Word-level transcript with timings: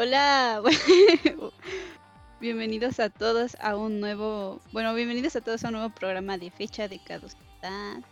Hola, 0.00 0.62
bienvenidos 2.40 3.00
a 3.00 3.10
todos 3.10 3.56
a 3.60 3.74
un 3.74 3.98
nuevo, 3.98 4.60
bueno, 4.70 4.94
bienvenidos 4.94 5.34
a 5.34 5.40
todos 5.40 5.64
a 5.64 5.68
un 5.70 5.72
nuevo 5.74 5.90
programa 5.92 6.38
de 6.38 6.52
fecha 6.52 6.86
de 6.86 7.00
caducidad, 7.00 8.04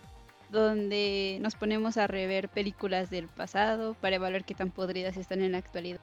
donde 0.51 1.39
nos 1.41 1.55
ponemos 1.55 1.97
a 1.97 2.09
rever 2.09 2.49
películas 2.49 3.09
del 3.09 3.29
pasado 3.29 3.95
para 4.01 4.17
evaluar 4.17 4.45
qué 4.45 4.57
tan 4.57 4.73
podridas 4.73 5.17
están 5.17 5.43
en 5.43 5.53
la 5.53 5.59
actualidad. 5.59 6.01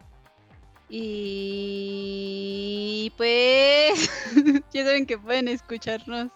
Y 0.88 1.12
pues 3.18 4.10
ya 4.74 4.86
saben 4.86 5.06
que 5.06 5.18
pueden 5.18 5.50
escucharnos 5.50 6.30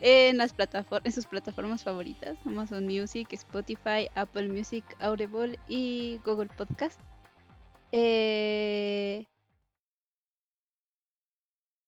en 0.00 0.38
las 0.38 0.52
plataformas, 0.54 1.06
en 1.06 1.12
sus 1.12 1.26
plataformas 1.26 1.84
favoritas, 1.84 2.36
Amazon 2.44 2.86
Music, 2.86 3.28
Spotify, 3.30 4.08
Apple 4.16 4.48
Music, 4.48 4.84
Audible 4.98 5.56
y 5.68 6.18
Google 6.24 6.48
Podcast. 6.48 6.98
Eh, 7.92 9.24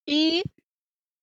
y 0.05 0.43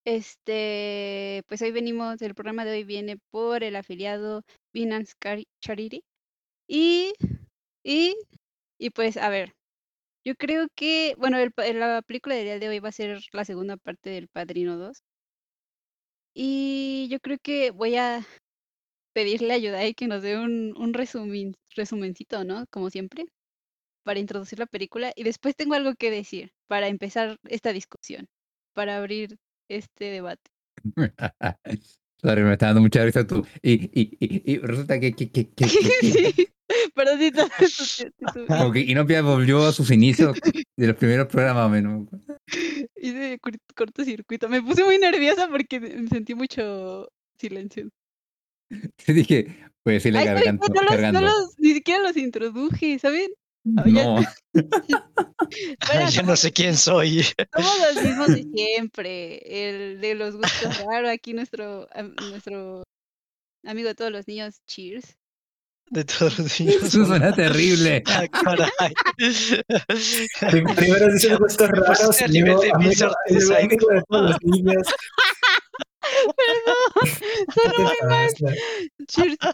este, 0.05 1.42
pues 1.48 1.62
hoy 1.62 1.72
venimos, 1.72 2.22
el 2.22 2.34
programa 2.34 2.64
de 2.64 2.72
hoy 2.72 2.84
viene 2.84 3.18
por 3.30 3.64
el 3.64 3.77
afiliado 3.77 4.42
Binance 4.72 5.14
Charity. 5.62 6.05
Y, 6.68 7.14
y, 7.84 8.16
y 8.78 8.91
pues, 8.91 9.16
a 9.18 9.28
ver, 9.30 9.55
yo 10.24 10.34
creo 10.36 10.68
que, 10.77 11.14
bueno, 11.19 11.38
el, 11.38 11.52
la 11.80 12.02
película 12.02 12.36
del 12.36 12.46
día 12.46 12.58
de 12.60 12.69
hoy 12.70 12.80
va 12.80 12.91
a 12.91 12.92
ser 12.92 13.20
la 13.33 13.44
segunda 13.46 13.77
parte 13.78 14.10
del 14.10 14.28
Padrino 14.28 14.78
2. 14.78 15.02
Y 16.34 17.08
yo 17.10 17.20
creo 17.20 17.38
que 17.42 17.70
voy 17.70 17.96
a 17.96 18.27
pedirle 19.14 19.55
ayuda 19.55 19.86
y 19.86 19.94
que 19.94 20.08
nos 20.08 20.22
dé 20.22 20.38
un, 20.38 20.74
un 20.78 20.94
resumen, 20.94 21.55
resumencito, 21.77 22.44
¿no? 22.44 22.66
Como 22.70 22.91
siempre 22.91 23.27
para 24.02 24.20
introducir 24.20 24.59
la 24.59 24.66
película 24.66 25.12
y 25.15 25.23
después 25.24 25.56
tengo 25.56 25.74
algo 25.74 25.95
que 25.95 26.11
decir 26.11 26.52
para 26.66 26.88
empezar 26.88 27.38
esta 27.48 27.73
discusión, 27.73 28.28
para 28.75 28.97
abrir 28.97 29.39
este 29.69 30.06
debate. 30.06 30.50
Sorry, 32.22 32.42
me 32.42 32.53
está 32.53 32.67
dando 32.67 32.81
mucha 32.81 33.05
risa 33.05 33.27
tú. 33.27 33.44
Y, 33.62 33.72
y, 34.00 34.17
y, 34.20 34.53
y 34.53 34.59
resulta 34.59 35.00
que... 35.00 35.12
que, 35.12 35.31
que, 35.31 35.50
que, 35.50 35.64
sí, 35.69 36.53
pero 36.94 37.11
sí, 37.19 37.33
Como 38.48 38.72
que 38.72 38.81
Inopia 38.81 39.22
volvió 39.22 39.67
a 39.67 39.72
sus 39.72 39.91
inicios 39.91 40.39
de 40.77 40.87
los 40.87 40.97
primeros 40.97 41.28
programas, 41.28 41.70
menos. 41.70 42.09
Hice 42.97 43.39
cortocircuito. 43.75 44.48
Me 44.48 44.62
puse 44.62 44.84
muy 44.84 44.98
nerviosa 44.98 45.48
porque 45.48 45.81
me 45.81 46.09
sentí 46.09 46.34
mucho 46.34 47.09
silencio. 47.39 47.89
Te 49.05 49.12
dije, 49.12 49.69
pues 49.83 50.03
sí, 50.03 50.11
le 50.11 50.25
cargando. 50.25 50.66
No, 50.69 50.83
los, 50.83 51.12
no 51.12 51.20
los, 51.20 51.59
ni 51.59 51.75
siquiera 51.75 52.03
los 52.03 52.16
introduje, 52.16 52.98
¿saben? 52.98 53.31
No. 53.64 54.16
bueno, 54.55 56.10
Yo 56.10 56.22
no 56.22 56.36
sé 56.36 56.52
quién 56.52 56.77
soy. 56.77 57.22
Somos 57.55 57.78
los 57.94 58.04
mismos 58.04 58.28
de 58.28 58.42
siempre. 58.54 59.69
El 59.69 60.00
de 60.00 60.14
los 60.14 60.36
gustos 60.36 60.78
raros. 60.84 61.10
Aquí 61.10 61.32
nuestro, 61.32 61.88
nuestro 62.30 62.82
amigo 63.64 63.88
de 63.88 63.94
todos 63.94 64.10
los 64.10 64.27
niños, 64.27 64.60
Cheers. 64.66 65.16
De 65.91 66.04
todos 66.04 66.38
los 66.38 66.60
niños. 66.60 66.82
Eso 66.82 67.06
suena 67.06 67.32
terrible. 67.32 68.02
Ah, 68.06 68.27
caray. 68.28 68.70
Primero 70.74 71.12
dice 71.12 71.36
gustos 71.36 71.69
raros 71.69 72.20
y 72.22 72.41
luego 72.41 72.62
amigo, 72.74 73.14
amigo 73.28 73.88
de 73.88 74.02
todos 74.08 74.30
los 74.30 74.38
niños. 74.42 74.86
Perdón, 76.36 77.18
sonó 77.55 77.84
muy 77.84 77.96
mal. 78.08 78.28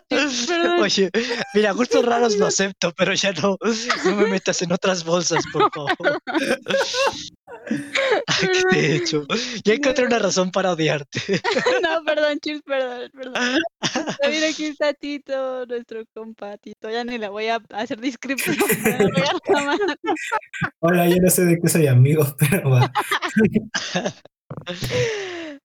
Perdón. 0.09 0.81
Oye, 0.81 1.11
mira, 1.55 1.73
gustos 1.73 2.05
raros 2.05 2.37
lo 2.37 2.47
acepto, 2.48 2.92
pero 2.97 3.15
ya 3.15 3.33
no, 3.33 3.56
no 4.05 4.17
me 4.17 4.27
metas 4.27 4.62
en 4.62 4.73
otras 4.73 5.05
bolsas, 5.05 5.45
por 5.53 5.70
favor. 5.73 6.20
Ay, 8.27 8.48
¿Qué 8.53 8.62
te 8.70 8.78
he 8.78 8.97
hecho? 8.97 9.27
Ya 9.65 9.75
encontré 9.75 10.06
una 10.06 10.19
razón 10.19 10.50
para 10.50 10.73
odiarte. 10.73 11.20
No, 11.83 12.05
perdón, 12.05 12.39
cheers, 12.41 12.62
perdón, 12.62 13.11
perdón. 13.12 13.60
También 14.22 14.44
aquí 14.44 14.66
está 14.66 14.93
Tito, 14.93 15.66
nuestro 15.66 16.04
compa 16.12 16.56
Tito. 16.59 16.91
Ya 16.91 17.04
ni 17.04 17.19
la 17.19 17.31
voy 17.31 17.49
a 17.49 17.60
hacer 17.71 18.00
descripción. 18.00 18.56
Hola, 20.81 21.09
yo 21.09 21.16
no 21.21 21.31
sé 21.31 21.44
de 21.44 21.59
qué 21.60 21.69
soy 21.69 21.87
amigo, 21.87 22.27
pero 22.38 22.71
va. 22.71 22.93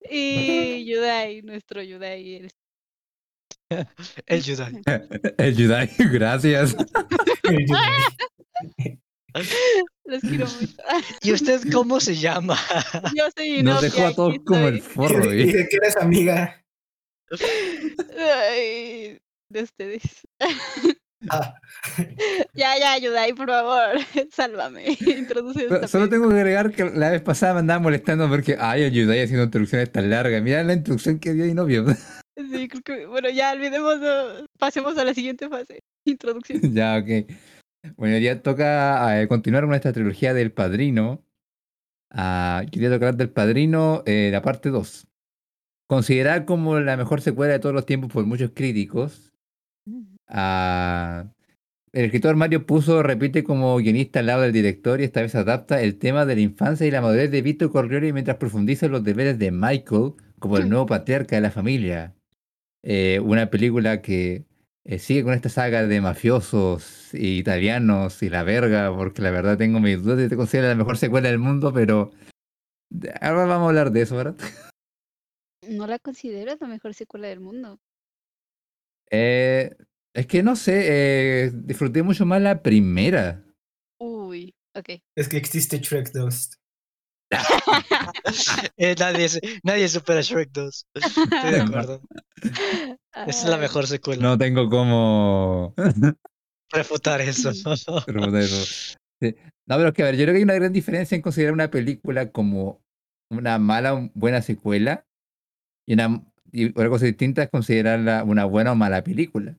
Y 0.10 0.86
Yudai, 0.86 1.42
nuestro 1.44 1.82
Yudai. 1.82 2.36
el- 2.36 2.52
El 4.28 4.44
Yudai. 4.44 4.82
El 5.38 5.56
Yudai, 5.56 5.90
gracias. 6.12 6.76
Los 10.06 10.22
quiero 10.22 10.46
mucho. 10.46 10.76
¿Y 11.24 11.32
usted 11.32 11.62
cómo 11.72 12.00
se 12.00 12.16
llama? 12.16 12.58
Yo 13.16 13.26
soy 13.36 13.64
Nos 13.64 13.82
Inopia, 13.84 13.90
dejó 13.90 14.06
a 14.08 14.14
todos 14.14 14.36
como 14.46 14.68
el 14.68 14.82
forro, 14.82 15.34
Y 15.34 15.42
¿eh? 15.42 15.46
de 15.54 15.68
que 15.70 15.78
eres 15.78 15.98
amiga. 15.98 16.64
Ay, 18.18 19.20
de 19.50 19.64
ustedes. 19.64 20.04
Ah, 21.30 21.56
Ya, 22.54 22.78
ya, 22.78 22.98
Yudai, 22.98 23.34
por 23.34 23.48
favor, 23.48 23.98
sálvame. 24.32 24.98
Introduce 25.18 25.68
So- 25.68 25.76
esta 25.76 25.88
Solo 25.88 26.10
tengo 26.10 26.30
que 26.30 26.36
agregar 26.36 26.72
que 26.72 26.86
la 26.86 27.10
vez 27.12 27.22
pasada 27.22 27.54
me 27.54 27.60
andaba 27.60 27.80
molestando 27.80 28.28
porque, 28.30 28.58
ay, 28.60 28.90
Yudai 28.92 29.22
haciendo 29.22 29.46
introducciones 29.46 29.92
tan 29.92 30.10
largas. 30.10 30.42
Mira 30.42 30.64
la 30.64 30.74
introducción 30.74 31.20
que 31.20 31.34
dio 31.34 31.46
Inopia. 31.46 31.84
Sí, 32.36 32.68
creo 32.68 32.82
que, 32.84 33.06
bueno, 33.06 33.30
ya 33.30 33.52
olvidemos, 33.52 34.00
pasemos 34.58 34.98
a 34.98 35.04
la 35.06 35.14
siguiente 35.14 35.50
fase. 35.50 35.80
Introducción. 36.06 36.60
ya, 36.74 36.98
ok. 36.98 37.32
Bueno, 37.98 38.18
ya 38.18 38.42
toca 38.42 39.22
eh, 39.22 39.28
continuar 39.28 39.66
con 39.66 39.74
esta 39.76 39.92
trilogía 39.94 40.34
del 40.34 40.52
Padrino. 40.52 41.22
Ah, 42.12 42.64
quería 42.72 42.90
tocar 42.90 43.16
del 43.16 43.30
Padrino 43.30 44.04
eh, 44.06 44.30
la 44.32 44.42
parte 44.42 44.70
2. 44.70 45.06
Considerada 45.90 46.46
como 46.46 46.80
la 46.80 46.96
mejor 46.98 47.22
secuela 47.22 47.54
de 47.54 47.60
todos 47.60 47.76
los 47.76 47.86
tiempos 47.86 48.12
por 48.12 48.26
muchos 48.26 48.52
críticos. 48.54 49.33
Ah, 50.36 51.26
el 51.92 52.06
escritor 52.06 52.36
Mario 52.36 52.66
Puzo 52.66 53.04
repite 53.04 53.44
como 53.44 53.78
guionista 53.78 54.20
al 54.20 54.26
lado 54.26 54.42
del 54.42 54.52
director 54.52 55.00
y 55.00 55.04
esta 55.04 55.22
vez 55.22 55.36
adapta 55.36 55.80
el 55.84 56.00
tema 56.00 56.26
de 56.26 56.34
la 56.34 56.42
infancia 56.42 56.88
y 56.88 56.92
la 56.92 57.02
madurez 57.02 57.30
de 57.30 57.44
Vito 57.44 57.70
Corleone 57.70 58.12
mientras 58.14 58.38
profundiza 58.38 58.88
los 58.88 59.04
deberes 59.04 59.38
de 59.38 59.52
Michael 59.52 60.14
como 60.40 60.58
el 60.58 60.70
nuevo 60.70 60.88
patriarca 60.88 61.36
de 61.36 61.42
la 61.44 61.52
familia. 61.52 62.16
Eh, 62.82 63.20
una 63.20 63.52
película 63.52 64.02
que 64.02 64.44
eh, 64.86 64.98
sigue 64.98 65.24
con 65.24 65.34
esta 65.34 65.50
saga 65.50 65.86
de 65.86 66.02
mafiosos 66.02 67.14
y 67.14 67.38
italianos 67.38 68.24
y 68.24 68.30
la 68.30 68.42
verga, 68.42 68.92
porque 68.94 69.22
la 69.22 69.30
verdad 69.30 69.58
tengo 69.60 69.80
mis 69.80 70.02
dudas 70.02 70.18
de 70.18 70.30
que 70.30 70.36
considera 70.36 70.70
la 70.70 70.76
mejor 70.76 70.98
secuela 70.98 71.30
del 71.30 71.38
mundo, 71.38 71.72
pero 71.72 72.10
ahora 73.22 73.46
vamos 73.46 73.66
a 73.66 73.70
hablar 73.70 73.92
de 73.92 74.02
eso, 74.02 74.16
¿verdad? 74.18 74.36
No 75.70 75.88
la 75.88 75.98
considero 75.98 76.58
la 76.60 76.68
mejor 76.68 76.94
secuela 76.94 77.30
del 77.30 77.40
mundo. 77.40 77.80
Eh, 79.10 79.74
es 80.14 80.28
que 80.28 80.44
no 80.44 80.56
sé, 80.56 80.86
eh, 81.46 81.52
disfruté 81.54 82.04
mucho 82.04 82.26
más 82.26 82.42
la 82.42 82.62
primera. 82.62 83.44
Uy, 84.00 84.54
ok. 84.76 85.02
es 85.16 85.28
que 85.28 85.38
existe 85.38 85.80
Shrek 85.80 86.12
2. 86.12 86.60
Eh, 88.78 88.96
nadie, 89.00 89.28
nadie 89.64 89.88
supera 89.88 90.22
Shrek 90.22 90.52
2. 90.52 90.86
Estoy 90.94 91.52
de 91.52 91.62
acuerdo. 91.62 92.02
Esa 92.42 93.44
es 93.44 93.46
la 93.46 93.58
mejor 93.58 93.88
secuela. 93.88 94.22
No 94.22 94.38
tengo 94.38 94.70
cómo 94.70 95.74
Refutar 96.72 97.22
eso. 97.22 97.52
refutar 98.08 98.42
eso. 98.42 98.96
Sí. 99.22 99.36
No, 99.66 99.78
pero 99.78 99.90
es 99.90 99.94
que 99.94 100.04
a 100.04 100.06
ver, 100.06 100.16
yo 100.18 100.24
creo 100.26 100.34
que 100.34 100.38
hay 100.38 100.44
una 100.44 100.56
gran 100.56 100.74
diferencia 100.74 101.16
en 101.16 101.22
considerar 101.22 101.54
una 101.54 101.72
película 101.72 102.32
como 102.32 102.84
una 103.30 103.58
mala 103.60 103.94
o 103.94 104.10
buena 104.14 104.42
secuela 104.42 105.06
y 105.88 105.94
una 105.94 106.24
y 106.52 106.70
otra 106.70 106.90
cosa 106.90 107.06
distinta 107.06 107.44
es 107.44 107.50
considerarla 107.50 108.24
una 108.24 108.46
buena 108.46 108.72
o 108.74 108.76
mala 108.76 109.04
película. 109.04 109.58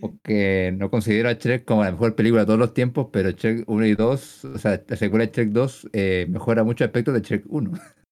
Porque 0.00 0.72
no 0.76 0.90
considero 0.90 1.28
a 1.28 1.34
Shrek 1.34 1.64
como 1.64 1.84
la 1.84 1.92
mejor 1.92 2.14
película 2.14 2.42
de 2.42 2.46
todos 2.46 2.58
los 2.58 2.72
tiempos, 2.72 3.08
pero 3.12 3.30
Shrek 3.30 3.68
1 3.68 3.86
y 3.86 3.94
2, 3.94 4.44
o 4.46 4.58
sea, 4.58 4.82
la 4.86 4.96
secuela 4.96 5.26
de 5.26 5.32
Shrek 5.32 5.50
2 5.50 5.88
eh, 5.92 6.26
mejora 6.30 6.64
muchos 6.64 6.86
aspectos 6.86 7.14
de 7.14 7.20
Shrek 7.20 7.44
1. 7.48 7.72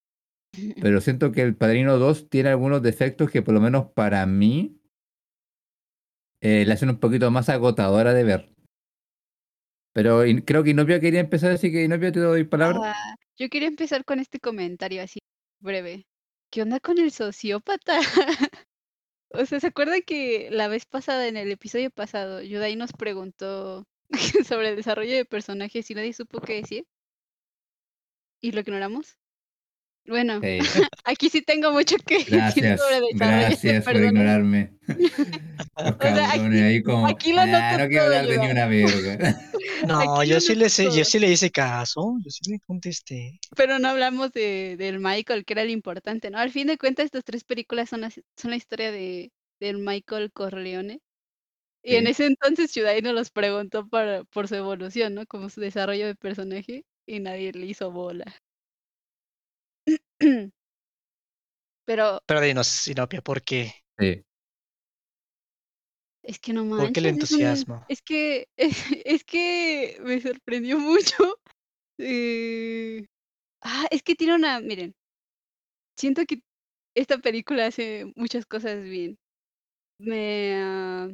Pero 0.80 1.00
siento 1.00 1.32
que 1.32 1.42
el 1.42 1.56
Padrino 1.56 1.98
2 1.98 2.28
tiene 2.28 2.50
algunos 2.50 2.82
defectos 2.82 3.30
que 3.30 3.42
por 3.42 3.54
lo 3.54 3.60
menos 3.60 3.86
para 3.92 4.24
mí 4.26 4.78
eh, 6.40 6.64
la 6.66 6.74
hacen 6.74 6.90
un 6.90 6.98
poquito 6.98 7.30
más 7.30 7.48
agotadora 7.48 8.12
de 8.12 8.24
ver. 8.24 8.52
Pero 9.94 10.22
creo 10.44 10.64
que 10.64 10.70
Inopia 10.70 11.00
quería 11.00 11.20
empezar, 11.20 11.52
así 11.52 11.70
que 11.70 11.84
Inopia 11.84 12.12
te 12.12 12.20
doy 12.20 12.44
palabra. 12.44 12.92
Ah, 12.94 13.14
yo 13.36 13.48
quería 13.48 13.68
empezar 13.68 14.04
con 14.04 14.20
este 14.20 14.40
comentario 14.40 15.02
así 15.02 15.20
breve. 15.60 16.06
¿Qué 16.50 16.62
onda 16.62 16.80
con 16.80 16.98
el 16.98 17.10
sociópata? 17.10 17.98
O 19.34 19.44
sea, 19.46 19.60
¿se 19.60 19.66
acuerdan 19.68 20.02
que 20.02 20.48
la 20.50 20.68
vez 20.68 20.86
pasada, 20.86 21.26
en 21.28 21.36
el 21.36 21.50
episodio 21.50 21.90
pasado, 21.90 22.40
Yudai 22.42 22.76
nos 22.76 22.92
preguntó 22.92 23.86
sobre 24.46 24.70
el 24.70 24.76
desarrollo 24.76 25.14
de 25.14 25.24
personajes 25.24 25.90
y 25.90 25.94
nadie 25.94 26.12
supo 26.12 26.40
qué 26.40 26.54
decir? 26.56 26.86
¿Y 28.42 28.52
lo 28.52 28.60
ignoramos? 28.60 29.16
Bueno, 30.06 30.40
Sí. 30.40 30.58
aquí 31.04 31.28
sí 31.30 31.42
tengo 31.42 31.70
mucho 31.72 31.96
que 32.04 32.16
decir 32.24 32.34
Gracias, 32.64 32.80
sobre 32.80 33.00
gracias 33.14 33.84
por 33.84 33.96
ignorarme. 33.96 34.72
Los 35.78 35.96
sea, 35.98 36.28
aquí- 36.28 36.38
cabrones 36.38 36.62
ahí 36.62 36.82
como, 36.82 37.06
aquí 37.06 37.32
lo 37.32 37.40
"Ah, 37.42 37.46
noto 37.46 37.82
no 37.84 37.88
quiero 37.88 38.04
hablar 38.04 38.26
de 38.26 38.38
ni 38.38 38.44
Iván". 38.44 38.50
una 38.50 38.66
verga. 38.66 39.40
No, 39.86 40.24
yo 40.24 40.40
sí 40.40 40.54
le 40.54 40.64
noto 40.64 40.70
sé, 40.70 40.84
yo 40.96 41.04
sí 41.04 41.18
le 41.18 41.30
hice 41.30 41.50
caso, 41.50 42.16
yo 42.24 42.30
sí 42.30 42.50
le 42.50 42.58
contesté. 42.60 43.38
Pero 43.56 43.78
no 43.78 43.88
hablamos 43.88 44.32
de 44.32 44.76
del 44.76 44.98
Michael, 44.98 45.44
que 45.44 45.52
era 45.54 45.62
el 45.62 45.70
importante, 45.70 46.30
¿no? 46.30 46.38
Al 46.38 46.50
fin 46.50 46.66
de 46.66 46.78
cuentas, 46.78 47.06
estas 47.06 47.24
3 47.24 47.44
películas 47.44 47.88
son 47.88 48.00
las 48.02 48.20
son 48.36 48.50
la 48.50 48.56
historia 48.56 48.90
de 48.90 49.30
del 49.60 49.78
Michael 49.78 50.32
Corleone. 50.32 51.00
Y 51.84 51.96
en 51.96 52.06
ese 52.06 52.26
entonces 52.26 52.74
Yudai 52.74 53.02
nos 53.02 53.14
los 53.14 53.30
preguntó 53.30 53.88
para 53.88 54.24
por 54.24 54.46
su 54.48 54.54
evolución, 54.56 55.14
¿no? 55.14 55.26
Como 55.26 55.48
su 55.50 55.60
desarrollo 55.60 56.06
de 56.06 56.14
personaje, 56.16 56.84
y 57.06 57.20
nadie 57.20 57.52
le 57.52 57.66
hizo 57.66 57.90
bola. 57.90 58.24
Pero 61.86 62.20
Pero 62.26 62.40
dinos, 62.40 62.66
Sinopia, 62.66 63.22
¿por 63.22 63.42
qué? 63.42 63.72
Sí. 63.98 64.24
es 66.22 66.38
que 66.38 66.52
no 66.52 66.64
¿Por 66.76 66.92
qué 66.92 67.00
el 67.00 67.06
manches, 67.06 67.16
es 67.16 67.30
un 67.30 67.42
entusiasmo? 67.42 67.86
es 67.88 68.02
que 68.02 68.48
es 68.56 69.24
que 69.24 69.98
me 70.02 70.20
sorprendió 70.20 70.78
mucho, 70.78 71.16
eh, 71.98 73.06
ah, 73.62 73.86
es 73.92 74.02
que 74.02 74.14
tiene 74.16 74.34
una 74.36 74.60
miren, 74.60 74.94
siento 75.96 76.24
que 76.26 76.42
esta 76.96 77.18
película 77.18 77.66
hace 77.66 78.12
muchas 78.16 78.46
cosas 78.46 78.82
bien. 78.82 79.18
Me, 79.98 80.54
ah, 80.56 81.10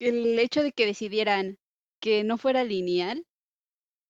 el 0.00 0.38
hecho 0.40 0.62
de 0.64 0.72
que 0.72 0.86
decidieran 0.86 1.58
que 2.00 2.24
no 2.24 2.38
fuera 2.38 2.64
lineal 2.64 3.26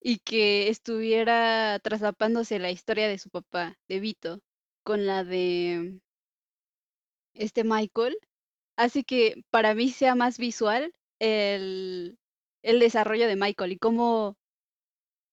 y 0.03 0.19
que 0.19 0.69
estuviera 0.69 1.79
traslapándose 1.81 2.59
la 2.59 2.71
historia 2.71 3.07
de 3.07 3.17
su 3.19 3.29
papá, 3.29 3.77
de 3.87 3.99
Vito, 4.01 4.41
con 4.83 5.05
la 5.07 5.23
de 5.23 5.99
este 7.33 7.63
Michael, 7.63 8.17
hace 8.77 9.03
que 9.03 9.43
para 9.51 9.75
mí 9.75 9.89
sea 9.89 10.15
más 10.15 10.37
visual 10.37 10.93
el 11.19 12.17
el 12.63 12.79
desarrollo 12.79 13.27
de 13.27 13.35
Michael 13.37 13.73
y 13.73 13.77
cómo 13.79 14.37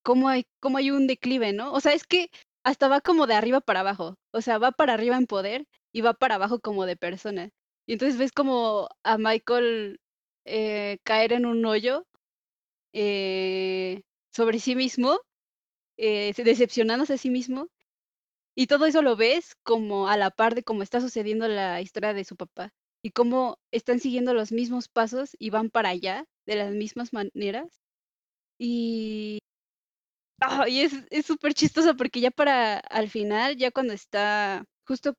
cómo 0.03 0.29
hay 0.29 0.45
cómo 0.59 0.77
hay 0.77 0.91
un 0.91 1.07
declive, 1.07 1.53
¿no? 1.53 1.73
O 1.73 1.79
sea, 1.81 1.93
es 1.93 2.05
que 2.05 2.29
hasta 2.63 2.87
va 2.87 3.01
como 3.01 3.27
de 3.27 3.35
arriba 3.35 3.61
para 3.61 3.81
abajo, 3.81 4.15
o 4.31 4.41
sea, 4.41 4.57
va 4.59 4.71
para 4.71 4.93
arriba 4.93 5.17
en 5.17 5.27
poder 5.27 5.65
y 5.93 6.01
va 6.01 6.13
para 6.13 6.35
abajo 6.35 6.59
como 6.59 6.85
de 6.85 6.97
persona. 6.97 7.49
Y 7.87 7.93
entonces 7.93 8.17
ves 8.19 8.31
como 8.31 8.89
a 9.03 9.17
Michael, 9.17 9.99
eh, 10.45 10.99
caer 11.03 11.33
en 11.33 11.45
un 11.45 11.65
hoyo, 11.65 12.05
eh, 12.93 14.01
sobre 14.33 14.59
sí 14.59 14.75
mismo, 14.75 15.19
eh, 15.97 16.33
decepcionándose 16.37 17.13
a 17.13 17.17
sí 17.17 17.29
mismo, 17.29 17.69
y 18.55 18.67
todo 18.67 18.85
eso 18.85 19.01
lo 19.01 19.15
ves 19.15 19.55
como 19.63 20.07
a 20.09 20.17
la 20.17 20.31
par 20.31 20.55
de 20.55 20.63
cómo 20.63 20.83
está 20.83 21.01
sucediendo 21.01 21.47
la 21.47 21.81
historia 21.81 22.13
de 22.13 22.25
su 22.25 22.35
papá, 22.37 22.71
y 23.03 23.11
cómo 23.11 23.57
están 23.71 23.99
siguiendo 23.99 24.33
los 24.33 24.51
mismos 24.51 24.87
pasos 24.89 25.31
y 25.39 25.49
van 25.51 25.69
para 25.69 25.89
allá 25.89 26.25
de 26.45 26.55
las 26.55 26.71
mismas 26.73 27.13
maneras. 27.13 27.81
Y 28.59 29.39
ah, 30.41 30.67
y 30.69 30.81
es 30.81 30.93
es 31.09 31.25
súper 31.25 31.53
chistoso 31.53 31.95
porque 31.95 32.21
ya 32.21 32.31
para 32.31 32.77
al 32.79 33.09
final, 33.09 33.57
ya 33.57 33.71
cuando 33.71 33.93
está 33.93 34.65
justo 34.85 35.13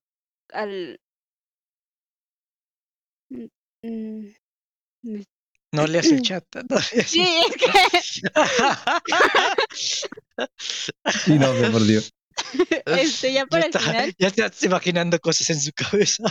al 0.51 0.99
mm, 3.31 3.49
mm, 3.85 5.23
No 5.73 5.87
leas 5.87 6.07
el 6.07 6.23
chat. 6.23 6.45
No 6.69 6.77
leas 6.77 7.07
sí, 7.09 7.21
el- 7.21 7.51
es 7.51 7.57
que 7.57 7.71
Sí, 11.25 11.39
no, 11.39 11.53
por 11.71 11.83
Dios. 11.85 12.13
este, 12.87 13.33
ya 13.35 13.45
para 13.47 13.63
ya, 13.63 13.67
el 13.67 13.71
está, 13.77 13.79
final, 13.81 14.15
ya 14.19 14.27
estás 14.29 14.63
imaginando 14.63 15.19
cosas 15.21 15.51
en 15.51 15.61
su 15.61 15.71
cabeza. 15.73 16.25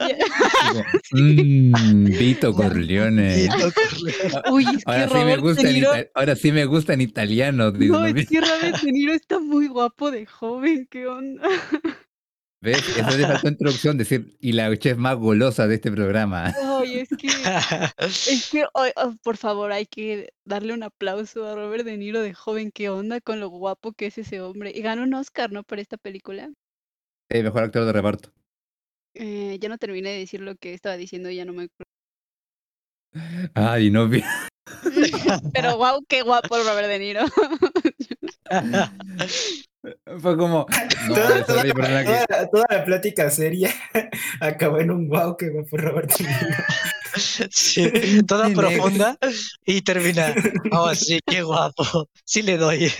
ya 0.00 0.08
Digo, 0.08 0.84
"Mm, 1.12 2.04
Vito 2.04 2.54
Corleone. 2.54 3.36
Vito 3.36 3.70
Corleone. 3.72 4.50
uy, 4.50 4.64
es 4.64 4.84
que 4.84 4.90
Ahora 4.90 5.08
sí 5.08 5.24
me 5.24 5.36
gusta 5.36 5.68
en 5.68 6.08
ahora 6.14 6.36
sí 6.36 6.52
me 6.52 6.64
gusta 6.64 6.94
en 6.94 7.00
italiano. 7.02 7.70
digo, 7.70 7.98
no, 7.98 8.08
¿no? 8.08 8.18
es 8.18 8.28
que 8.28 8.40
Robert 8.40 8.80
De 8.80 8.92
Niro 8.92 9.12
está 9.12 9.38
muy 9.38 9.68
guapo 9.68 10.10
de 10.10 10.24
joven, 10.26 10.88
¿qué 10.90 11.06
onda? 11.06 11.42
¿Ves? 12.62 12.78
Eso 12.96 13.26
faltó 13.26 13.48
introducción, 13.48 13.98
decir, 13.98 14.36
y 14.38 14.52
la 14.52 14.74
chef 14.76 14.96
más 14.96 15.16
golosa 15.16 15.66
de 15.66 15.74
este 15.74 15.90
programa. 15.90 16.54
Ay, 16.62 17.00
es 17.00 17.08
que 17.08 17.26
es 17.98 18.50
que, 18.52 18.64
ay, 18.74 18.92
ah, 18.94 19.12
por 19.24 19.36
favor, 19.36 19.72
hay 19.72 19.84
que 19.84 20.32
darle 20.44 20.72
un 20.72 20.84
aplauso 20.84 21.44
a 21.44 21.56
Robert 21.56 21.84
De 21.84 21.96
Niro 21.96 22.20
de 22.20 22.34
joven, 22.34 22.70
¿qué 22.70 22.88
onda 22.88 23.20
con 23.20 23.40
lo 23.40 23.48
guapo 23.48 23.92
que 23.92 24.06
es 24.06 24.16
ese 24.16 24.40
hombre? 24.40 24.70
Y 24.72 24.80
ganó 24.80 25.02
un 25.02 25.12
Oscar, 25.14 25.50
¿no? 25.50 25.64
Por 25.64 25.80
esta 25.80 25.96
película. 25.96 26.52
Sí, 27.28 27.42
mejor 27.42 27.64
actor 27.64 27.84
de 27.84 27.92
reparto. 27.92 28.32
Eh, 29.14 29.58
ya 29.60 29.68
no 29.68 29.76
terminé 29.76 30.10
de 30.10 30.18
decir 30.18 30.40
lo 30.40 30.54
que 30.54 30.72
estaba 30.72 30.96
diciendo, 30.96 31.30
ya 31.30 31.44
no 31.44 31.52
me 31.54 31.64
acuerdo. 31.64 31.90
Ay, 33.54 33.90
no 33.90 34.08
vi. 34.08 34.22
Pero 35.52 35.76
guau, 35.76 36.04
qué 36.08 36.22
guapo 36.22 36.56
Robert 36.58 36.86
De 36.86 36.98
Niro. 37.00 37.22
Fue 40.20 40.36
como. 40.36 40.66
No, 41.08 41.14
toda, 41.44 41.64
la- 41.64 42.48
toda 42.50 42.66
la 42.70 42.84
plática 42.84 43.30
seria 43.30 43.70
acabó 44.40 44.78
en 44.78 44.90
un 44.92 45.08
wow 45.08 45.36
que 45.36 45.50
va 45.50 45.62
por 45.64 45.80
Robert. 45.80 46.10
Sí, 47.50 47.90
toda 48.26 48.48
profunda 48.54 49.18
y 49.66 49.82
termina. 49.82 50.34
Oh, 50.70 50.94
sí, 50.94 51.20
qué 51.26 51.42
guapo. 51.42 52.08
Sí 52.24 52.40
le 52.40 52.56
doy. 52.56 52.90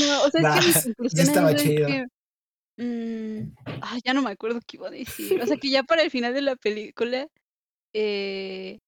No, 0.00 0.22
o 0.24 0.30
sea, 0.30 0.40
Nah, 0.42 0.58
es 0.58 0.64
que 0.64 0.66
mi 0.66 0.72
sí 0.72 0.82
conclusión 0.94 1.20
a 1.20 1.22
estaba 1.30 1.54
chido. 1.54 1.86
que, 1.86 2.06
mm, 2.82 3.54
ay, 3.82 4.00
ya 4.04 4.14
no 4.14 4.22
me 4.22 4.32
acuerdo 4.32 4.58
qué 4.66 4.78
iba 4.78 4.88
a 4.88 4.90
decir. 4.90 5.40
O 5.40 5.46
sea, 5.46 5.56
que 5.58 5.70
ya 5.70 5.84
para 5.84 6.02
el 6.02 6.10
final 6.10 6.34
de 6.34 6.42
la 6.42 6.56
película, 6.56 7.28
eh, 7.92 8.80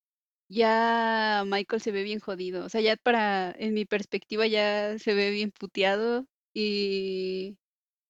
ya 0.51 1.45
Michael 1.47 1.81
se 1.81 1.93
ve 1.93 2.03
bien 2.03 2.19
jodido. 2.19 2.65
O 2.65 2.69
sea, 2.69 2.81
ya 2.81 2.97
para, 2.97 3.55
en 3.59 3.73
mi 3.73 3.85
perspectiva, 3.87 4.47
ya 4.47 4.99
se 4.99 5.15
ve 5.15 5.31
bien 5.31 5.53
puteado 5.53 6.27
y 6.53 7.57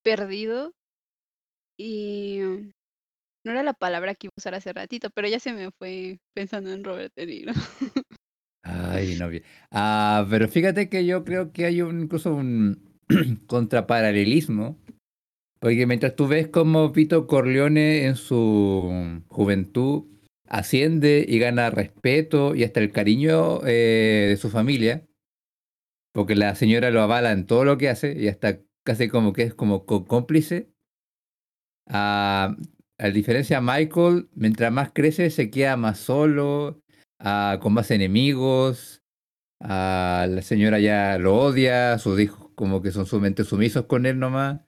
perdido. 0.02 0.74
Y 1.76 2.40
mm, 2.40 2.72
no 3.44 3.52
era 3.52 3.62
la 3.62 3.74
palabra 3.74 4.14
que 4.14 4.26
iba 4.26 4.32
a 4.36 4.40
usar 4.40 4.54
hace 4.54 4.72
ratito, 4.72 5.10
pero 5.10 5.28
ya 5.28 5.38
se 5.38 5.52
me 5.52 5.70
fue 5.70 6.18
pensando 6.34 6.72
en 6.72 6.82
Robert 6.82 7.14
De 7.14 7.26
Niro. 7.26 7.52
Ay, 8.62 9.16
no 9.18 9.28
vi. 9.28 9.42
Ah, 9.70 10.26
pero 10.28 10.48
fíjate 10.48 10.88
que 10.88 11.04
yo 11.04 11.24
creo 11.24 11.52
que 11.52 11.66
hay 11.66 11.82
un, 11.82 12.02
incluso 12.02 12.34
un 12.34 12.98
contraparalelismo. 13.46 14.78
Porque 15.58 15.86
mientras 15.86 16.16
tú 16.16 16.26
ves 16.26 16.48
cómo 16.48 16.88
Vito 16.90 17.26
Corleone 17.26 18.06
en 18.06 18.16
su 18.16 19.22
juventud 19.28 20.06
asciende 20.50 21.24
y 21.28 21.38
gana 21.40 21.70
respeto 21.70 22.54
y 22.56 22.64
hasta 22.64 22.80
el 22.80 22.92
cariño 22.92 23.60
eh, 23.66 24.28
de 24.30 24.36
su 24.38 24.50
familia, 24.50 25.06
porque 26.12 26.34
la 26.36 26.54
señora 26.54 26.90
lo 26.90 27.02
avala 27.02 27.32
en 27.32 27.46
todo 27.46 27.64
lo 27.64 27.78
que 27.78 27.88
hace 27.88 28.12
y 28.18 28.28
hasta 28.28 28.60
casi 28.84 29.08
como 29.08 29.32
que 29.32 29.42
es 29.44 29.54
como 29.54 29.86
co- 29.86 30.04
cómplice. 30.06 30.72
A, 31.88 32.56
a 32.98 33.08
diferencia 33.10 33.60
de 33.60 33.66
Michael, 33.66 34.28
mientras 34.34 34.72
más 34.72 34.92
crece 34.92 35.30
se 35.30 35.50
queda 35.50 35.76
más 35.76 35.98
solo, 35.98 36.80
ah, 37.18 37.58
con 37.60 37.72
más 37.74 37.90
enemigos. 37.90 39.02
ah, 39.60 40.26
la 40.30 40.42
señora 40.42 40.80
ya 40.80 41.18
lo 41.18 41.36
odia, 41.38 41.98
sus 41.98 42.20
hijos 42.20 42.50
como 42.56 42.82
que 42.82 42.92
son 42.92 43.06
sumamente 43.06 43.44
sumisos 43.44 43.86
con 43.86 44.06
él 44.06 44.18
nomás. 44.20 44.62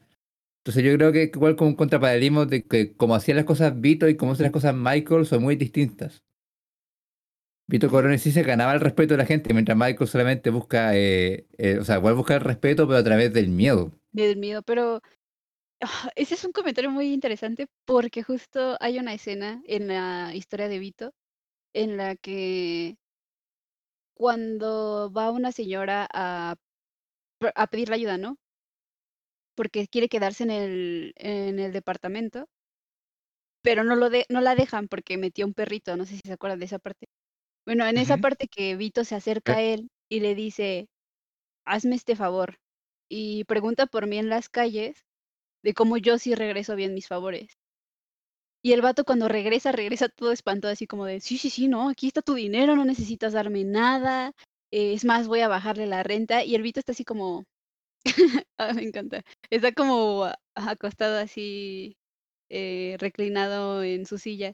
Entonces 0.62 0.84
yo 0.84 0.96
creo 0.96 1.12
que 1.12 1.24
igual 1.24 1.56
como 1.56 1.70
un 1.70 1.76
contraparalelismo 1.76 2.46
de 2.46 2.64
que 2.64 2.96
como 2.96 3.16
hacían 3.16 3.36
las 3.36 3.46
cosas 3.46 3.80
Vito 3.80 4.08
y 4.08 4.16
como 4.16 4.32
hacían 4.32 4.44
las 4.44 4.52
cosas 4.52 4.74
Michael 4.74 5.26
son 5.26 5.42
muy 5.42 5.56
distintas. 5.56 6.22
Vito 7.66 7.88
Corleone 7.88 8.18
sí 8.18 8.32
se 8.32 8.42
ganaba 8.42 8.74
el 8.74 8.80
respeto 8.80 9.14
de 9.14 9.18
la 9.18 9.26
gente, 9.26 9.54
mientras 9.54 9.78
Michael 9.78 10.08
solamente 10.08 10.50
busca, 10.50 10.94
eh, 10.96 11.46
eh, 11.58 11.78
o 11.80 11.84
sea, 11.84 11.96
igual 11.96 12.14
busca 12.14 12.34
el 12.34 12.40
respeto, 12.40 12.86
pero 12.86 12.98
a 12.98 13.04
través 13.04 13.32
del 13.32 13.48
miedo. 13.48 13.92
Del 14.12 14.36
miedo, 14.36 14.62
pero 14.62 15.00
ah, 15.80 16.10
ese 16.16 16.34
es 16.34 16.44
un 16.44 16.52
comentario 16.52 16.90
muy 16.90 17.12
interesante 17.12 17.68
porque 17.86 18.22
justo 18.22 18.76
hay 18.80 18.98
una 18.98 19.14
escena 19.14 19.62
en 19.66 19.88
la 19.88 20.32
historia 20.34 20.68
de 20.68 20.78
Vito 20.78 21.14
en 21.74 21.96
la 21.96 22.16
que 22.16 22.96
cuando 24.14 25.10
va 25.12 25.30
una 25.30 25.52
señora 25.52 26.08
a, 26.12 26.54
a 27.54 27.66
pedirle 27.68 27.96
ayuda, 27.96 28.18
¿no? 28.18 28.38
Porque 29.54 29.86
quiere 29.86 30.08
quedarse 30.08 30.44
en 30.44 30.50
el, 30.50 31.12
en 31.16 31.58
el 31.58 31.72
departamento, 31.72 32.46
pero 33.62 33.84
no, 33.84 33.96
lo 33.96 34.10
de, 34.10 34.26
no 34.28 34.40
la 34.40 34.54
dejan 34.54 34.88
porque 34.88 35.18
metió 35.18 35.46
un 35.46 35.54
perrito, 35.54 35.96
no 35.96 36.04
sé 36.04 36.16
si 36.16 36.22
se 36.24 36.32
acuerdan 36.32 36.58
de 36.58 36.66
esa 36.66 36.78
parte. 36.78 37.06
Bueno, 37.64 37.86
en 37.86 37.96
esa 37.96 38.18
parte 38.18 38.48
que 38.48 38.76
Vito 38.76 39.04
se 39.04 39.14
acerca 39.14 39.54
a 39.56 39.62
él 39.62 39.88
y 40.08 40.20
le 40.20 40.34
dice, 40.34 40.88
hazme 41.64 41.94
este 41.94 42.16
favor, 42.16 42.58
y 43.08 43.44
pregunta 43.44 43.86
por 43.86 44.06
mí 44.06 44.18
en 44.18 44.28
las 44.28 44.48
calles 44.48 45.04
de 45.62 45.74
cómo 45.74 45.96
yo 45.98 46.18
sí 46.18 46.34
regreso 46.34 46.76
bien 46.76 46.94
mis 46.94 47.08
favores. 47.08 47.58
Y 48.64 48.72
el 48.72 48.80
vato 48.80 49.04
cuando 49.04 49.28
regresa, 49.28 49.72
regresa 49.72 50.08
todo 50.08 50.32
espantado, 50.32 50.72
así 50.72 50.86
como 50.86 51.04
de, 51.04 51.20
sí, 51.20 51.36
sí, 51.36 51.50
sí, 51.50 51.68
no, 51.68 51.88
aquí 51.88 52.06
está 52.06 52.22
tu 52.22 52.34
dinero, 52.34 52.76
no 52.76 52.84
necesitas 52.84 53.32
darme 53.32 53.64
nada, 53.64 54.32
eh, 54.70 54.94
es 54.94 55.04
más, 55.04 55.28
voy 55.28 55.40
a 55.40 55.48
bajarle 55.48 55.86
la 55.86 56.02
renta. 56.02 56.44
Y 56.44 56.54
el 56.54 56.62
Vito 56.62 56.80
está 56.80 56.92
así 56.92 57.04
como, 57.04 57.44
ah, 58.58 58.72
me 58.74 58.82
encanta, 58.82 59.22
está 59.50 59.72
como 59.72 60.24
ajá, 60.54 60.70
acostado 60.72 61.18
así, 61.18 61.96
eh, 62.48 62.96
reclinado 62.98 63.82
en 63.82 64.06
su 64.06 64.18
silla. 64.18 64.52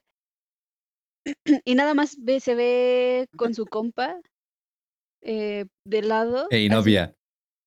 Y 1.64 1.74
nada 1.74 1.94
más 1.94 2.16
ve 2.20 2.40
se 2.40 2.54
ve 2.54 3.28
con 3.36 3.54
su 3.54 3.66
compa, 3.66 4.16
eh, 5.22 5.66
de 5.84 6.02
lado, 6.02 6.46
así 6.50 6.68
novia, 6.68 7.14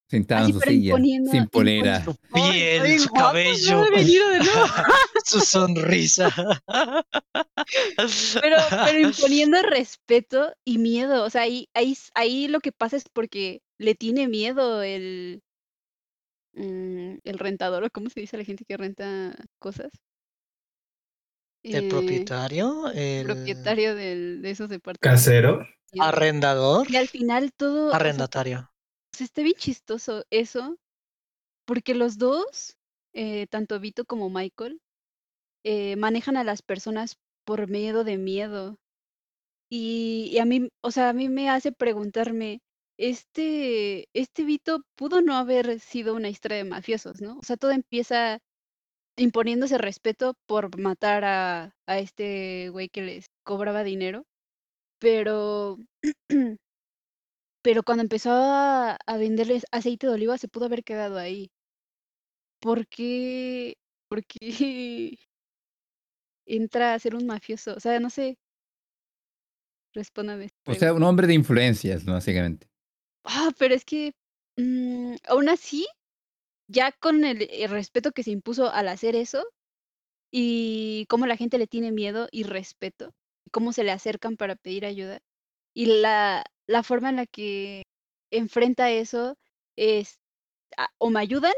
sentada 0.09 0.41
así, 0.41 0.51
en 0.51 0.53
su 0.53 0.59
silla, 0.61 0.95
sin 1.31 1.47
polera. 1.47 2.03
Su 2.03 2.15
¡Ay, 2.31 2.51
piel, 2.51 3.00
su 3.00 3.09
guapo! 3.09 3.27
cabello, 3.27 3.77
No 3.81 3.85
he 3.88 3.91
venido 3.91 4.29
de 4.29 4.39
nuevo. 4.39 4.65
su 5.25 5.39
sonrisa. 5.41 6.29
Pero 8.41 8.57
pero 8.85 9.00
imponiendo 9.00 9.61
respeto 9.61 10.53
y 10.65 10.77
miedo, 10.79 11.23
o 11.23 11.29
sea, 11.29 11.43
ahí 11.43 11.69
ahí 11.73 11.95
ahí 12.15 12.47
lo 12.47 12.59
que 12.59 12.71
pasa 12.71 12.97
es 12.97 13.05
porque 13.11 13.61
le 13.77 13.95
tiene 13.95 14.27
miedo 14.27 14.81
el 14.83 15.41
mm, 16.53 17.17
el 17.24 17.39
rentador, 17.39 17.84
¿o 17.84 17.89
cómo 17.91 18.10
se 18.10 18.22
dice 18.22 18.36
a 18.38 18.39
la 18.39 18.46
gente 18.46 18.65
que 18.65 18.77
renta 18.77 19.36
cosas? 19.60 19.91
¿El 21.63 21.84
Eh, 21.84 21.89
propietario? 21.89 22.89
¿El 22.91 23.24
propietario 23.24 23.96
del 23.96 24.41
de 24.41 24.51
esos 24.51 24.70
departamentos. 24.70 25.01
¿Casero? 25.01 25.67
Arrendador? 25.98 26.88
Y 26.88 26.96
al 26.98 27.08
final 27.08 27.53
todo, 27.53 27.93
Arrendatario. 27.98 28.72
o 29.13 29.17
sea, 29.17 29.25
está 29.25 29.41
bien 29.41 29.55
chistoso 29.58 30.25
eso, 30.29 30.77
porque 31.65 31.96
los 31.96 32.17
2, 32.17 32.77
eh, 33.13 33.48
tanto 33.50 33.79
Vito 33.79 34.05
como 34.05 34.29
Michael, 34.29 34.81
eh, 35.65 35.96
manejan 35.98 36.38
a 36.38 36.43
las 36.46 36.62
personas 36.62 37.17
por 37.46 37.70
miedo 37.70 38.03
de 38.05 38.17
miedo. 38.17 38.77
Y 39.70 40.29
y 40.34 40.39
a 40.39 40.46
mí, 40.46 40.70
o 40.81 40.91
sea, 40.91 41.10
a 41.10 41.13
mí 41.13 41.29
me 41.29 41.50
hace 41.50 41.72
preguntarme, 41.72 42.62
este 43.01 44.08
este 44.13 44.43
Vito 44.46 44.84
pudo 44.96 45.22
no 45.22 45.36
haber 45.36 45.79
sido 45.79 46.13
una 46.15 46.29
historia 46.29 46.58
de 46.58 46.65
mafiosos, 46.65 47.22
¿no? 47.22 47.38
O 47.39 47.43
sea, 47.43 47.58
todo 47.58 47.72
empieza 47.72 48.39
imponiéndose 49.17 49.77
respeto 49.77 50.36
por 50.48 50.79
matar 50.79 51.25
a 51.25 51.75
a 51.88 52.00
este 52.00 52.70
güey 52.70 52.89
que 52.89 53.01
les 53.01 53.27
cobraba 53.43 53.84
dinero, 53.84 54.25
pero 55.00 55.77
pero 57.63 57.84
cuando 57.84 58.03
empezó 58.03 58.31
a 58.34 58.98
a 59.05 59.17
venderles 59.17 59.65
aceite 59.72 60.08
de 60.08 60.13
oliva 60.13 60.38
se 60.38 60.48
pudo 60.48 60.65
haber 60.65 60.84
quedado 60.84 61.17
ahí. 61.17 61.51
¿Por 62.62 62.88
qué 62.88 63.75
por 64.10 64.24
qué 64.25 64.39
entra 66.46 66.93
a 66.93 67.00
ser 67.00 67.15
un 67.15 67.25
mafioso? 67.25 67.75
O 67.75 67.79
sea, 67.79 68.00
no 68.00 68.10
sé. 68.10 68.38
Respóndame 69.93 70.50
O 70.65 70.74
sea, 70.75 70.93
un 70.93 71.03
hombre 71.03 71.27
de 71.27 71.34
influencias, 71.34 72.05
¿no? 72.05 72.13
Básicamente. 72.13 72.71
Ah, 73.25 73.51
pero 73.58 73.75
es 73.75 73.86
que, 73.86 74.13
mm, 74.58 75.16
aún 75.28 75.50
así, 75.50 75.88
ya 76.70 76.92
con 76.94 77.25
el 77.25 77.44
el 77.51 77.70
respeto 77.72 78.12
que 78.12 78.24
se 78.24 78.32
impuso 78.32 78.72
al 78.72 78.88
hacer 78.90 79.16
eso, 79.16 79.44
y 80.32 81.06
cómo 81.10 81.28
la 81.28 81.38
gente 81.38 81.58
le 81.58 81.68
tiene 81.68 81.92
miedo 81.92 82.28
y 82.32 82.44
respeto, 82.44 83.12
cómo 83.51 83.74
se 83.74 83.84
le 83.84 83.92
acercan 83.92 84.38
para 84.38 84.56
pedir 84.56 84.86
ayuda, 84.86 85.20
y 85.75 85.88
la 86.01 86.44
la 86.68 86.84
forma 86.84 87.10
en 87.10 87.18
la 87.18 87.25
que 87.28 87.84
enfrenta 88.32 88.92
eso 88.92 89.36
es, 89.78 90.20
ah, 90.78 90.90
o 91.00 91.10
me 91.12 91.20
ayudan 91.22 91.54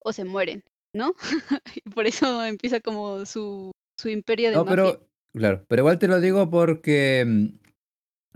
o 0.00 0.12
se 0.12 0.24
mueren, 0.24 0.62
¿no? 0.94 1.14
Y 1.84 1.90
por 1.90 2.06
eso 2.06 2.44
empieza 2.44 2.80
como 2.80 3.26
su 3.26 3.72
su 3.98 4.08
imperio 4.10 4.50
de 4.50 4.56
No, 4.56 4.64
mafia. 4.64 4.76
pero 4.76 5.08
claro, 5.34 5.64
pero 5.68 5.82
igual 5.82 5.98
te 5.98 6.08
lo 6.08 6.20
digo 6.20 6.50
porque, 6.50 7.24
mm, 7.26 7.46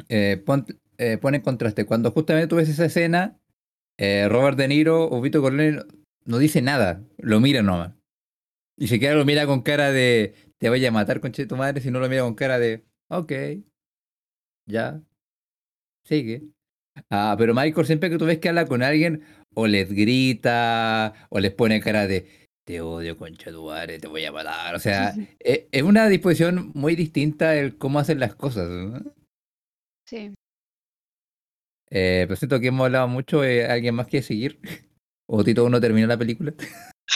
eh, 0.09 0.43
pon 0.45 0.67
eh, 0.99 1.19
pone 1.19 1.39
en 1.39 1.43
contraste. 1.43 1.87
Cuando 1.87 2.11
justamente 2.11 2.49
tú 2.49 2.57
ves 2.57 2.69
esa 2.69 2.85
escena, 2.87 3.39
eh, 3.99 4.29
Robert 4.29 4.59
De 4.59 4.69
Niro 4.69 5.11
o 5.11 5.21
Vito 5.21 5.41
Corleone 5.43 5.83
no 6.25 6.39
dice 6.39 6.63
nada, 6.63 7.03
lo 7.19 7.41
mira 7.41 7.63
nomás. 7.63 7.95
Y 8.77 8.89
se 8.89 9.01
queda 9.01 9.15
lo 9.15 9.25
mira 9.25 9.47
con 9.47 9.63
cara 9.63 9.93
de: 9.93 10.35
"Te 10.59 10.69
voy 10.69 10.85
a 10.85 10.93
matar, 10.93 11.21
de 11.21 11.47
tu 11.47 11.57
madre", 11.57 11.81
si 11.81 11.91
no 11.91 12.01
lo 12.01 12.09
mira 12.09 12.23
con 12.23 12.35
cara 12.35 12.59
de: 12.59 12.85
"Okey". 13.09 13.65
Ya. 14.67 15.01
Sigue. 16.05 16.43
Ah, 17.11 17.35
pero 17.39 17.55
Michael 17.55 17.87
siempre 17.87 18.11
que 18.11 18.19
tú 18.19 18.27
ves 18.27 18.39
que 18.39 18.49
habla 18.49 18.67
con 18.67 18.83
alguien, 18.83 19.23
o 19.55 19.67
les 19.67 19.93
grita, 19.93 21.15
o 21.31 21.41
les 21.41 21.53
pone 21.53 21.81
cara 21.81 22.07
de: 22.07 22.49
"Te 22.65 22.81
odio, 22.81 23.17
concha 23.17 23.51
madre, 23.53 23.99
te 23.99 24.09
voy 24.09 24.25
a 24.25 24.33
matar". 24.33 24.75
O 24.75 24.79
sea, 24.79 25.15
e 25.41 25.69
es 25.73 25.83
una 25.83 26.09
disposición 26.09 26.71
muy 26.75 26.97
distinta 26.97 27.57
el 27.57 27.79
cómo 27.79 27.99
hacen 27.99 28.21
las 28.21 28.35
cosas, 28.35 28.69
¿no? 28.69 29.15
Sí. 30.07 30.35
Eh, 31.91 32.25
pero 32.29 32.37
siento 32.37 32.61
que 32.61 32.69
hemos 32.69 32.85
hablado 32.87 33.09
mucho, 33.09 33.45
eh, 33.45 33.67
¿alguien 33.67 33.95
más 33.95 34.07
quiere 34.07 34.27
seguir? 34.27 34.61
¿O 35.31 35.45
Tito 35.45 35.63
aún 35.63 35.73
no 35.73 35.81
terminó 35.81 36.07
la 36.07 36.17
película? 36.17 36.55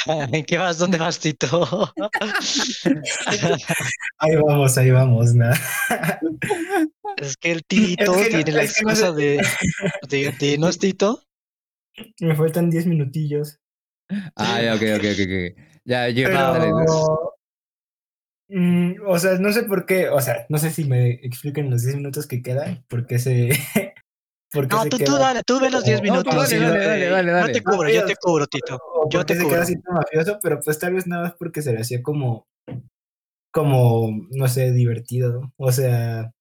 ¿En 0.06 0.44
qué 0.46 0.58
vas? 0.58 0.78
¿Dónde 0.78 0.98
vas, 0.98 1.18
Tito? 1.18 1.92
Ahí 4.18 4.36
vamos, 4.36 4.78
ahí 4.78 4.90
vamos, 4.90 5.34
nada. 5.34 5.58
Es 7.16 7.36
que 7.36 7.52
el 7.52 7.58
Es 7.58 7.66
Tito 7.66 8.12
no 8.12 8.28
tiene 8.28 8.52
la 8.52 8.62
es 8.62 8.82
no 8.82 8.90
excusa 8.90 9.14
sé. 9.14 9.20
de 9.22 9.46
de 10.08 10.34
dinos, 10.38 10.78
Tito. 10.78 11.22
Me 12.20 12.34
faltan 12.34 12.70
10 12.70 12.86
minutillos. 12.86 13.58
Ah, 14.36 14.60
ya, 14.62 14.74
okey, 14.74 14.94
okey, 14.94 15.12
okey. 15.12 15.54
Ya, 15.84 16.08
yo. 16.08 16.24
Pero 16.28 17.34
mm, 18.48 18.92
o 19.06 19.18
sea, 19.18 19.38
no 19.38 19.52
sé 19.52 19.64
por 19.64 19.86
qué, 19.86 20.08
o 20.08 20.20
sea, 20.20 20.46
no 20.48 20.58
sé 20.58 20.70
si 20.70 20.84
me 20.84 21.12
expliquen 21.22 21.70
los 21.70 21.82
10 21.82 21.96
minutos 21.96 22.26
que 22.26 22.42
quedan, 22.42 22.84
por 22.88 23.06
qué 23.06 23.18
se 23.18 23.50
No, 24.68 24.84
se 24.84 24.90
tú 24.90 24.98
tú 25.02 25.16
queda 25.16 25.18
dale, 25.18 25.42
tú 25.44 25.60
ve 25.60 25.70
los 25.70 25.84
10 25.84 26.02
como 26.02 26.22
No, 26.24 26.24
minutos 26.24 26.34
dale, 26.34 26.60
yo 26.60 26.70
dale, 26.70 26.84
dale, 26.84 27.06
te 27.06 27.10
dale, 27.10 27.32
yo 27.32 27.32
dale. 27.32 27.52
te 27.52 27.62
cubro, 27.62 27.88
yo 27.90 28.04
te 28.04 28.16
cubro, 28.16 28.46
Tito. 28.46 28.82
Yo 29.10 29.24
te 29.26 29.34
se 29.36 29.46
queda 29.46 29.60
cubro. 29.60 29.62
así 29.62 29.80
tan 29.80 29.94
mafioso, 29.94 30.38
pero 30.42 30.60
pues 30.60 30.78
tal 30.78 30.94
vez 30.94 31.06
nada 31.06 31.24
más 31.24 31.34
porque 31.38 31.62
se 31.62 31.72
le 31.72 31.80
hacía 31.80 32.02
como 32.02 32.46
como, 33.50 34.10
no 34.30 34.48
sé, 34.48 34.72
divertido. 34.72 35.52
O 35.56 35.72
sea, 35.72 36.32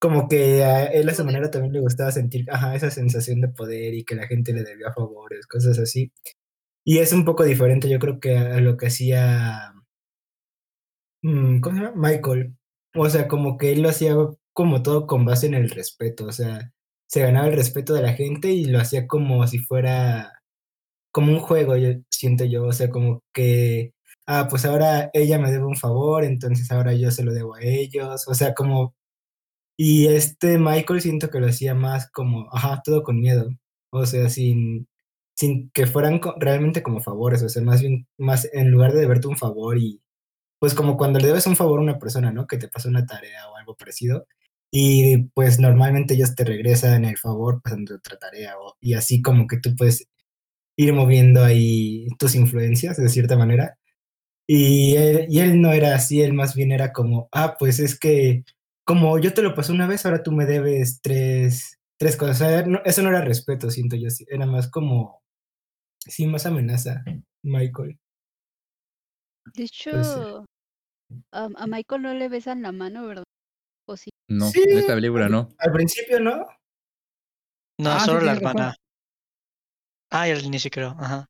como 0.00 0.28
que 0.28 0.64
a 0.64 0.86
él 0.86 1.08
a 1.08 1.14
su 1.14 1.24
manera 1.24 1.50
también 1.50 1.72
le 1.74 1.80
gustaba 1.80 2.12
sentir 2.12 2.46
ajá, 2.50 2.74
esa 2.76 2.90
sensación 2.90 3.40
de 3.40 3.48
poder 3.48 3.94
y 3.94 4.04
que 4.04 4.14
la 4.16 4.26
gente 4.26 4.52
le 4.52 4.62
debía 4.64 4.92
favores, 4.92 5.46
cosas 5.46 5.78
así. 5.78 6.12
Y 6.84 6.98
es 6.98 7.12
un 7.12 7.24
poco 7.24 7.44
diferente, 7.44 7.88
yo 7.88 7.98
creo 7.98 8.20
que 8.20 8.36
a 8.38 8.60
lo 8.60 8.76
que 8.76 8.86
hacía 8.88 9.72
mm, 11.22 11.60
¿cómo 11.60 11.76
se 11.76 11.82
llama? 11.84 12.08
Michael. 12.08 12.56
O 12.96 13.08
sea, 13.08 13.28
como 13.28 13.56
que 13.58 13.72
él 13.72 13.82
lo 13.82 13.88
hacía 13.90 14.14
como 14.52 14.82
todo 14.82 15.06
con 15.06 15.24
base 15.24 15.46
en 15.46 15.54
el 15.54 15.70
respeto, 15.70 16.26
o 16.26 16.32
sea, 16.32 16.72
se 17.10 17.20
ganaba 17.22 17.48
el 17.48 17.54
respeto 17.56 17.94
de 17.94 18.02
la 18.02 18.14
gente 18.14 18.50
y 18.52 18.66
lo 18.66 18.80
hacía 18.80 19.06
como 19.08 19.46
si 19.48 19.58
fuera 19.58 20.32
como 21.12 21.32
un 21.32 21.40
juego, 21.40 21.76
yo 21.76 21.90
siento 22.10 22.44
yo, 22.44 22.64
o 22.66 22.72
sea, 22.72 22.90
como 22.90 23.22
que, 23.34 23.94
ah, 24.26 24.48
pues 24.50 24.64
ahora 24.66 25.10
ella 25.14 25.38
me 25.38 25.50
debe 25.52 25.64
un 25.66 25.76
favor, 25.76 26.24
entonces 26.24 26.70
ahora 26.72 26.94
yo 26.94 27.10
se 27.10 27.24
lo 27.24 27.32
debo 27.34 27.56
a 27.56 27.62
ellos, 27.62 28.26
o 28.28 28.34
sea, 28.34 28.54
como 28.54 28.94
y 29.76 30.08
este 30.08 30.58
Michael 30.58 31.00
siento 31.00 31.30
que 31.30 31.40
lo 31.40 31.48
hacía 31.48 31.74
más 31.74 32.10
como, 32.10 32.48
ajá, 32.52 32.82
todo 32.84 33.02
con 33.02 33.20
miedo, 33.20 33.48
o 33.90 34.06
sea, 34.06 34.28
sin 34.30 34.88
sin 35.34 35.70
que 35.72 35.86
fueran 35.86 36.20
realmente 36.38 36.82
como 36.82 37.00
favores, 37.00 37.42
o 37.42 37.48
sea, 37.48 37.62
más 37.62 37.80
bien 37.82 38.06
más 38.18 38.48
en 38.52 38.70
lugar 38.70 38.92
de 38.92 39.00
deberte 39.00 39.28
un 39.28 39.38
favor 39.38 39.78
y, 39.78 40.02
pues, 40.60 40.74
como 40.74 40.96
cuando 40.98 41.18
le 41.20 41.28
debes 41.28 41.46
un 41.46 41.56
favor 41.56 41.80
a 41.80 41.82
una 41.84 41.98
persona, 41.98 42.32
¿no? 42.32 42.46
Que 42.46 42.58
te 42.58 42.68
pasó 42.68 42.88
una 42.90 43.06
tarea 43.06 43.48
o 43.50 43.56
algo 43.56 43.76
parecido, 43.76 44.26
y 44.70 45.24
pues 45.34 45.58
normalmente 45.60 46.14
ellos 46.14 46.34
te 46.34 46.44
regresan 46.44 47.04
el 47.04 47.18
favor 47.18 47.60
pasando 47.62 47.96
otra 47.96 48.18
tarea, 48.18 48.58
o 48.58 48.76
y 48.80 48.94
así 48.94 49.22
como 49.22 49.46
que 49.46 49.58
tú 49.58 49.74
puedes 49.76 50.08
ir 50.76 50.92
moviendo 50.94 51.44
ahí 51.44 52.08
tus 52.18 52.34
influencias 52.34 52.96
de 52.96 53.08
cierta 53.08 53.36
manera. 53.36 53.78
Y 54.46 54.96
él 54.96 55.26
y 55.30 55.40
él 55.40 55.60
no 55.60 55.72
era 55.72 55.94
así, 55.94 56.22
él 56.22 56.32
más 56.34 56.54
bien 56.56 56.72
era 56.72 56.92
como, 56.92 57.28
ah, 57.32 57.56
pues 57.58 57.78
es 57.80 57.98
que 57.98 58.44
como 58.84 59.18
yo 59.20 59.34
te 59.34 59.42
lo 59.42 59.54
pasé 59.54 59.72
una 59.72 59.86
vez, 59.86 60.06
ahora 60.06 60.22
tú 60.22 60.32
me 60.32 60.46
debes 60.46 61.00
3 61.02 61.78
3 61.98 62.16
cosas. 62.16 62.40
O 62.40 62.44
sea, 62.44 62.66
no 62.66 62.80
eso 62.84 63.02
no 63.02 63.10
era 63.10 63.22
respeto, 63.22 63.70
siento 63.70 63.96
yo, 63.96 64.08
era 64.28 64.46
más 64.46 64.68
como 64.70 65.22
sí, 66.00 66.26
más 66.26 66.46
amenaza, 66.46 67.04
Michael. 67.42 67.98
De 69.54 69.64
hecho, 69.64 70.44
a 71.32 71.48
a 71.56 71.66
Michael 71.66 72.02
no 72.02 72.14
le 72.14 72.28
besan 72.28 72.62
la 72.62 72.72
mano, 72.72 73.06
¿verdad? 73.06 73.24
¿O 73.90 73.96
sí? 73.96 74.10
No, 74.28 74.48
Sí, 74.50 74.62
en 74.62 74.78
esta 74.78 74.94
película 74.94 75.26
al 75.26 75.32
no. 75.32 75.48
al 75.58 75.72
principio, 75.72 76.20
¿no? 76.20 76.46
No, 77.80 77.90
Ah, 77.90 77.98
sí, 78.00 78.06
solo 78.06 78.20
la 78.20 78.32
tienes 78.34 78.42
razón. 78.42 78.60
hermana. 78.60 78.76
Ah, 80.12 80.28
y 80.28 80.30
al 80.30 80.44
inicio 80.44 80.70
creo, 80.70 80.90
ajá. 80.90 81.26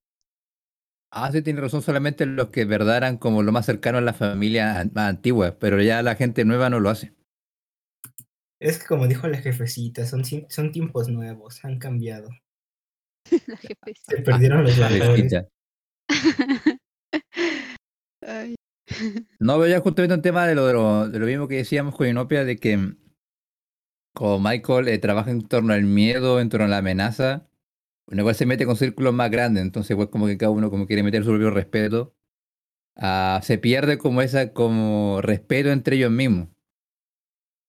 Ah, 1.11 1.33
sí, 1.33 1.41
tiene 1.43 1.61
razón, 1.63 1.81
solamente 1.81 2.27
los 2.27 2.51
que 2.51 2.61
de 2.61 2.67
verdad 2.67 2.99
eran 2.99 3.17
como 3.17 3.43
lo 3.43 3.51
más 3.51 3.65
cercano 3.67 3.97
a 3.99 4.03
la 4.03 4.13
familia 4.13 4.85
más 4.93 5.09
antigua, 5.09 5.57
pero 5.59 5.81
ya 5.81 6.03
la 6.03 6.15
gente 6.17 6.45
nueva 6.45 6.69
no 6.69 6.81
lo 6.81 6.91
hace. 6.91 7.15
Es 8.61 8.79
que 8.79 8.87
como 8.87 9.07
dijo 9.07 9.27
la 9.27 9.39
jefecita, 9.39 10.05
son 10.07 10.23
son 10.49 10.71
tiempos 10.71 11.09
nuevos, 11.09 11.65
han 11.65 11.79
cambiado. 11.79 12.29
La 13.47 13.57
jefecita. 13.57 14.17
Se 14.17 14.23
perdieron 14.23 14.65
los 14.65 14.79
valores. 14.79 15.47
Ay. 18.23 18.55
No, 19.39 19.55
pero 19.59 19.67
ya 19.69 19.81
justamente 19.81 20.15
un 20.15 20.23
tema 20.23 20.47
de 20.47 20.55
lo 20.55 20.67
de 20.67 20.73
lo 20.73 21.09
de 21.09 21.19
lo 21.19 21.27
mismo 21.27 21.49
que 21.49 21.57
decíamos 21.57 21.95
con 21.97 22.07
Inopia, 22.09 22.45
de 22.45 22.57
que 22.57 22.95
como 24.15 24.41
Michael, 24.41 24.89
eh, 24.89 24.99
trabaja 24.99 25.31
en 25.31 25.43
torno 25.47 25.73
al 25.73 25.85
miedo, 25.85 26.41
en 26.41 26.49
torno 26.49 26.67
a 26.67 26.69
la 26.69 26.79
amenaza, 26.79 27.49
uno 28.09 28.23
igual 28.23 28.35
se 28.35 28.45
mete 28.47 28.67
con 28.67 28.77
círculos 28.77 29.15
más 29.15 29.31
grandes, 29.31 29.63
entonces 29.63 29.93
igual 29.93 30.11
como 30.11 30.27
que 30.27 30.37
cada 30.37 30.51
uno 30.51 30.69
como 30.71 30.87
quiere 30.87 31.03
meter 31.05 31.23
su 31.23 31.31
propio 31.31 31.51
respeto, 31.51 32.15
ah, 32.97 33.41
se 33.43 33.57
pierde 33.59 33.99
como 33.99 34.21
esa 34.23 34.53
como 34.53 35.21
respeto 35.23 35.71
entre 35.71 35.97
ellos 35.97 36.11
mismos. 36.11 36.49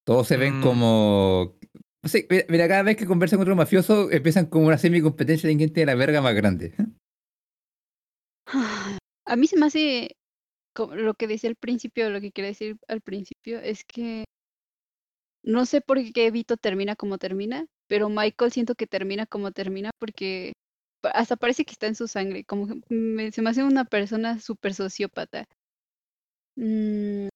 Todos 0.04 0.28
se 0.28 0.38
ven 0.38 0.60
Mm. 0.60 0.63
como... 0.63 1.58
mira, 2.30 2.46
mira, 2.50 2.68
cada 2.68 2.82
vez 2.84 2.98
que 2.98 3.06
conversan 3.06 3.38
con 3.38 3.44
otro 3.44 3.56
mafioso 3.56 4.10
empiezan 4.12 4.48
como 4.48 4.66
una 4.66 4.80
semi-competencia 4.80 5.48
de 5.48 5.58
quién 5.58 5.72
tiene 5.72 5.92
la 5.92 5.96
verga 5.96 6.22
más 6.22 6.34
grande. 6.34 6.74
A 9.25 9.36
mí 9.36 9.48
se 9.48 9.58
me 9.58 9.68
hace 9.68 10.18
lo 10.75 11.13
que 11.16 11.28
decía 11.28 11.50
al 11.50 11.56
principio, 11.56 12.10
lo 12.10 12.22
que 12.22 12.32
quería 12.32 12.50
decir 12.51 12.78
al 12.88 13.01
principio 13.01 13.60
es 13.60 13.84
que 13.86 14.25
no 15.44 15.66
sé 15.66 15.82
por 15.82 15.98
qué 16.13 16.32
Vito 16.32 16.58
termina 16.58 16.96
como 16.96 17.18
termina, 17.18 17.66
pero 17.88 18.10
Michael 18.10 18.51
siento 18.51 18.75
que 18.75 18.88
termina 18.88 19.25
como 19.25 19.51
termina 19.51 19.92
porque 20.00 20.54
hasta 21.13 21.36
parece 21.36 21.66
que 21.66 21.72
está 21.74 21.88
en 21.88 21.96
su 21.96 22.08
sangre, 22.08 22.44
como 22.46 22.68
me- 22.90 23.32
se 23.32 23.42
me 23.42 23.50
hace 23.50 23.63
una 23.63 23.86
persona 23.86 24.40
súper 24.40 24.74
sociópata. 24.74 25.46
Mm, 26.56 27.28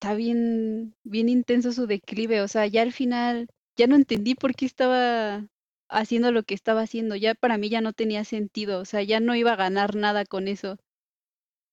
está 0.00 0.14
bien, 0.14 0.96
bien 1.04 1.28
intenso 1.28 1.72
su 1.72 1.86
declive, 1.86 2.42
o 2.42 2.48
sea, 2.48 2.66
ya 2.66 2.82
al 2.82 2.92
final 2.92 3.48
ya 3.76 3.86
no 3.86 3.96
entendí 3.96 4.34
por 4.34 4.54
qué 4.54 4.66
estaba 4.66 5.46
haciendo 5.90 6.32
lo 6.32 6.42
que 6.44 6.54
estaba 6.54 6.82
haciendo, 6.82 7.16
ya 7.16 7.34
para 7.34 7.58
mí 7.58 7.68
ya 7.70 7.80
no 7.82 7.92
tenía 7.94 8.24
sentido, 8.24 8.80
o 8.80 8.84
sea, 8.84 9.02
ya 9.02 9.20
no 9.20 9.34
iba 9.36 9.52
a 9.54 9.56
ganar 9.56 9.96
nada 9.96 10.24
con 10.26 10.48
eso. 10.48 10.78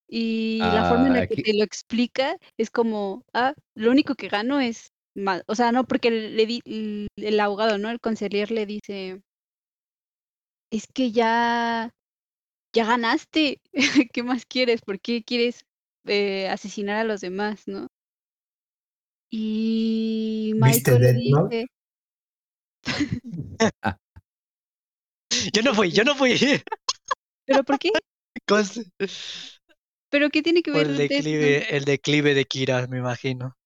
Y 0.07 0.59
la 0.61 0.85
forma 0.89 1.07
en 1.07 1.13
Ah, 1.13 1.19
la 1.21 1.27
que 1.27 1.33
aquí- 1.35 1.43
te 1.43 1.53
lo 1.57 1.63
explica 1.63 2.37
es 2.57 2.69
como, 2.69 3.23
ah, 3.33 3.53
lo 3.75 3.91
único 3.91 4.15
que 4.15 4.27
gano 4.29 4.59
es 4.59 4.91
mal, 5.15 5.43
o 5.47 5.55
sea, 5.55 5.71
no, 5.71 5.85
porque 5.85 6.11
le 6.11 6.45
di, 6.45 6.61
el 7.15 7.39
abogado, 7.39 7.77
¿no? 7.77 7.89
El 7.89 7.99
conseller 7.99 8.51
le 8.51 8.65
dice, 8.65 9.21
es 10.71 10.87
que 10.93 11.11
ya, 11.11 11.91
ya 12.73 12.85
ganaste, 12.85 13.61
¿qué 14.13 14.23
más 14.23 14.45
quieres? 14.45 14.81
¿Por 14.81 14.99
qué 14.99 15.23
quieres 15.23 15.65
eh, 16.05 16.49
asesinar 16.49 16.97
a 16.97 17.03
los 17.03 17.21
demás, 17.21 17.63
no? 17.67 17.87
Y 19.29 20.53
¿Viste 20.55 20.91
Michael 20.91 21.01
le 21.01 21.13
dice, 21.13 21.67
Yo 25.53 25.61
no 25.61 25.73
fui, 25.73 25.91
yo 25.91 26.03
no 26.03 26.15
fui. 26.15 26.33
¿pero 27.45 27.63
por 27.63 27.79
qué? 27.79 27.91
Conste. 28.47 28.83
¿Pero 30.15 30.29
qué 30.29 30.41
tiene 30.41 30.63
que 30.63 30.71
ver 30.71 30.87
el 30.87 30.95
declive, 30.95 31.75
el 31.75 31.83
declive 31.83 32.33
de 32.33 32.45
Kira, 32.45 32.87
me 32.87 32.99
imagino. 32.99 33.57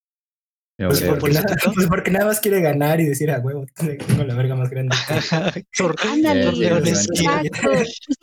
Pues 0.78 1.04
por 1.04 1.32
nada, 1.32 1.56
pues 1.76 1.86
porque 1.90 2.10
nada 2.10 2.26
más 2.26 2.40
quiere 2.40 2.60
ganar 2.60 3.00
y 3.00 3.06
decir 3.06 3.30
a 3.30 3.38
huevo, 3.38 3.68
tengo 3.76 4.24
la 4.24 4.34
verga 4.34 4.56
más 4.56 4.72
grande. 4.72 4.96
Ándale, 6.12 6.90
exacto. 6.90 7.72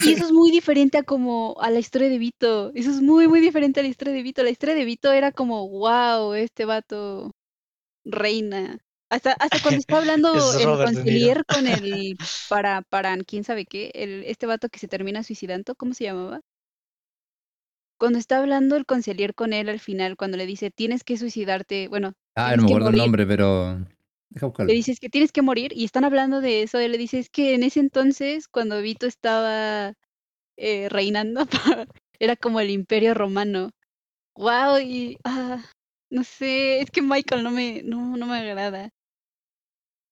Y 0.00 0.12
eso 0.14 0.24
es 0.24 0.32
muy 0.32 0.50
diferente 0.50 0.98
a 0.98 1.04
como 1.04 1.54
a 1.60 1.70
la 1.70 1.78
historia 1.78 2.08
de 2.08 2.18
Vito. 2.18 2.72
Eso 2.74 2.90
es 2.90 3.00
muy, 3.00 3.28
muy 3.28 3.38
diferente 3.38 3.78
a 3.78 3.84
la 3.84 3.90
historia 3.90 4.12
de 4.12 4.22
Vito. 4.24 4.42
La 4.42 4.50
historia 4.50 4.74
de 4.74 4.84
Vito 4.84 5.12
era 5.12 5.30
como, 5.30 5.68
wow, 5.68 6.32
este 6.34 6.64
vato 6.64 7.30
reina. 8.04 8.76
Hasta, 9.08 9.34
hasta 9.34 9.62
cuando 9.62 9.78
está 9.78 9.98
hablando 9.98 10.34
Es 10.34 10.56
el 10.56 10.66
concilier 10.66 11.44
con 11.46 11.68
el 11.68 12.16
para, 12.48 12.82
para 12.82 13.16
quién 13.18 13.44
sabe 13.44 13.66
qué, 13.66 13.92
el, 13.94 14.24
este 14.24 14.46
vato 14.46 14.68
que 14.68 14.80
se 14.80 14.88
termina 14.88 15.22
suicidando, 15.22 15.76
¿cómo 15.76 15.94
se 15.94 16.02
llamaba? 16.02 16.40
Cuando 17.98 18.18
está 18.18 18.38
hablando 18.38 18.76
el 18.76 18.86
concilier 18.86 19.34
con 19.34 19.52
él 19.52 19.68
al 19.68 19.80
final, 19.80 20.16
cuando 20.16 20.36
le 20.36 20.46
dice, 20.46 20.70
tienes 20.70 21.02
que 21.04 21.16
suicidarte, 21.16 21.88
bueno, 21.88 22.14
Ah, 22.36 22.54
no 22.54 22.64
me 22.64 22.68
acuerdo 22.68 22.90
el 22.90 22.96
nombre, 22.96 23.26
pero... 23.26 23.78
Deja 24.28 24.46
buscarlo. 24.46 24.68
Le 24.68 24.76
dices 24.76 25.00
que 25.00 25.08
tienes 25.08 25.32
que 25.32 25.40
morir 25.40 25.72
y 25.74 25.84
están 25.84 26.04
hablando 26.04 26.40
de 26.42 26.62
eso. 26.62 26.78
Él 26.78 26.92
le 26.92 26.98
dice, 26.98 27.18
es 27.18 27.30
que 27.30 27.54
en 27.54 27.62
ese 27.62 27.80
entonces, 27.80 28.46
cuando 28.46 28.82
Vito 28.82 29.06
estaba 29.06 29.94
eh, 30.58 30.88
reinando, 30.90 31.46
era 32.18 32.36
como 32.36 32.60
el 32.60 32.70
imperio 32.70 33.14
romano. 33.14 33.70
Wow, 34.34 34.78
y 34.80 35.16
ah, 35.24 35.64
no 36.10 36.24
sé, 36.24 36.80
es 36.80 36.90
que 36.90 37.00
Michael 37.00 37.42
no 37.42 37.50
me, 37.50 37.82
no, 37.82 38.18
no 38.18 38.26
me 38.26 38.36
agrada. 38.36 38.90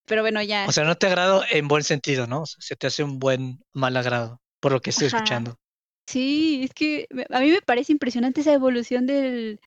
Pero 0.06 0.22
bueno, 0.22 0.42
ya. 0.42 0.66
O 0.66 0.72
sea, 0.72 0.84
no 0.84 0.94
te 0.94 1.06
agrado 1.06 1.42
en 1.50 1.68
buen 1.68 1.82
sentido, 1.82 2.26
¿no? 2.26 2.42
O 2.42 2.46
sea, 2.46 2.56
se 2.60 2.76
te 2.76 2.86
hace 2.86 3.02
un 3.02 3.18
buen 3.18 3.60
mal 3.74 3.96
agrado, 3.98 4.40
por 4.60 4.72
lo 4.72 4.80
que 4.80 4.90
estoy 4.90 5.08
Ajá. 5.08 5.18
escuchando. 5.18 5.58
Sí, 6.06 6.62
es 6.64 6.75
que 6.75 7.06
me- 7.11 7.26
a 7.30 7.40
mí 7.40 7.50
me 7.50 7.62
parece 7.62 7.92
impresionante 7.92 8.40
esa 8.43 8.52
evolución 8.52 9.06
del, 9.06 9.60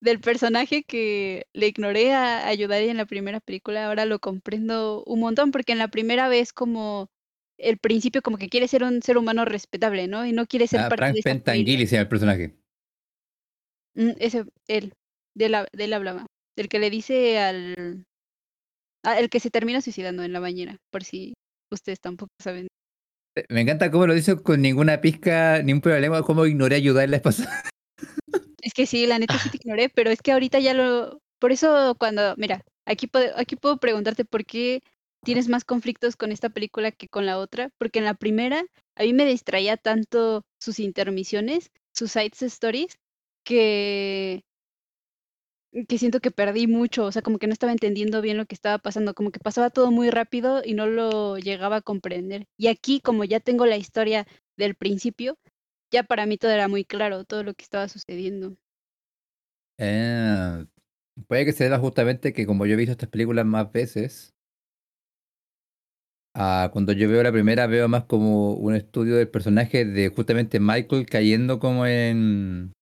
del 0.00 0.20
personaje 0.20 0.84
que 0.84 1.46
le 1.54 1.68
ignoré 1.68 2.12
a, 2.14 2.48
a 2.48 2.54
Yudari 2.54 2.88
en 2.88 2.96
la 2.98 3.06
primera 3.06 3.40
película. 3.40 3.86
Ahora 3.86 4.04
lo 4.06 4.18
comprendo 4.20 5.04
un 5.06 5.20
montón, 5.20 5.50
porque 5.50 5.72
en 5.72 5.78
la 5.78 5.88
primera 5.88 6.28
vez 6.28 6.52
como 6.52 7.08
el 7.58 7.78
principio 7.78 8.22
como 8.22 8.38
que 8.38 8.48
quiere 8.48 8.68
ser 8.68 8.84
un 8.84 9.02
ser 9.02 9.18
humano 9.18 9.44
respetable, 9.44 10.08
¿no? 10.08 10.26
Y 10.26 10.32
no 10.32 10.46
quiere 10.46 10.66
ser 10.66 10.80
Ah, 10.80 10.88
parte 10.88 10.96
Frank 11.02 11.14
de 11.14 11.20
esa 11.20 11.30
familia. 11.30 11.44
Pentangeli 11.44 11.86
se 11.86 11.96
llama 11.96 12.02
el 12.02 12.08
personaje. 12.08 12.54
Mm, 13.94 14.10
ese, 14.18 14.44
él, 14.68 14.92
de 15.34 15.48
la, 15.48 15.66
de 15.72 15.84
él 15.84 15.92
hablaba. 15.92 16.26
El 16.56 16.68
que 16.68 16.78
le 16.78 16.90
dice 16.90 17.38
al... 17.38 18.04
el 19.04 19.30
que 19.30 19.40
se 19.40 19.50
termina 19.50 19.80
suicidando 19.80 20.22
en 20.22 20.32
la 20.32 20.40
bañera, 20.40 20.76
por 20.90 21.04
si 21.04 21.34
ustedes 21.70 22.00
tampoco 22.00 22.32
saben. 22.42 22.68
Eh, 23.34 23.44
Me 23.48 23.60
encanta 23.62 23.90
cómo 23.90 24.06
lo 24.06 24.14
dice 24.14 24.36
con 24.42 24.62
ninguna 24.62 25.00
pizca, 25.00 25.62
ni 25.62 25.72
un 25.72 25.80
problema, 25.80 26.22
cómo 26.22 26.46
ignoré 26.46 26.76
ayudar 26.76 27.08
la 27.08 27.16
esposa. 27.16 27.62
Es 28.62 28.72
que 28.72 28.86
sí, 28.86 29.06
la 29.06 29.18
neta 29.18 29.38
sí 29.38 29.50
te 29.50 29.58
ignoré, 29.58 29.88
pero 29.90 30.10
es 30.10 30.22
que 30.22 30.32
ahorita 30.32 30.58
ya 30.58 30.74
lo... 30.74 31.20
Por 31.38 31.52
eso 31.52 31.94
cuando... 31.98 32.34
Mira, 32.36 32.62
aquí 32.86 33.10
aquí 33.36 33.56
puedo 33.56 33.76
preguntarte 33.78 34.24
por 34.24 34.44
qué 34.44 34.82
tienes 35.24 35.48
más 35.48 35.64
conflictos 35.64 36.16
con 36.16 36.32
esta 36.32 36.48
película 36.48 36.90
que 36.90 37.08
con 37.08 37.26
la 37.26 37.38
otra, 37.38 37.70
porque 37.78 37.98
en 37.98 38.04
la 38.04 38.14
primera 38.14 38.64
a 38.96 39.02
mí 39.02 39.12
me 39.12 39.26
distraía 39.26 39.76
tanto 39.76 40.44
sus 40.60 40.78
intermisiones, 40.78 41.70
sus 41.92 42.12
side 42.12 42.32
stories, 42.40 42.96
que 43.44 44.42
que 45.88 45.98
siento 45.98 46.20
que 46.20 46.30
perdí 46.30 46.66
mucho, 46.68 47.04
o 47.04 47.12
sea, 47.12 47.22
como 47.22 47.38
que 47.38 47.48
no 47.48 47.52
estaba 47.52 47.72
entendiendo 47.72 48.22
bien 48.22 48.36
lo 48.36 48.46
que 48.46 48.54
estaba 48.54 48.78
pasando, 48.78 49.14
como 49.14 49.32
que 49.32 49.40
pasaba 49.40 49.70
todo 49.70 49.90
muy 49.90 50.10
rápido 50.10 50.62
y 50.64 50.74
no 50.74 50.86
lo 50.86 51.36
llegaba 51.36 51.76
a 51.76 51.82
comprender. 51.82 52.46
Y 52.56 52.68
aquí, 52.68 53.00
como 53.00 53.24
ya 53.24 53.40
tengo 53.40 53.66
la 53.66 53.76
historia 53.76 54.26
del 54.56 54.76
principio, 54.76 55.36
ya 55.92 56.04
para 56.04 56.26
mí 56.26 56.38
todo 56.38 56.52
era 56.52 56.68
muy 56.68 56.84
claro, 56.84 57.24
todo 57.24 57.42
lo 57.42 57.54
que 57.54 57.64
estaba 57.64 57.88
sucediendo. 57.88 58.56
Eh, 59.78 60.64
puede 61.26 61.44
que 61.44 61.52
se 61.52 61.64
deba 61.64 61.78
justamente 61.78 62.32
que 62.32 62.46
como 62.46 62.66
yo 62.66 62.74
he 62.74 62.76
visto 62.76 62.92
estas 62.92 63.08
películas 63.08 63.44
más 63.44 63.72
veces, 63.72 64.32
ah, 66.34 66.70
cuando 66.72 66.92
yo 66.92 67.08
veo 67.08 67.22
la 67.22 67.32
primera 67.32 67.66
veo 67.66 67.88
más 67.88 68.04
como 68.04 68.54
un 68.54 68.76
estudio 68.76 69.16
del 69.16 69.28
personaje 69.28 69.84
de 69.84 70.08
justamente 70.08 70.60
Michael 70.60 71.06
cayendo 71.06 71.58
como 71.58 71.84
en, 71.86 72.72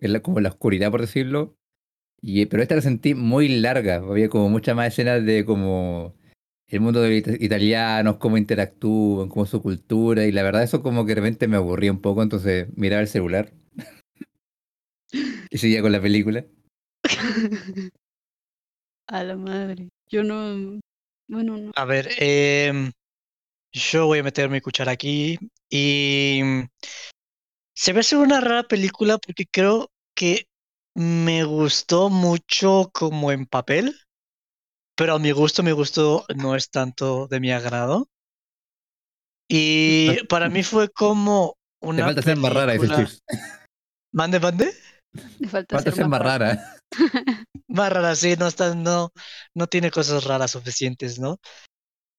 en 0.00 0.12
la, 0.12 0.20
como 0.20 0.38
en 0.38 0.44
la 0.44 0.50
oscuridad, 0.50 0.90
por 0.90 1.00
decirlo. 1.00 1.56
Y, 2.22 2.46
pero 2.46 2.62
esta 2.62 2.74
la 2.76 2.82
sentí 2.82 3.14
muy 3.14 3.48
larga, 3.48 3.96
había 3.96 4.28
como 4.28 4.48
muchas 4.48 4.76
más 4.76 4.88
escenas 4.88 5.24
de 5.24 5.44
como 5.44 6.14
el 6.68 6.80
mundo 6.80 7.00
de 7.02 7.10
los 7.10 7.18
ita- 7.18 7.44
italianos, 7.44 8.16
cómo 8.16 8.36
interactúan, 8.36 9.28
cómo 9.28 9.46
su 9.46 9.62
cultura, 9.62 10.26
y 10.26 10.32
la 10.32 10.42
verdad 10.42 10.62
eso 10.62 10.82
como 10.82 11.04
que 11.04 11.14
de 11.14 11.20
repente 11.22 11.48
me 11.48 11.56
aburría 11.56 11.90
un 11.92 12.00
poco, 12.00 12.22
entonces 12.22 12.68
miraba 12.76 13.02
el 13.02 13.08
celular 13.08 13.52
y 15.50 15.58
seguía 15.58 15.82
con 15.82 15.92
la 15.92 16.00
película. 16.00 16.44
A 19.08 19.24
la 19.24 19.36
madre. 19.36 19.88
Yo 20.08 20.22
no, 20.22 20.78
bueno, 21.28 21.56
no. 21.56 21.72
A 21.74 21.84
ver, 21.84 22.10
em, 22.18 22.92
yo 23.72 24.06
voy 24.06 24.20
a 24.20 24.22
meter 24.22 24.48
mi 24.48 24.60
cuchara 24.60 24.92
aquí 24.92 25.36
y 25.68 26.40
se 27.80 27.94
me 27.94 28.00
hace 28.00 28.14
una 28.14 28.42
rara 28.42 28.64
película 28.64 29.16
porque 29.16 29.46
creo 29.50 29.90
que 30.14 30.46
me 30.94 31.44
gustó 31.44 32.10
mucho 32.10 32.90
como 32.92 33.32
en 33.32 33.46
papel, 33.46 33.98
pero 34.94 35.14
a 35.14 35.18
mi 35.18 35.30
gusto, 35.30 35.62
mi 35.62 35.70
gusto 35.70 36.26
no 36.36 36.56
es 36.56 36.68
tanto 36.68 37.26
de 37.26 37.40
mi 37.40 37.52
agrado. 37.52 38.06
Y 39.48 40.22
para 40.24 40.50
mí 40.50 40.62
fue 40.62 40.90
como 40.90 41.56
Te 41.80 41.88
una 41.88 42.04
falta 42.04 42.20
ser 42.20 42.36
más 42.36 42.52
rara, 42.52 42.74
dice 42.74 42.86
película-. 42.86 43.18
Mande, 44.12 44.40
mande. 44.40 44.74
Le 45.38 45.48
falta, 45.48 45.76
Falta 45.76 45.90
ser 45.90 46.06
más 46.06 46.20
rara. 46.20 46.76
Más 47.66 47.90
rara, 47.90 48.14
sí, 48.14 48.34
no 48.38 48.46
está, 48.46 48.74
no, 48.74 49.10
no 49.54 49.66
tiene 49.68 49.90
cosas 49.90 50.24
raras 50.24 50.50
suficientes, 50.50 51.18
¿no? 51.18 51.38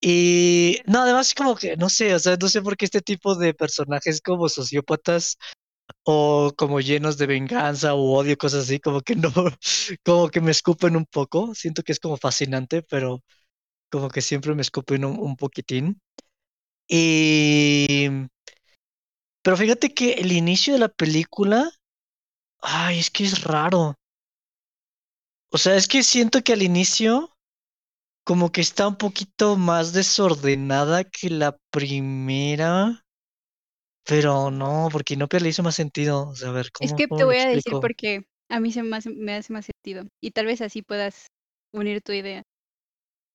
Y 0.02 0.80
no, 0.88 1.02
además 1.04 1.34
como 1.36 1.56
que, 1.56 1.78
no 1.78 1.90
sé, 1.90 2.16
o 2.16 2.20
sea, 2.20 2.36
no 2.38 2.48
sé 2.50 2.62
por 2.62 2.76
qué 2.78 2.86
este 2.86 3.02
tipo 3.02 3.36
de 3.36 3.54
personajes 3.54 4.22
como 4.22 4.50
sociópatas 4.50 5.38
o 6.04 6.54
como 6.58 6.80
llenos 6.82 7.18
de 7.18 7.28
venganza 7.28 7.94
o 7.96 8.14
odio, 8.18 8.38
cosas 8.38 8.64
así, 8.66 8.80
como 8.80 9.02
que 9.02 9.16
no, 9.16 9.32
como 10.06 10.30
que 10.30 10.42
me 10.42 10.52
escupen 10.52 10.96
un 10.96 11.06
poco. 11.06 11.56
Siento 11.56 11.84
que 11.84 11.92
es 11.94 12.00
como 12.00 12.18
fascinante, 12.18 12.84
pero 12.84 13.24
como 13.92 14.10
que 14.10 14.22
siempre 14.22 14.56
me 14.56 14.62
escupen 14.64 15.06
un, 15.06 15.20
un 15.20 15.36
poquitín. 15.38 16.02
Y... 16.88 18.10
Pero 19.44 19.56
fíjate 19.56 19.94
que 19.94 20.14
el 20.14 20.32
inicio 20.32 20.74
de 20.74 20.80
la 20.80 20.90
película, 20.90 21.72
ay, 22.62 23.00
es 23.00 23.12
que 23.12 23.24
es 23.26 23.44
raro. 23.44 23.96
O 25.52 25.58
sea, 25.58 25.76
es 25.76 25.88
que 25.88 26.04
siento 26.04 26.42
que 26.44 26.54
al 26.54 26.64
inicio 26.64 27.36
como 28.24 28.52
que 28.52 28.62
está 28.62 28.88
un 28.88 28.96
poquito 28.98 29.58
más 29.58 29.94
desordenada 29.94 31.04
que 31.04 31.30
la 31.30 31.58
primera. 31.72 33.04
Pero 34.06 34.52
no, 34.52 34.90
porque 34.92 35.16
Inopia 35.16 35.40
le 35.40 35.50
hizo 35.50 35.64
más 35.64 35.76
sentido. 35.76 36.30
O 36.30 36.36
sea, 36.36 36.50
a 36.50 36.52
ver, 36.52 36.72
¿cómo, 36.72 36.90
Es 36.90 36.94
que 36.94 37.08
cómo 37.08 37.20
te 37.20 37.24
voy 37.24 37.38
a 37.38 37.48
decir 37.48 37.74
explico? 37.74 37.80
por 37.80 37.96
qué 37.96 38.24
a 38.50 38.60
mí 38.60 38.72
se 38.72 38.84
me 38.84 38.98
hace, 38.98 39.10
me 39.12 39.34
hace 39.36 39.54
más 39.54 39.66
sentido. 39.66 40.08
Y 40.22 40.32
tal 40.32 40.46
vez 40.46 40.62
así 40.62 40.82
puedas 40.82 41.28
unir 41.74 42.02
tu 42.02 42.12
idea. 42.12 42.44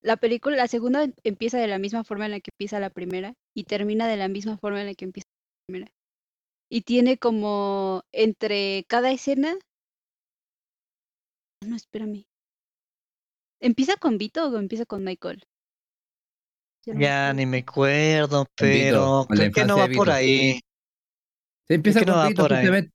La 0.03 0.16
película, 0.16 0.57
la 0.57 0.68
segunda 0.68 1.05
em- 1.05 1.14
empieza 1.25 1.59
de 1.59 1.66
la 1.68 1.79
misma 1.79 2.05
forma 2.05 2.27
en 2.27 2.33
la 2.33 2.40
que 2.40 2.51
empieza 2.53 2.81
la 2.81 2.90
primera 2.90 3.35
y 3.55 3.64
termina 3.64 4.09
de 4.09 4.16
la 4.16 4.29
misma 4.29 4.59
forma 4.59 4.81
en 4.81 4.87
la 4.88 4.94
que 4.94 5.05
empieza 5.07 5.27
la 5.29 5.66
primera. 5.66 5.92
Y 6.70 6.83
tiene 6.83 7.18
como 7.18 8.03
entre 8.12 8.85
cada 8.88 9.12
escena. 9.12 9.57
No, 11.66 11.77
espérame. 11.77 12.25
¿Empieza 13.61 13.97
con 13.97 14.16
Vito 14.19 14.49
o 14.49 14.57
empieza 14.59 14.87
con 14.87 15.05
Michael? 15.05 15.42
Ya 16.85 17.33
no 17.33 17.33
ni 17.33 17.47
me 17.47 17.59
acuerdo, 17.59 18.47
Vito, 18.61 19.16
pero 19.27 19.27
creo 19.31 19.51
que 19.53 19.64
no 19.64 19.77
va 19.79 19.88
por 19.88 20.09
Vito. 20.09 20.12
ahí. 20.12 20.61
Se 21.69 21.75
empieza 21.75 22.03
no 22.05 22.14
con 22.14 22.14
va 22.14 22.29
Vito, 22.29 22.42
por 22.42 22.53
ahí. 22.53 22.66
justamente. 22.66 22.92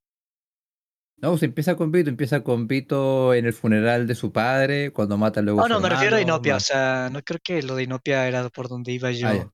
No, 1.17 1.37
se 1.37 1.45
empieza 1.45 1.75
con 1.75 1.91
Vito, 1.91 2.09
empieza 2.09 2.43
con 2.43 2.67
Vito 2.67 3.33
en 3.35 3.45
el 3.45 3.53
funeral 3.53 4.07
de 4.07 4.15
su 4.15 4.31
padre, 4.31 4.91
cuando 4.91 5.17
mata 5.17 5.41
luego 5.41 5.61
a 5.61 5.63
Oh, 5.63 5.67
su 5.67 5.73
no, 5.73 5.79
me 5.79 5.89
refiero 5.89 6.17
a. 6.17 6.21
Inopia. 6.21 6.55
O 6.57 6.59
sea, 6.59 7.09
no 7.11 7.21
creo 7.21 7.39
que 7.43 7.61
lo 7.63 7.75
de 7.75 7.83
Inopia 7.83 8.27
era 8.27 8.49
por 8.49 8.67
donde 8.67 8.91
iba 8.91 9.11
Ah, 9.21 9.33
yo. 9.37 9.53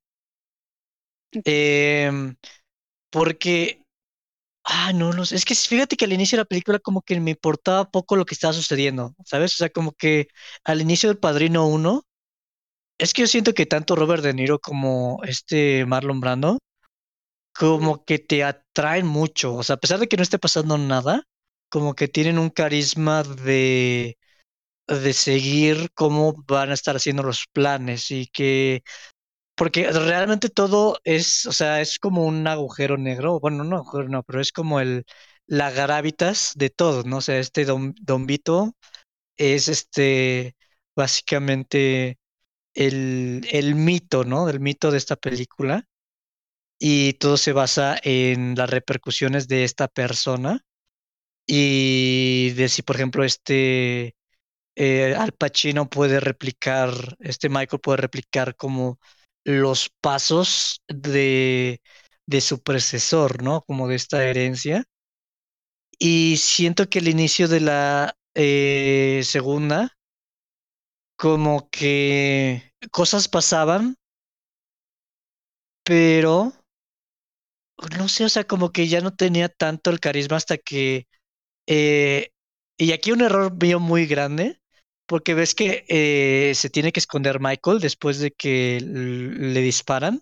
Em, 1.45 2.35
porque, 3.11 3.85
ah, 4.67 4.93
no, 4.93 5.13
no 5.13 5.25
sé. 5.25 5.35
Es 5.35 5.45
que 5.45 5.55
fíjate 5.55 5.95
que 5.97 6.05
al 6.05 6.13
inicio 6.13 6.37
de 6.37 6.41
la 6.43 6.45
película 6.45 6.79
como 6.79 7.01
que 7.01 7.19
me 7.19 7.31
importaba 7.31 7.89
poco 7.89 8.15
lo 8.15 8.25
que 8.25 8.33
estaba 8.35 8.53
sucediendo, 8.53 9.15
¿sabes? 9.25 9.53
O 9.55 9.57
sea, 9.57 9.69
como 9.69 9.93
que 9.93 10.27
al 10.63 10.81
inicio 10.81 11.09
del 11.09 11.19
Padrino 11.19 11.67
1, 11.67 12.03
es 12.99 13.13
que 13.13 13.21
yo 13.23 13.27
siento 13.27 13.53
que 13.53 13.65
tanto 13.65 13.95
Robert 13.95 14.23
De 14.23 14.33
Niro 14.33 14.59
como 14.59 15.19
este 15.23 15.85
Marlon 15.85 16.19
Brando, 16.19 16.59
como 17.53 18.05
que 18.05 18.19
te 18.19 18.43
atraen 18.43 19.07
mucho. 19.07 19.55
O 19.55 19.63
sea, 19.63 19.75
a 19.75 19.79
pesar 19.79 19.99
de 19.99 20.07
que 20.07 20.17
no 20.17 20.23
esté 20.23 20.39
pasando 20.39 20.77
nada, 20.77 21.23
como 21.69 21.95
que 21.95 22.07
tienen 22.07 22.39
un 22.39 22.49
carisma 22.49 23.23
de, 23.23 24.17
de 24.87 25.13
seguir 25.13 25.89
cómo 25.95 26.35
van 26.47 26.71
a 26.71 26.75
estar 26.75 26.95
haciendo 26.95 27.23
los 27.23 27.45
planes 27.53 28.11
y 28.11 28.27
que 28.27 28.83
porque 29.57 29.91
realmente 29.91 30.49
todo 30.49 30.99
es, 31.03 31.45
o 31.47 31.51
sea, 31.51 31.81
es 31.81 31.99
como 31.99 32.25
un 32.25 32.47
agujero 32.47 32.97
negro. 32.97 33.39
Bueno, 33.39 33.63
no 33.63 33.77
agujero 33.77 34.09
no, 34.09 34.23
pero 34.23 34.41
es 34.41 34.51
como 34.51 34.79
el 34.79 35.05
la 35.47 35.71
gravitas 35.71 36.53
de 36.55 36.69
todo, 36.69 37.03
¿no? 37.03 37.17
O 37.17 37.21
sea, 37.21 37.39
este 37.39 37.65
Don, 37.65 37.95
Don 38.01 38.25
Vito 38.27 38.75
es 39.37 39.67
este 39.69 40.55
básicamente 40.95 42.19
el, 42.75 43.47
el 43.51 43.75
mito, 43.75 44.23
¿no? 44.25 44.45
Del 44.47 44.59
mito 44.61 44.91
de 44.91 44.97
esta 44.99 45.15
película. 45.17 45.85
Y 46.79 47.13
todo 47.13 47.37
se 47.37 47.53
basa 47.53 47.97
en 48.03 48.55
las 48.55 48.69
repercusiones 48.69 49.47
de 49.47 49.63
esta 49.63 49.87
persona. 49.87 50.61
Y 51.47 52.51
de 52.51 52.69
si, 52.69 52.81
por 52.83 52.95
ejemplo, 52.97 53.23
este 53.23 54.15
eh, 54.75 55.15
Al 55.17 55.33
Pacino 55.33 55.89
puede 55.89 56.19
replicar, 56.21 56.91
este 57.19 57.49
Michael 57.49 57.81
puede 57.81 57.97
replicar 57.99 58.55
como 58.55 58.99
los 59.47 59.89
pasos 60.01 60.83
de, 60.89 61.81
de 62.27 62.41
su 62.41 62.61
predecesor, 62.63 63.43
¿no? 63.43 63.63
Como 63.63 63.89
de 63.89 63.95
esta 63.97 64.25
herencia. 64.25 64.85
Y 65.99 66.37
siento 66.37 66.89
que 66.89 66.99
el 66.99 67.07
inicio 67.07 67.47
de 67.47 67.59
la 67.61 68.15
eh, 68.35 69.21
segunda, 69.23 69.91
como 71.15 71.69
que 71.69 72.71
cosas 72.91 73.27
pasaban, 73.27 73.95
pero 75.83 76.51
no 77.97 78.07
sé, 78.07 78.25
o 78.25 78.29
sea, 78.29 78.43
como 78.45 78.71
que 78.71 78.87
ya 78.87 79.01
no 79.01 79.13
tenía 79.15 79.49
tanto 79.49 79.89
el 79.89 79.99
carisma 79.99 80.37
hasta 80.37 80.57
que... 80.57 81.07
eh, 81.67 82.31
y 82.77 82.93
aquí 82.93 83.11
un 83.13 83.21
error 83.21 83.53
mío 83.61 83.79
muy 83.79 84.07
grande, 84.07 84.61
porque 85.07 85.33
ves 85.33 85.55
que 85.55 85.85
eh, 85.89 86.53
se 86.55 86.69
tiene 86.69 86.91
que 86.91 86.99
esconder 86.99 87.39
Michael 87.39 87.79
después 87.79 88.19
de 88.19 88.31
que 88.31 88.79
le 88.81 89.61
disparan. 89.61 90.21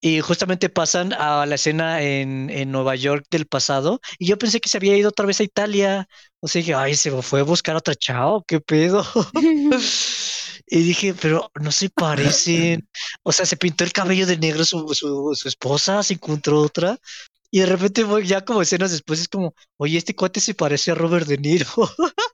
Y 0.00 0.20
justamente 0.20 0.68
pasan 0.68 1.12
a 1.12 1.44
la 1.44 1.56
escena 1.56 2.02
en, 2.02 2.50
en 2.50 2.70
Nueva 2.70 2.94
York 2.94 3.26
del 3.30 3.46
pasado. 3.46 4.00
Y 4.18 4.26
yo 4.26 4.38
pensé 4.38 4.60
que 4.60 4.68
se 4.68 4.76
había 4.76 4.96
ido 4.96 5.08
otra 5.08 5.26
vez 5.26 5.40
a 5.40 5.42
Italia. 5.42 6.08
O 6.40 6.46
sea, 6.46 6.60
dije, 6.60 6.74
ay, 6.74 6.94
se 6.94 7.10
fue 7.22 7.40
a 7.40 7.42
buscar 7.42 7.74
a 7.74 7.78
otra 7.78 7.96
chao, 7.96 8.44
qué 8.46 8.60
pedo. 8.60 9.04
Y 10.70 10.82
dije, 10.82 11.14
pero 11.14 11.50
no 11.60 11.72
se 11.72 11.88
parecen. 11.90 12.88
O 13.22 13.32
sea, 13.32 13.46
se 13.46 13.56
pintó 13.56 13.84
el 13.84 13.92
cabello 13.92 14.26
de 14.26 14.36
negro 14.36 14.64
su, 14.64 14.86
su, 14.94 15.32
su 15.34 15.48
esposa, 15.48 16.02
se 16.02 16.14
encontró 16.14 16.60
otra. 16.60 16.98
Y 17.50 17.60
de 17.60 17.66
repente 17.66 18.04
ya 18.24 18.44
como 18.44 18.62
escenas 18.62 18.90
después 18.90 19.20
es 19.20 19.28
como, 19.28 19.54
oye, 19.78 19.96
este 19.98 20.14
cuate 20.14 20.40
se 20.40 20.54
parece 20.54 20.90
a 20.90 20.94
Robert 20.94 21.26
De 21.26 21.38
Niro. 21.38 21.66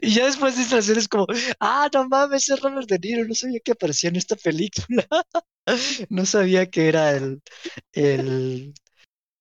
Y 0.00 0.14
ya 0.14 0.26
después 0.26 0.56
de 0.56 0.62
esta 0.62 0.78
es 0.78 1.08
como, 1.08 1.26
ah, 1.60 1.88
no 1.92 2.08
mames, 2.08 2.48
es 2.48 2.60
Robert 2.60 2.88
De 2.88 2.98
Niro, 2.98 3.26
no 3.26 3.34
sabía 3.34 3.60
que 3.60 3.72
aparecía 3.72 4.10
en 4.10 4.16
esta 4.16 4.36
película. 4.36 5.06
No 6.10 6.24
sabía 6.24 6.66
que 6.70 6.86
era 6.86 7.16
el, 7.16 7.42
el, 7.92 8.72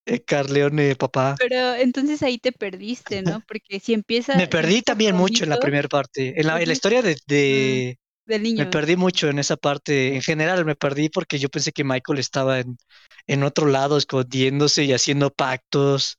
el 0.07 0.25
Carleone 0.25 0.95
papá. 0.95 1.35
Pero 1.37 1.75
entonces 1.75 2.23
ahí 2.23 2.39
te 2.39 2.51
perdiste, 2.51 3.21
¿no? 3.21 3.41
Porque 3.47 3.79
si 3.79 3.93
empieza. 3.93 4.35
Me 4.35 4.47
perdí 4.47 4.77
empieza 4.77 4.85
también 4.85 5.15
mucho 5.15 5.43
en 5.43 5.51
la 5.51 5.59
primera 5.59 5.87
parte. 5.87 6.33
En 6.39 6.47
la, 6.47 6.59
en 6.59 6.67
la 6.67 6.73
historia 6.73 7.03
de, 7.03 7.15
de, 7.27 7.99
del 8.25 8.41
Me 8.41 8.49
niño. 8.49 8.69
perdí 8.71 8.95
mucho 8.95 9.29
en 9.29 9.37
esa 9.37 9.55
parte. 9.55 10.15
En 10.15 10.23
general 10.23 10.65
me 10.65 10.75
perdí 10.75 11.09
porque 11.09 11.37
yo 11.37 11.49
pensé 11.49 11.71
que 11.71 11.83
Michael 11.83 12.17
estaba 12.17 12.59
en, 12.59 12.75
en 13.27 13.43
otro 13.43 13.67
lado 13.67 13.97
escondiéndose 13.97 14.83
y 14.83 14.93
haciendo 14.93 15.31
pactos, 15.31 16.17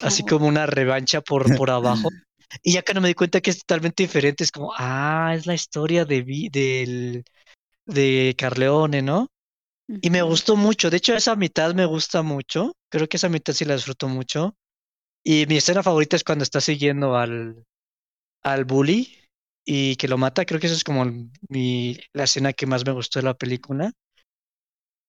así 0.00 0.24
como 0.24 0.46
una 0.46 0.66
revancha 0.66 1.20
por, 1.20 1.56
por 1.56 1.70
abajo. 1.70 2.08
Y 2.62 2.72
ya 2.74 2.82
que 2.82 2.94
no 2.94 3.00
me 3.00 3.08
di 3.08 3.14
cuenta 3.14 3.40
que 3.40 3.50
es 3.50 3.58
totalmente 3.60 4.02
diferente, 4.02 4.44
es 4.44 4.52
como, 4.52 4.72
ah, 4.76 5.32
es 5.36 5.46
la 5.46 5.54
historia 5.54 6.04
de, 6.04 6.22
del, 6.52 7.24
de 7.86 8.34
Carleone, 8.38 9.02
¿no? 9.02 9.28
Y 10.00 10.10
me 10.10 10.22
gustó 10.22 10.56
mucho. 10.56 10.90
De 10.90 10.98
hecho, 10.98 11.14
esa 11.14 11.36
mitad 11.36 11.74
me 11.74 11.86
gusta 11.86 12.22
mucho. 12.22 12.74
Creo 12.90 13.08
que 13.08 13.16
esa 13.18 13.28
mitad 13.30 13.52
sí 13.54 13.64
la 13.64 13.74
disfruto 13.76 14.08
mucho. 14.08 14.56
Y 15.24 15.46
mi 15.48 15.56
escena 15.58 15.82
favorita 15.82 16.16
es 16.16 16.24
cuando 16.24 16.44
está 16.44 16.60
siguiendo 16.60 17.16
al, 17.16 17.64
al 18.42 18.64
bully 18.64 19.08
y 19.64 19.96
que 19.96 20.08
lo 20.08 20.18
mata. 20.18 20.44
Creo 20.46 20.60
que 20.60 20.66
esa 20.68 20.76
es 20.76 20.84
como 20.84 21.06
mi, 21.48 21.98
la 22.14 22.24
escena 22.24 22.52
que 22.52 22.66
más 22.66 22.86
me 22.86 22.92
gustó 22.92 23.18
de 23.20 23.24
la 23.26 23.34
película. 23.34 23.92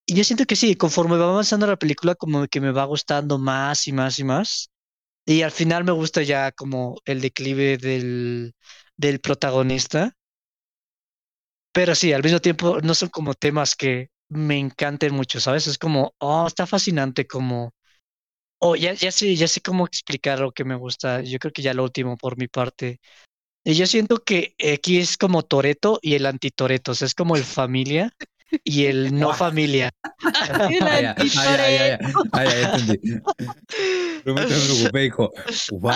Y 0.05 0.15
yo 0.15 0.23
siento 0.23 0.45
que 0.45 0.55
sí, 0.55 0.75
conforme 0.75 1.17
va 1.17 1.29
avanzando 1.29 1.67
la 1.67 1.77
película, 1.77 2.15
como 2.15 2.47
que 2.47 2.61
me 2.61 2.71
va 2.71 2.85
gustando 2.85 3.37
más 3.37 3.87
y 3.87 3.91
más 3.93 4.19
y 4.19 4.23
más. 4.23 4.69
Y 5.25 5.41
al 5.41 5.51
final 5.51 5.83
me 5.83 5.91
gusta 5.91 6.21
ya 6.23 6.51
como 6.51 6.95
el 7.05 7.21
declive 7.21 7.77
del, 7.77 8.53
del 8.97 9.19
protagonista. 9.19 10.13
Pero 11.71 11.95
sí, 11.95 12.13
al 12.13 12.23
mismo 12.23 12.39
tiempo 12.39 12.79
no 12.81 12.93
son 12.93 13.09
como 13.09 13.33
temas 13.33 13.75
que 13.75 14.09
me 14.29 14.57
encanten 14.59 15.13
mucho, 15.13 15.39
¿sabes? 15.39 15.67
Es 15.67 15.77
como, 15.77 16.13
oh, 16.19 16.47
está 16.47 16.65
fascinante 16.67 17.25
como... 17.27 17.71
Oh, 18.59 18.75
ya, 18.75 18.93
ya 18.93 19.11
sé, 19.11 19.35
ya 19.35 19.47
sé 19.47 19.61
cómo 19.61 19.85
explicar 19.87 20.39
lo 20.39 20.51
que 20.53 20.65
me 20.65 20.75
gusta. 20.75 21.21
Yo 21.21 21.39
creo 21.39 21.53
que 21.53 21.61
ya 21.63 21.73
lo 21.75 21.83
último 21.83 22.17
por 22.17 22.37
mi 22.37 22.47
parte. 22.47 22.99
Y 23.63 23.75
yo 23.75 23.87
siento 23.87 24.19
que 24.23 24.55
aquí 24.73 24.99
es 24.99 25.17
como 25.17 25.43
Toreto 25.43 25.99
y 26.01 26.15
el 26.15 26.25
anti-Toreto, 26.27 26.93
o 26.93 26.95
sea, 26.95 27.07
es 27.07 27.15
como 27.15 27.35
el 27.37 27.43
familia 27.45 28.11
y 28.63 28.85
el 28.85 29.17
no 29.17 29.33
familia. 29.33 29.91
Ya, 30.69 31.01
ya, 31.01 31.15
ya, 32.45 32.59
entendí. 32.73 33.21
Pero 34.23 34.35
me 34.35 34.45
preocupé, 34.45 35.11
wow, 35.71 35.93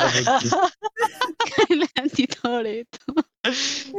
el 1.70 1.88
antitoreto. 1.96 3.00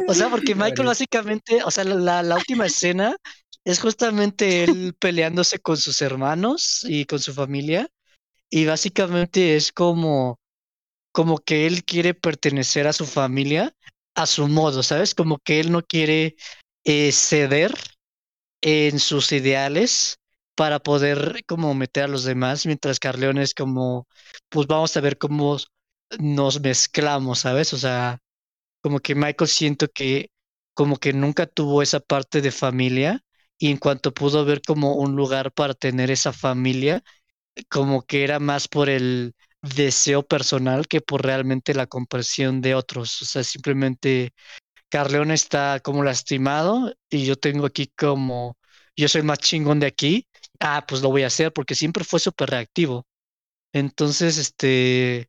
O 0.08 0.14
sea, 0.14 0.28
porque 0.28 0.54
Michael 0.54 0.86
básicamente, 0.88 1.62
o 1.64 1.70
sea, 1.70 1.84
la, 1.84 1.94
la- 1.94 2.22
la 2.22 2.36
última 2.36 2.66
escena 2.66 3.16
es 3.64 3.80
justamente 3.80 4.64
él 4.64 4.94
peleándose 4.98 5.58
con 5.58 5.76
sus 5.76 6.00
hermanos 6.02 6.84
y 6.88 7.04
con 7.06 7.18
su 7.20 7.32
familia. 7.34 7.88
Y 8.50 8.64
básicamente 8.66 9.56
es 9.56 9.72
como, 9.72 10.38
como 11.12 11.38
que 11.38 11.66
él 11.66 11.84
quiere 11.84 12.14
pertenecer 12.14 12.86
a 12.86 12.92
su 12.92 13.06
familia 13.06 13.72
a 14.14 14.26
su 14.26 14.48
modo, 14.48 14.82
¿sabes? 14.82 15.14
Como 15.14 15.38
que 15.38 15.60
él 15.60 15.70
no 15.70 15.82
quiere 15.82 16.36
eh, 16.84 17.12
ceder 17.12 17.72
en 18.60 18.98
sus 18.98 19.32
ideales 19.32 20.18
para 20.54 20.80
poder 20.80 21.44
como 21.46 21.74
meter 21.74 22.04
a 22.04 22.08
los 22.08 22.24
demás, 22.24 22.66
mientras 22.66 22.98
Carleone 23.00 23.42
es 23.42 23.54
como, 23.54 24.08
pues 24.48 24.66
vamos 24.66 24.96
a 24.96 25.00
ver 25.00 25.18
cómo 25.18 25.56
nos 26.18 26.60
mezclamos, 26.60 27.40
¿sabes? 27.40 27.72
O 27.74 27.78
sea, 27.78 28.18
como 28.82 29.00
que 29.00 29.14
Michael 29.14 29.48
siento 29.48 29.88
que 29.88 30.30
como 30.74 30.96
que 30.98 31.12
nunca 31.12 31.46
tuvo 31.46 31.82
esa 31.82 32.00
parte 32.00 32.40
de 32.40 32.52
familia 32.52 33.22
y 33.58 33.70
en 33.70 33.78
cuanto 33.78 34.14
pudo 34.14 34.44
ver 34.44 34.62
como 34.62 34.94
un 34.96 35.16
lugar 35.16 35.52
para 35.52 35.74
tener 35.74 36.10
esa 36.10 36.32
familia, 36.32 37.02
como 37.68 38.02
que 38.02 38.24
era 38.24 38.38
más 38.40 38.68
por 38.68 38.88
el 38.88 39.34
deseo 39.62 40.22
personal 40.26 40.86
que 40.88 41.00
por 41.00 41.24
realmente 41.24 41.74
la 41.74 41.86
comprensión 41.86 42.60
de 42.60 42.74
otros. 42.74 43.22
O 43.22 43.24
sea, 43.26 43.44
simplemente 43.44 44.32
Carleone 44.90 45.34
está 45.34 45.80
como 45.80 46.02
lastimado 46.02 46.94
y 47.10 47.24
yo 47.26 47.36
tengo 47.36 47.66
aquí 47.66 47.92
como, 47.96 48.56
yo 48.96 49.08
soy 49.08 49.20
el 49.20 49.26
más 49.26 49.38
chingón 49.38 49.80
de 49.80 49.86
aquí 49.86 50.26
ah, 50.60 50.84
pues 50.86 51.02
lo 51.02 51.10
voy 51.10 51.22
a 51.22 51.28
hacer 51.28 51.52
porque 51.52 51.74
siempre 51.74 52.04
fue 52.04 52.20
súper 52.20 52.50
reactivo. 52.50 53.06
Entonces, 53.72 54.38
este, 54.38 55.28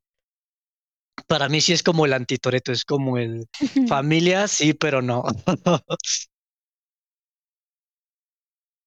para 1.28 1.50
mí 1.50 1.62
sí 1.62 1.74
es 1.74 1.84
como 1.84 2.06
el 2.06 2.14
antitoreto, 2.14 2.72
es 2.72 2.86
como 2.86 3.18
el 3.18 3.48
familia, 3.88 4.48
sí, 4.48 4.74
pero 4.74 5.02
no. 5.02 5.24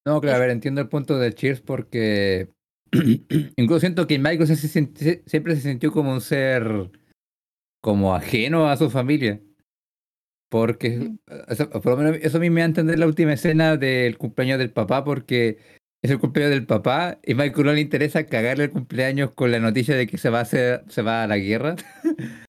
No, 0.04 0.20
claro, 0.20 0.36
a 0.36 0.40
ver, 0.40 0.50
entiendo 0.50 0.80
el 0.80 0.88
punto 0.88 1.16
de 1.16 1.32
Cheers 1.32 1.60
porque 1.60 2.48
incluso 3.56 3.78
siento 3.78 4.08
que 4.08 4.18
Michael 4.18 4.48
se- 4.48 4.56
se- 4.56 4.90
se- 4.96 5.22
siempre 5.26 5.54
se 5.54 5.62
sintió 5.62 5.92
como 5.92 6.12
un 6.12 6.20
ser 6.20 6.90
como 7.80 8.12
ajeno 8.14 8.68
a 8.68 8.76
su 8.76 8.90
familia. 8.90 9.40
Porque, 10.52 10.98
Ujú. 10.98 11.18
eso, 11.48 11.70
por 11.70 11.86
lo 11.86 11.96
menos 11.96 12.18
eso 12.20 12.36
a 12.36 12.40
mí 12.40 12.50
me 12.50 12.60
da 12.60 12.66
a 12.66 12.68
entender 12.68 12.98
la 12.98 13.06
última 13.06 13.32
escena 13.32 13.78
del 13.78 14.18
cumpleaños 14.18 14.58
del 14.58 14.70
papá, 14.70 15.02
porque 15.02 15.56
es 16.02 16.10
el 16.10 16.18
cumpleaños 16.18 16.50
del 16.50 16.66
papá 16.66 17.18
y 17.22 17.32
Michael 17.32 17.64
no 17.64 17.72
le 17.72 17.80
interesa 17.80 18.26
cagarle 18.26 18.64
el 18.64 18.70
cumpleaños 18.70 19.30
con 19.32 19.50
la 19.50 19.60
noticia 19.60 19.96
de 19.96 20.06
que 20.06 20.18
se 20.18 20.28
va 20.28 20.40
a 20.40 20.42
hacer, 20.42 20.84
se 20.88 21.00
va 21.00 21.22
a 21.22 21.26
la 21.26 21.38
guerra. 21.38 21.76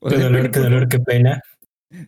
O 0.00 0.08
Qué 0.08 0.16
sea, 0.16 0.24
dolor, 0.26 0.50
qué 0.50 0.60
dolor, 0.60 0.88
qué 0.88 0.98
pena. 0.98 1.40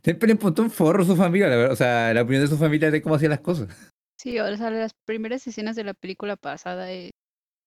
Siempre 0.03 0.27
le 0.27 0.33
importó 0.33 0.63
un 0.63 0.71
forro 0.71 1.05
a 1.05 1.07
su 1.07 1.17
familia, 1.17 1.49
la 1.49 1.57
verdad. 1.57 1.73
O 1.73 1.77
sea, 1.77 2.13
la 2.13 2.23
opinión 2.23 2.45
de 2.45 2.51
su 2.51 2.59
familia 2.59 2.91
de 2.91 3.01
cómo 3.01 3.15
hacía 3.15 3.29
las 3.29 3.41
cosas. 3.41 3.93
Sí, 4.21 4.39
o 4.39 4.57
sea, 4.57 4.71
las 4.71 4.93
primeras 5.07 5.47
escenas 5.47 5.77
de 5.77 5.85
la 5.85 5.95
película 5.95 6.37
pasada 6.37 6.93
eh, 6.93 7.11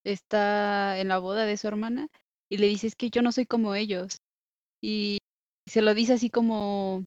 está 0.04 1.00
en 1.00 1.08
la 1.08 1.18
boda 1.18 1.46
de 1.46 1.58
su 1.58 1.68
hermana 1.68 2.08
y 2.50 2.58
le 2.58 2.68
dice 2.68 2.88
es 2.88 2.96
que 2.96 3.10
yo 3.10 3.22
no 3.22 3.32
soy 3.32 3.46
como 3.46 3.74
ellos. 3.74 4.18
Y 4.82 5.18
se 5.68 5.82
lo 5.82 5.94
dice 5.94 6.14
así 6.14 6.30
como, 6.30 7.06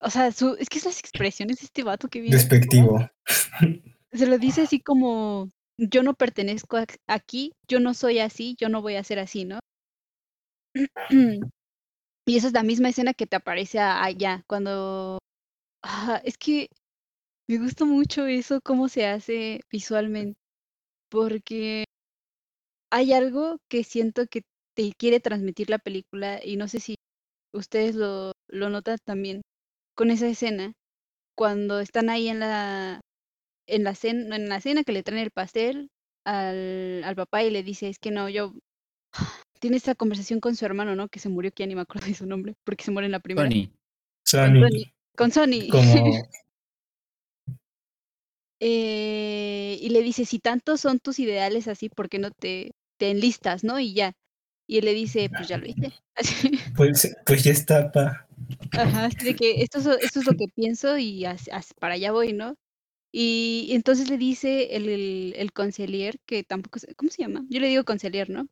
o 0.00 0.10
sea, 0.10 0.32
su, 0.32 0.56
es 0.58 0.68
que 0.68 0.78
esas 0.78 0.98
expresiones 0.98 1.58
de 1.58 1.66
este 1.66 1.82
vato 1.82 2.08
que 2.08 2.20
viene, 2.20 2.36
Despectivo. 2.36 3.10
se 4.12 4.26
lo 4.26 4.38
dice 4.38 4.62
así 4.62 4.80
como, 4.80 5.48
yo 5.78 6.02
no 6.02 6.14
pertenezco 6.14 6.78
aquí, 7.06 7.52
yo 7.68 7.80
no 7.80 7.94
soy 7.94 8.18
así, 8.18 8.56
yo 8.58 8.68
no 8.68 8.82
voy 8.82 8.96
a 8.96 9.04
ser 9.04 9.18
así, 9.18 9.44
¿no? 9.44 9.60
Y 12.24 12.36
esa 12.36 12.46
es 12.46 12.52
la 12.52 12.62
misma 12.62 12.88
escena 12.88 13.14
que 13.14 13.26
te 13.26 13.34
aparece 13.34 13.80
allá, 13.80 14.44
cuando... 14.46 15.18
Ah, 15.82 16.20
es 16.24 16.38
que 16.38 16.68
me 17.48 17.58
gusta 17.58 17.84
mucho 17.84 18.26
eso, 18.26 18.60
cómo 18.62 18.88
se 18.88 19.06
hace 19.06 19.62
visualmente, 19.68 20.38
porque 21.10 21.84
hay 22.92 23.12
algo 23.12 23.58
que 23.68 23.82
siento 23.82 24.26
que 24.28 24.42
te 24.76 24.92
quiere 24.96 25.18
transmitir 25.18 25.68
la 25.68 25.78
película 25.78 26.40
y 26.44 26.56
no 26.56 26.68
sé 26.68 26.78
si 26.78 26.94
ustedes 27.52 27.94
lo, 27.94 28.32
lo 28.48 28.70
notan 28.70 28.98
también 29.04 29.42
con 29.94 30.10
esa 30.10 30.28
escena, 30.28 30.72
cuando 31.36 31.80
están 31.80 32.10
ahí 32.10 32.28
en 32.28 32.40
la, 32.40 33.00
en 33.66 33.84
la 33.84 33.94
cena, 33.94 34.36
en 34.36 34.48
la 34.48 34.60
cena 34.60 34.84
que 34.84 34.92
le 34.92 35.02
traen 35.02 35.22
el 35.22 35.30
pastel 35.30 35.90
al, 36.24 37.02
al 37.04 37.16
papá 37.16 37.42
y 37.42 37.50
le 37.50 37.62
dice, 37.62 37.88
es 37.88 37.98
que 37.98 38.10
no, 38.10 38.28
yo... 38.28 38.52
Tiene 39.60 39.76
esta 39.76 39.94
conversación 39.94 40.40
con 40.40 40.56
su 40.56 40.64
hermano, 40.64 40.96
¿no? 40.96 41.08
Que 41.08 41.20
se 41.20 41.28
murió, 41.28 41.52
que 41.52 41.62
ya 41.62 41.68
ni 41.68 41.76
me 41.76 41.82
acuerdo 41.82 42.08
de 42.08 42.14
su 42.14 42.26
nombre, 42.26 42.54
porque 42.64 42.82
se 42.82 42.90
muere 42.90 43.06
en 43.06 43.12
la 43.12 43.20
primera. 43.20 43.48
Con 43.48 43.70
Sony, 44.24 44.60
Sony. 44.60 44.92
Con 45.16 45.30
Sony. 45.30 45.68
como 45.70 45.82
Eh, 48.64 49.76
y 49.80 49.88
le 49.88 50.02
dice, 50.02 50.24
si 50.24 50.38
tantos 50.38 50.80
son 50.80 51.00
tus 51.00 51.18
ideales 51.18 51.66
así, 51.66 51.88
¿por 51.88 52.08
qué 52.08 52.20
no 52.20 52.30
te, 52.30 52.70
te 52.96 53.10
enlistas, 53.10 53.64
no? 53.64 53.80
Y 53.80 53.92
ya. 53.92 54.12
Y 54.66 54.78
él 54.78 54.84
le 54.86 54.94
dice, 54.94 55.30
pues 55.30 55.48
ya 55.48 55.58
lo 55.58 55.66
hice. 55.66 55.92
Pues, 56.76 57.14
pues 57.26 57.44
ya 57.44 57.52
está, 57.52 57.90
pa. 57.92 58.26
Ajá, 58.74 59.06
así 59.06 59.24
de 59.24 59.34
que 59.34 59.62
esto 59.62 59.78
es, 59.78 59.84
lo- 59.86 59.98
esto 59.98 60.20
es 60.20 60.26
lo 60.26 60.34
que 60.34 60.48
pienso 60.48 60.96
y 60.98 61.24
as- 61.26 61.48
as- 61.52 61.74
para 61.74 61.94
allá 61.94 62.12
voy, 62.12 62.32
¿no? 62.32 62.56
Y, 63.12 63.68
entonces 63.72 64.10
le 64.10 64.18
dice 64.18 64.76
el, 64.76 64.88
el, 64.88 65.34
el 65.36 65.52
concilier, 65.52 66.18
que 66.26 66.44
tampoco 66.44 66.78
sé, 66.80 66.94
¿cómo 66.96 67.10
se 67.10 67.22
llama? 67.22 67.44
Yo 67.50 67.60
le 67.60 67.68
digo 67.68 67.84
concilier, 67.84 68.30
¿no? 68.30 68.48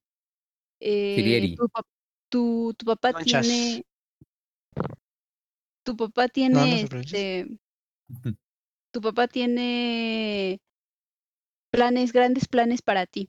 Eh, 0.80 1.54
tu, 1.56 1.68
tu, 2.30 2.74
tu 2.78 2.86
papá 2.86 3.12
Conchas. 3.14 3.46
tiene, 3.46 3.84
tu 5.84 5.96
papá 5.96 6.22
No, 6.22 6.28
no 6.28 6.32
tiene, 6.32 6.82
este, 6.82 7.46
tu 8.92 9.00
papá 9.00 9.26
tiene 9.28 10.60
planes, 11.72 12.12
grandes 12.12 12.46
planes 12.48 12.80
para 12.82 13.06
ti, 13.06 13.28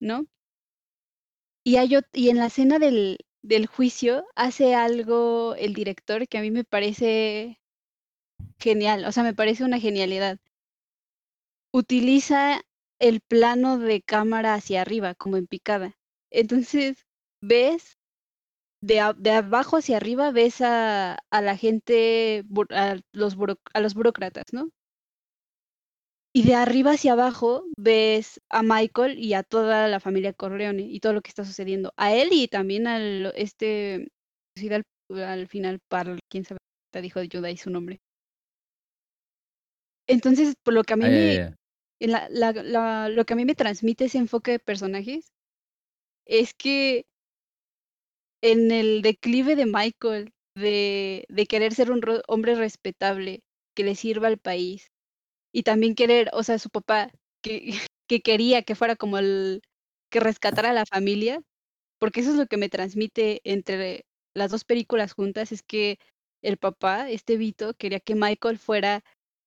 ¿no? 0.00 0.26
Y, 1.64 1.76
hay 1.76 1.98
y 2.12 2.28
en 2.30 2.38
la 2.38 2.46
escena 2.46 2.78
del, 2.78 3.18
del 3.42 3.66
juicio 3.66 4.24
hace 4.36 4.74
algo 4.74 5.54
el 5.56 5.74
director 5.74 6.28
que 6.28 6.38
a 6.38 6.42
mí 6.42 6.50
me 6.50 6.64
parece 6.64 7.58
genial, 8.58 9.04
o 9.04 9.12
sea, 9.12 9.22
me 9.22 9.32
parece 9.34 9.62
una 9.64 9.78
genialidad. 9.78 10.38
Utiliza 11.72 12.62
el 12.98 13.20
plano 13.20 13.78
de 13.78 14.00
cámara 14.00 14.54
hacia 14.54 14.80
arriba, 14.80 15.14
como 15.14 15.36
en 15.36 15.46
picada. 15.46 15.94
Entonces, 16.30 17.06
ves 17.42 17.98
de, 18.82 19.02
de 19.18 19.30
abajo 19.32 19.78
hacia 19.78 19.98
arriba, 19.98 20.30
ves 20.32 20.60
a, 20.62 21.14
a 21.30 21.42
la 21.42 21.56
gente, 21.56 22.44
a 22.70 22.96
los, 23.12 23.36
a 23.74 23.80
los 23.80 23.94
burócratas, 23.94 24.46
¿no? 24.52 24.70
Y 26.36 26.42
de 26.44 26.54
arriba 26.56 26.92
hacia 26.92 27.12
abajo 27.12 27.64
ves 27.78 28.40
a 28.50 28.62
Michael 28.62 29.18
y 29.18 29.34
a 29.34 29.42
toda 29.44 29.88
la 29.88 30.00
familia 30.00 30.32
Corleone 30.32 30.82
y 30.82 30.98
todo 31.00 31.12
lo 31.12 31.22
que 31.22 31.28
está 31.30 31.44
sucediendo. 31.44 31.92
A 31.96 32.12
él 32.12 32.28
y 32.32 32.48
también 32.48 32.86
al 32.88 33.32
este 33.36 34.08
al, 34.70 34.82
al 35.22 35.48
final 35.48 35.78
para 35.88 36.18
quién 36.28 36.44
sabe 36.44 36.58
te 36.92 37.00
dijo 37.02 37.20
Judah 37.30 37.50
y 37.50 37.56
su 37.56 37.70
nombre. 37.70 38.00
Entonces, 40.08 40.54
por 40.62 40.74
lo 40.74 40.82
que 40.84 40.94
a 40.94 40.96
mí 40.96 41.04
Ah, 41.06 41.10
me 41.10 41.54
en 42.00 42.12
la, 42.12 42.28
la- 42.30 42.52
la- 42.52 43.08
lo 43.08 43.24
que 43.24 43.34
a 43.34 43.36
mí 43.36 43.44
me 43.44 43.54
transmite 43.54 44.06
ese 44.06 44.18
enfoque 44.18 44.52
de 44.52 44.58
personajes 44.58 45.32
es 46.26 46.52
que 46.54 47.06
en 48.42 48.70
el 48.70 49.02
declive 49.02 49.56
de 49.56 49.66
Michael 49.66 50.32
de, 50.56 51.24
de 51.28 51.46
querer 51.46 51.74
ser 51.74 51.90
un 51.90 52.00
hombre 52.28 52.54
respetable 52.54 53.40
que 53.74 53.84
le 53.84 53.94
sirva 53.96 54.28
al 54.28 54.38
país 54.38 54.92
y 55.54 55.62
también 55.62 55.94
querer, 55.94 56.30
o 56.32 56.42
sea, 56.42 56.58
su 56.58 56.68
papá 56.68 57.12
que, 57.42 57.72
que 58.08 58.20
quería 58.20 58.62
que 58.62 58.74
fuera 58.74 58.96
como 58.96 59.18
el 59.18 59.62
que 60.10 60.20
rescatara 60.20 60.70
a 60.70 60.74
la 60.74 60.84
familia, 60.84 61.40
porque 61.98 62.20
eso 62.20 62.32
es 62.32 62.36
lo 62.36 62.46
que 62.46 62.56
me 62.56 62.68
transmite 62.68 63.40
entre 63.44 64.04
las 64.34 64.50
dos 64.50 64.64
películas 64.64 65.12
juntas, 65.14 65.52
es 65.52 65.62
que 65.62 65.98
el 66.42 66.58
papá, 66.58 67.08
este 67.08 67.36
Vito, 67.36 67.74
quería 67.74 68.00
que 68.00 68.16
Michael 68.16 68.58
fuera, 68.58 69.02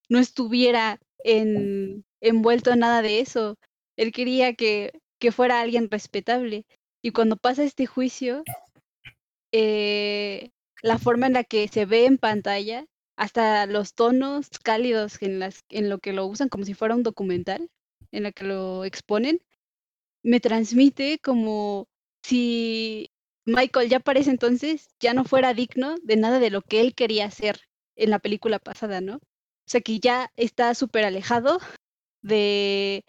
no 0.09 0.19
estuviera 0.19 0.99
en, 1.23 2.05
envuelto 2.21 2.71
en 2.71 2.79
nada 2.79 3.01
de 3.01 3.19
eso. 3.19 3.55
Él 3.97 4.11
quería 4.11 4.53
que, 4.55 4.93
que 5.19 5.31
fuera 5.31 5.61
alguien 5.61 5.91
respetable. 5.91 6.65
Y 7.03 7.11
cuando 7.11 7.35
pasa 7.35 7.63
este 7.63 7.85
juicio, 7.85 8.43
eh, 9.51 10.49
la 10.81 10.97
forma 10.97 11.27
en 11.27 11.33
la 11.33 11.43
que 11.43 11.67
se 11.67 11.85
ve 11.85 12.05
en 12.05 12.17
pantalla, 12.17 12.85
hasta 13.17 13.65
los 13.65 13.95
tonos 13.95 14.47
cálidos 14.63 15.21
en, 15.21 15.39
las, 15.39 15.65
en 15.69 15.89
lo 15.89 15.99
que 15.99 16.13
lo 16.13 16.25
usan 16.27 16.49
como 16.49 16.65
si 16.65 16.73
fuera 16.73 16.95
un 16.95 17.03
documental, 17.03 17.69
en 18.11 18.23
la 18.23 18.31
que 18.31 18.45
lo 18.45 18.85
exponen, 18.85 19.41
me 20.23 20.39
transmite 20.39 21.19
como 21.19 21.87
si 22.23 23.11
Michael 23.45 23.89
ya 23.89 23.99
para 23.99 24.19
ese 24.19 24.29
entonces 24.29 24.89
ya 24.99 25.13
no 25.13 25.25
fuera 25.25 25.53
digno 25.53 25.95
de 26.03 26.15
nada 26.15 26.39
de 26.39 26.51
lo 26.51 26.61
que 26.61 26.81
él 26.81 26.93
quería 26.93 27.25
hacer 27.25 27.61
en 27.95 28.11
la 28.11 28.19
película 28.19 28.59
pasada, 28.59 29.01
¿no? 29.01 29.15
O 29.15 29.69
sea 29.69 29.81
que 29.81 29.99
ya 29.99 30.31
está 30.35 30.73
súper 30.75 31.05
alejado 31.05 31.59
de, 32.21 33.03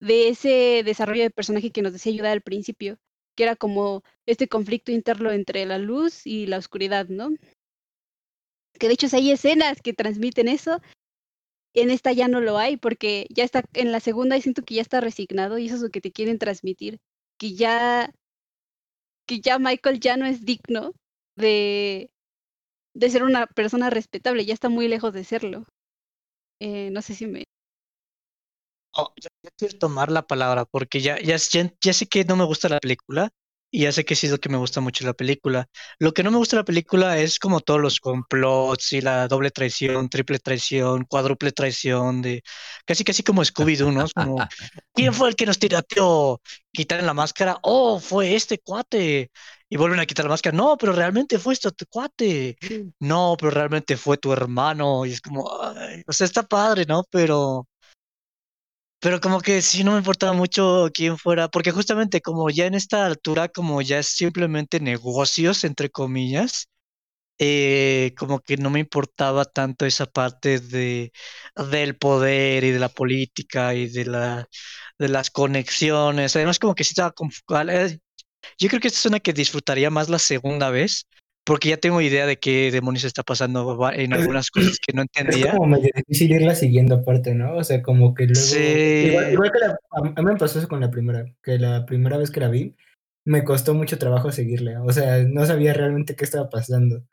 de 0.00 0.28
ese 0.28 0.82
desarrollo 0.84 1.22
de 1.22 1.30
personaje 1.30 1.70
que 1.70 1.82
nos 1.82 1.92
decía 1.92 2.12
ayudar 2.12 2.32
al 2.32 2.42
principio, 2.42 2.98
que 3.36 3.44
era 3.44 3.56
como 3.56 4.02
este 4.26 4.48
conflicto 4.48 4.92
interno 4.92 5.30
entre 5.30 5.64
la 5.66 5.78
luz 5.78 6.26
y 6.26 6.46
la 6.46 6.58
oscuridad, 6.58 7.06
¿no? 7.08 7.30
Que 8.82 8.88
de 8.88 8.94
hecho 8.94 9.06
hay 9.12 9.30
escenas 9.30 9.80
que 9.80 9.92
transmiten 9.92 10.48
eso. 10.48 10.80
En 11.72 11.92
esta 11.92 12.10
ya 12.10 12.26
no 12.26 12.40
lo 12.40 12.58
hay 12.58 12.76
porque 12.76 13.28
ya 13.30 13.44
está 13.44 13.62
en 13.74 13.92
la 13.92 14.00
segunda 14.00 14.36
y 14.36 14.42
siento 14.42 14.62
que 14.64 14.74
ya 14.74 14.82
está 14.82 15.00
resignado 15.00 15.56
y 15.56 15.66
eso 15.66 15.76
es 15.76 15.82
lo 15.82 15.90
que 15.90 16.00
te 16.00 16.10
quieren 16.10 16.40
transmitir, 16.40 16.98
que 17.38 17.54
ya 17.54 18.12
que 19.24 19.40
ya 19.40 19.60
Michael 19.60 20.00
ya 20.00 20.16
no 20.16 20.26
es 20.26 20.44
digno 20.44 20.94
de 21.36 22.10
de 22.92 23.10
ser 23.10 23.22
una 23.22 23.46
persona 23.46 23.88
respetable, 23.88 24.44
ya 24.44 24.52
está 24.52 24.68
muy 24.68 24.88
lejos 24.88 25.12
de 25.12 25.22
serlo. 25.22 25.64
Eh, 26.58 26.90
no 26.90 27.02
sé 27.02 27.14
si 27.14 27.28
me 27.28 27.44
Oh, 28.96 29.12
ya 29.16 29.30
quiero 29.56 29.78
tomar 29.78 30.10
la 30.10 30.26
palabra 30.26 30.64
porque 30.64 31.00
ya, 31.00 31.20
ya, 31.20 31.36
ya 31.80 31.92
sé 31.92 32.06
que 32.06 32.24
no 32.24 32.34
me 32.34 32.44
gusta 32.44 32.68
la 32.68 32.80
película 32.80 33.30
y 33.74 33.84
ya 33.84 33.92
sé 33.92 34.04
que 34.04 34.14
sí 34.14 34.26
es 34.26 34.32
lo 34.32 34.38
que 34.38 34.50
me 34.50 34.58
gusta 34.58 34.82
mucho 34.82 35.06
la 35.06 35.14
película. 35.14 35.66
Lo 35.98 36.12
que 36.12 36.22
no 36.22 36.30
me 36.30 36.36
gusta 36.36 36.56
de 36.56 36.60
la 36.60 36.64
película 36.66 37.18
es 37.18 37.38
como 37.38 37.60
todos 37.60 37.80
los 37.80 38.00
complots 38.00 38.92
y 38.92 39.00
la 39.00 39.26
doble 39.28 39.50
traición, 39.50 40.10
triple 40.10 40.38
traición, 40.38 41.06
cuádruple 41.06 41.52
traición 41.52 42.20
de 42.20 42.42
casi 42.84 43.02
casi 43.02 43.22
como 43.22 43.42
Scooby-Doo, 43.42 43.90
¿no? 43.90 44.04
Es 44.04 44.12
como 44.12 44.36
¿quién 44.94 45.14
fue 45.14 45.30
el 45.30 45.36
que 45.36 45.46
nos 45.46 45.58
tirateó? 45.58 46.42
Quitan 46.70 47.06
la 47.06 47.14
máscara, 47.14 47.58
oh, 47.62 47.98
fue 47.98 48.34
este 48.34 48.58
cuate. 48.58 49.30
Y 49.70 49.76
vuelven 49.78 50.00
a 50.00 50.06
quitar 50.06 50.26
la 50.26 50.32
máscara, 50.32 50.54
no, 50.54 50.76
pero 50.76 50.92
realmente 50.92 51.38
fue 51.38 51.54
este 51.54 51.70
tu 51.70 51.86
cuate. 51.86 52.58
No, 53.00 53.36
pero 53.38 53.50
realmente 53.50 53.96
fue 53.96 54.18
tu 54.18 54.30
hermano. 54.34 55.06
Y 55.06 55.12
es 55.12 55.22
como, 55.22 55.50
ay, 55.62 56.02
o 56.06 56.12
sea, 56.12 56.26
está 56.26 56.42
padre, 56.42 56.84
¿no? 56.86 57.04
Pero 57.10 57.66
pero 59.02 59.20
como 59.20 59.40
que 59.40 59.62
sí 59.62 59.84
no 59.84 59.92
me 59.92 59.98
importaba 59.98 60.32
mucho 60.34 60.88
quién 60.94 61.18
fuera, 61.18 61.48
porque 61.48 61.72
justamente 61.72 62.20
como 62.22 62.50
ya 62.50 62.66
en 62.66 62.74
esta 62.74 63.06
altura, 63.06 63.48
como 63.48 63.82
ya 63.82 63.98
es 64.00 64.08
simplemente 64.08 64.80
negocios, 64.80 65.64
entre 65.64 65.90
comillas, 65.90 66.68
eh, 67.38 68.14
como 68.18 68.40
que 68.40 68.56
no 68.58 68.70
me 68.70 68.80
importaba 68.80 69.44
tanto 69.46 69.86
esa 69.86 70.06
parte 70.06 70.60
de, 70.60 71.12
del 71.72 71.96
poder 71.96 72.64
y 72.64 72.70
de 72.72 72.78
la 72.80 72.88
política 72.90 73.74
y 73.74 73.88
de, 73.88 74.06
la, 74.06 74.48
de 74.98 75.08
las 75.08 75.30
conexiones. 75.30 76.36
Además, 76.36 76.58
como 76.58 76.74
que 76.74 76.84
sí 76.84 76.92
estaba... 76.92 77.12
con- 77.12 77.30
eh, 77.70 77.98
Yo 78.58 78.68
creo 78.68 78.80
que 78.80 78.88
esta 78.88 79.00
es 79.00 79.06
una 79.06 79.20
que 79.20 79.32
disfrutaría 79.32 79.90
más 79.90 80.08
la 80.08 80.18
segunda 80.18 80.70
vez, 80.70 81.06
porque 81.44 81.70
ya 81.70 81.76
tengo 81.76 82.00
idea 82.00 82.26
de 82.26 82.38
qué 82.38 82.70
demonios 82.70 83.04
está 83.04 83.22
pasando 83.22 83.90
en 83.92 84.12
algunas 84.12 84.50
cosas 84.50 84.78
que 84.78 84.92
no 84.92 85.02
Es 85.02 85.08
entendía. 85.14 85.52
como 85.52 85.66
medio 85.66 85.90
difícil 85.94 86.32
irla 86.32 86.54
siguiendo 86.54 86.96
aparte, 86.96 87.34
¿no? 87.34 87.56
O 87.56 87.64
sea, 87.64 87.82
como 87.82 88.14
que 88.14 88.24
luego... 88.26 88.40
Sí. 88.40 88.58
Igual, 89.08 89.32
igual 89.32 89.52
que 89.52 89.58
la, 89.58 89.66
a 89.90 89.98
a 89.98 90.22
mí 90.22 90.32
me 90.32 90.36
pasó 90.36 90.58
eso 90.58 90.68
con 90.68 90.80
la 90.80 90.90
primera, 90.90 91.24
que 91.42 91.58
la 91.58 91.84
primera 91.86 92.16
vez 92.18 92.30
que 92.30 92.40
la 92.40 92.48
vi, 92.48 92.76
me 93.24 93.44
costó 93.44 93.74
mucho 93.74 93.98
trabajo 93.98 94.30
seguirle. 94.32 94.76
O 94.78 94.92
sea, 94.92 95.24
no 95.24 95.44
sabía 95.46 95.72
realmente 95.74 96.14
qué 96.16 96.24
estaba 96.24 96.48
pasando. 96.48 97.04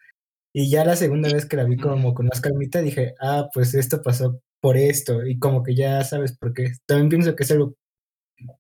Y 0.54 0.70
ya 0.70 0.84
la 0.86 0.96
segunda 0.96 1.32
vez 1.32 1.46
que 1.46 1.58
la 1.58 1.64
vi 1.64 1.78
como 1.78 2.14
con 2.14 2.28
más 2.28 2.42
calmita, 2.42 2.82
dije, 2.82 3.14
ah, 3.22 3.50
pues 3.54 3.74
esto 3.76 4.02
pasó 4.02 4.42
por 4.62 4.78
esto. 4.78 5.26
Y 5.26 5.38
como 5.40 5.64
que 5.64 5.76
ya 5.76 6.04
sabes 6.04 6.36
por 6.38 6.54
qué. 6.54 6.72
También 6.86 7.10
pienso 7.10 7.36
que 7.36 7.44
es 7.44 7.52
algo 7.52 7.76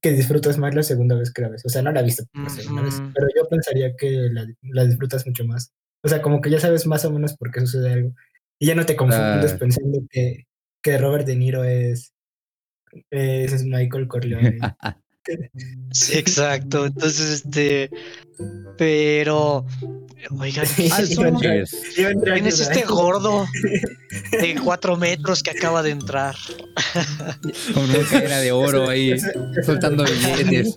que 0.02 0.12
disfrutas 0.12 0.58
más 0.58 0.76
la 0.76 0.84
segunda 0.84 1.16
vez 1.16 1.32
que 1.34 1.42
la 1.42 1.50
ves. 1.50 1.66
O 1.66 1.70
sea, 1.70 1.82
no 1.82 1.92
la 1.92 2.02
he 2.02 2.04
visto 2.04 2.24
por 2.34 2.50
segunda 2.50 2.82
vez, 2.84 3.02
pero 3.14 3.28
yo 3.36 3.48
pensaría 3.50 3.96
que 3.96 4.12
la, 4.32 4.46
la 4.62 4.86
disfrutas 4.86 5.26
mucho 5.26 5.46
más. 5.46 5.72
O 6.04 6.08
sea, 6.10 6.22
como 6.22 6.42
que 6.42 6.50
ya 6.50 6.60
sabes 6.60 6.86
más 6.88 7.04
o 7.06 7.12
menos 7.12 7.36
por 7.36 7.52
qué 7.52 7.60
sucede 7.62 7.92
algo. 7.94 8.14
Y 8.60 8.68
ya 8.68 8.76
no 8.76 8.86
te 8.86 8.96
confundes 8.96 9.52
Claro. 9.52 9.60
pensando 9.60 10.00
que, 10.10 10.46
que 10.82 10.98
Robert 10.98 11.26
De 11.26 11.36
Niro 11.36 11.64
es, 11.64 12.14
es 13.12 13.64
Michael 13.64 14.08
Corleone. 14.08 14.58
Sí, 15.92 16.18
exacto. 16.18 16.86
Entonces, 16.86 17.44
este, 17.46 17.90
pero, 18.78 19.66
oigan, 20.40 20.66
¿qué 20.76 20.90
¿Quién 22.24 22.48
es 22.48 22.60
este 22.60 22.84
gordo 22.84 23.46
de 24.32 24.56
cuatro 24.64 24.96
metros 24.98 25.44
que 25.44 25.52
acaba 25.52 25.84
de 25.84 25.92
entrar? 25.92 26.36
Con 27.74 27.84
una 27.90 28.00
cadena 28.10 28.40
de 28.40 28.52
oro 28.52 28.90
ahí, 28.90 29.16
soltando 29.66 30.04
billetes. 30.06 30.74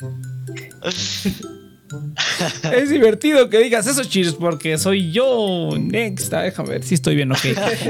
Es 2.72 2.90
divertido 2.90 3.48
que 3.50 3.58
digas 3.58 3.86
eso, 3.86 4.02
Cheers, 4.04 4.34
porque 4.34 4.78
soy 4.78 5.12
yo. 5.12 5.70
Next, 5.78 6.32
Ah, 6.32 6.42
déjame 6.42 6.70
ver 6.70 6.82
si 6.82 6.94
estoy 6.94 7.14
bien, 7.14 7.30
ok. 7.30 7.44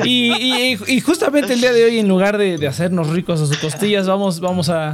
Y, 0.04 0.32
y- 0.32 0.78
y 0.88 1.00
justamente 1.00 1.52
el 1.54 1.60
día 1.60 1.72
de 1.72 1.84
hoy, 1.84 1.98
en 1.98 2.08
lugar 2.08 2.36
de, 2.36 2.58
de 2.58 2.66
hacernos 2.66 3.08
ricos 3.10 3.40
a 3.40 3.46
sus 3.46 3.56
costillas, 3.58 4.06
vamos, 4.06 4.40
vamos 4.40 4.68
a 4.68 4.92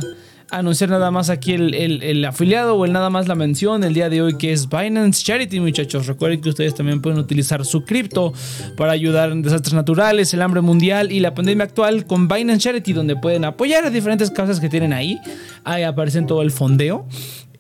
anunciar 0.51 0.91
nada 0.91 1.11
más 1.11 1.31
aquí 1.31 1.53
el, 1.53 1.75
el- 1.75 2.25
afiliado 2.25 2.75
o 2.77 2.85
el 2.85 2.93
nada 2.93 3.11
más 3.11 3.29
la 3.29 3.35
mención 3.35 3.85
el 3.85 3.95
día 3.95 4.09
de 4.09 4.23
hoy, 4.23 4.37
que 4.39 4.53
es 4.53 4.69
Binance 4.69 5.25
Charity, 5.25 5.61
muchachos. 5.61 6.07
Recuerden 6.07 6.41
que 6.41 6.49
ustedes 6.49 6.75
también 6.75 7.01
pueden 7.03 7.19
utilizar 7.19 7.65
su 7.65 7.85
cripto 7.85 8.33
para 8.77 8.93
ayudar 8.93 9.31
en 9.31 9.43
desastres 9.43 9.75
naturales, 9.75 10.33
el 10.35 10.43
hambre 10.43 10.61
mundial 10.61 11.13
y 11.13 11.21
la 11.21 11.35
pandemia 11.35 11.65
actual 11.65 12.07
con 12.07 12.29
Binance 12.29 12.61
Charity, 12.65 12.93
donde 12.93 13.17
pueden 13.17 13.45
apoyar 13.45 13.85
a 13.85 13.91
diferentes 13.91 14.31
causas 14.31 14.61
que 14.61 14.69
tienen 14.69 14.93
ahí. 14.93 15.19
Ahí 15.65 15.83
aparecen 15.83 16.27
todo 16.27 16.43
el 16.43 16.51
fondeo. 16.51 17.07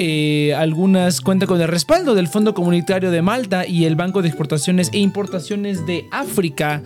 Eh, 0.00 0.54
algunas 0.56 1.20
cuentan 1.20 1.48
con 1.48 1.60
el 1.60 1.66
respaldo 1.66 2.14
del 2.14 2.28
Fondo 2.28 2.54
Comunitario 2.54 3.10
de 3.10 3.20
Malta 3.20 3.66
y 3.66 3.84
el 3.84 3.96
Banco 3.96 4.22
de 4.22 4.28
Exportaciones 4.28 4.90
e 4.92 4.98
Importaciones 4.98 5.84
de 5.86 6.04
África. 6.12 6.82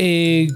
Eh, 0.00 0.48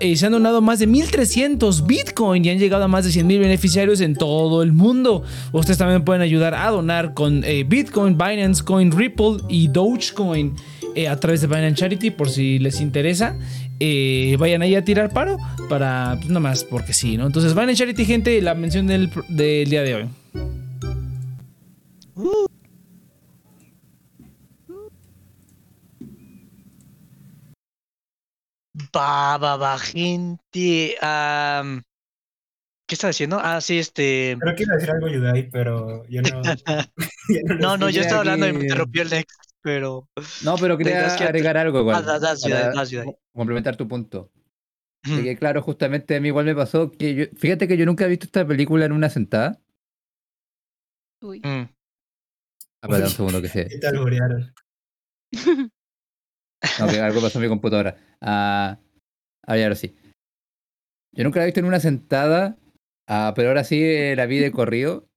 eh, 0.00 0.16
se 0.16 0.26
han 0.26 0.32
donado 0.32 0.60
más 0.60 0.78
de 0.78 0.88
1.300 0.88 1.86
Bitcoin 1.86 2.44
y 2.44 2.50
han 2.50 2.58
llegado 2.58 2.84
a 2.84 2.88
más 2.88 3.04
de 3.04 3.10
100.000 3.10 3.38
beneficiarios 3.38 4.00
en 4.00 4.14
todo 4.16 4.62
el 4.62 4.72
mundo. 4.72 5.22
Ustedes 5.52 5.78
también 5.78 6.04
pueden 6.04 6.22
ayudar 6.22 6.54
a 6.54 6.70
donar 6.70 7.14
con 7.14 7.44
eh, 7.44 7.64
Bitcoin, 7.64 8.16
Binance 8.16 8.64
Coin, 8.64 8.90
Ripple 8.90 9.36
y 9.48 9.68
Dogecoin 9.68 10.54
eh, 10.94 11.08
a 11.08 11.20
través 11.20 11.42
de 11.42 11.46
Binance 11.46 11.76
Charity 11.76 12.10
por 12.10 12.30
si 12.30 12.58
les 12.58 12.80
interesa. 12.80 13.36
Vayan 14.38 14.62
ahí 14.62 14.74
a 14.74 14.84
tirar 14.84 15.12
paro 15.12 15.36
para, 15.68 16.14
pues 16.16 16.28
nada 16.28 16.40
más 16.40 16.64
porque 16.64 16.94
sí, 16.94 17.18
¿no? 17.18 17.26
Entonces, 17.26 17.52
Binance 17.54 17.76
Charity, 17.76 18.04
gente, 18.06 18.40
la 18.40 18.54
mención 18.54 18.86
del, 18.86 19.10
del 19.28 19.68
día 19.68 19.82
de 19.82 19.94
hoy. 19.94 20.08
Va, 28.96 29.78
gente. 29.78 30.96
am, 31.00 31.82
¿qué 32.86 32.94
estaba 32.94 33.10
diciendo? 33.10 33.38
Ah, 33.42 33.60
sí, 33.60 33.78
este. 33.78 34.36
Creo 34.40 34.54
que 34.54 34.62
iba 34.64 34.74
a 34.74 34.76
decir 34.76 34.90
algo 34.90 35.08
Yudai, 35.08 35.48
pero 35.50 36.04
yo 36.08 36.22
no. 36.22 36.42
yo 37.28 37.40
no 37.58 37.76
No, 37.76 37.90
yo 37.90 38.00
estaba 38.00 38.20
aquí- 38.22 38.30
hablando 38.30 38.48
y 38.48 38.52
me 38.52 38.64
interrumpió 38.64 39.02
el 39.02 39.10
Next, 39.10 39.40
pero. 39.62 40.08
No, 40.44 40.56
pero 40.56 40.76
quería 40.78 41.14
que- 41.16 41.24
agregar 41.24 41.56
algo 41.56 41.80
igual. 41.80 41.96
Ah, 41.96 42.02
das, 42.02 42.20
das, 42.20 42.42
para 42.42 42.60
Yudai, 42.60 42.76
das, 42.76 42.90
Yudai. 42.90 43.16
complementar 43.32 43.76
tu 43.76 43.88
punto. 43.88 44.30
Que, 45.02 45.36
claro, 45.36 45.60
justamente 45.60 46.16
a 46.16 46.20
mí 46.20 46.28
igual 46.28 46.46
me 46.46 46.54
pasó 46.54 46.90
que 46.90 47.14
yo, 47.14 47.24
fíjate 47.36 47.68
que 47.68 47.76
yo 47.76 47.84
nunca 47.84 48.06
he 48.06 48.08
visto 48.08 48.24
esta 48.24 48.46
película 48.46 48.86
en 48.86 48.92
una 48.92 49.10
sentada. 49.10 49.60
Uy. 51.20 51.40
Mm. 51.40 51.68
Ah, 52.80 52.86
espera 52.88 53.04
un 53.04 53.10
segundo 53.10 53.42
que 53.42 53.48
se. 53.48 53.68
¿Qué 53.68 53.78
tal? 53.78 53.96
No, 56.80 56.88
que 56.88 56.98
algo 57.00 57.20
pasó 57.20 57.38
en 57.38 57.42
mi 57.42 57.48
computadora. 57.48 57.96
Ah, 58.22 58.78
ah, 59.46 59.56
ya, 59.56 59.64
ahora 59.64 59.76
sí. 59.76 59.94
Yo 61.12 61.24
nunca 61.24 61.38
la 61.38 61.44
he 61.44 61.46
visto 61.46 61.60
en 61.60 61.66
una 61.66 61.80
sentada, 61.80 62.58
ah, 63.08 63.32
pero 63.36 63.48
ahora 63.48 63.64
sí 63.64 63.82
eh, 63.82 64.14
la 64.16 64.26
vi 64.26 64.38
de 64.38 64.52
corrido. 64.52 65.08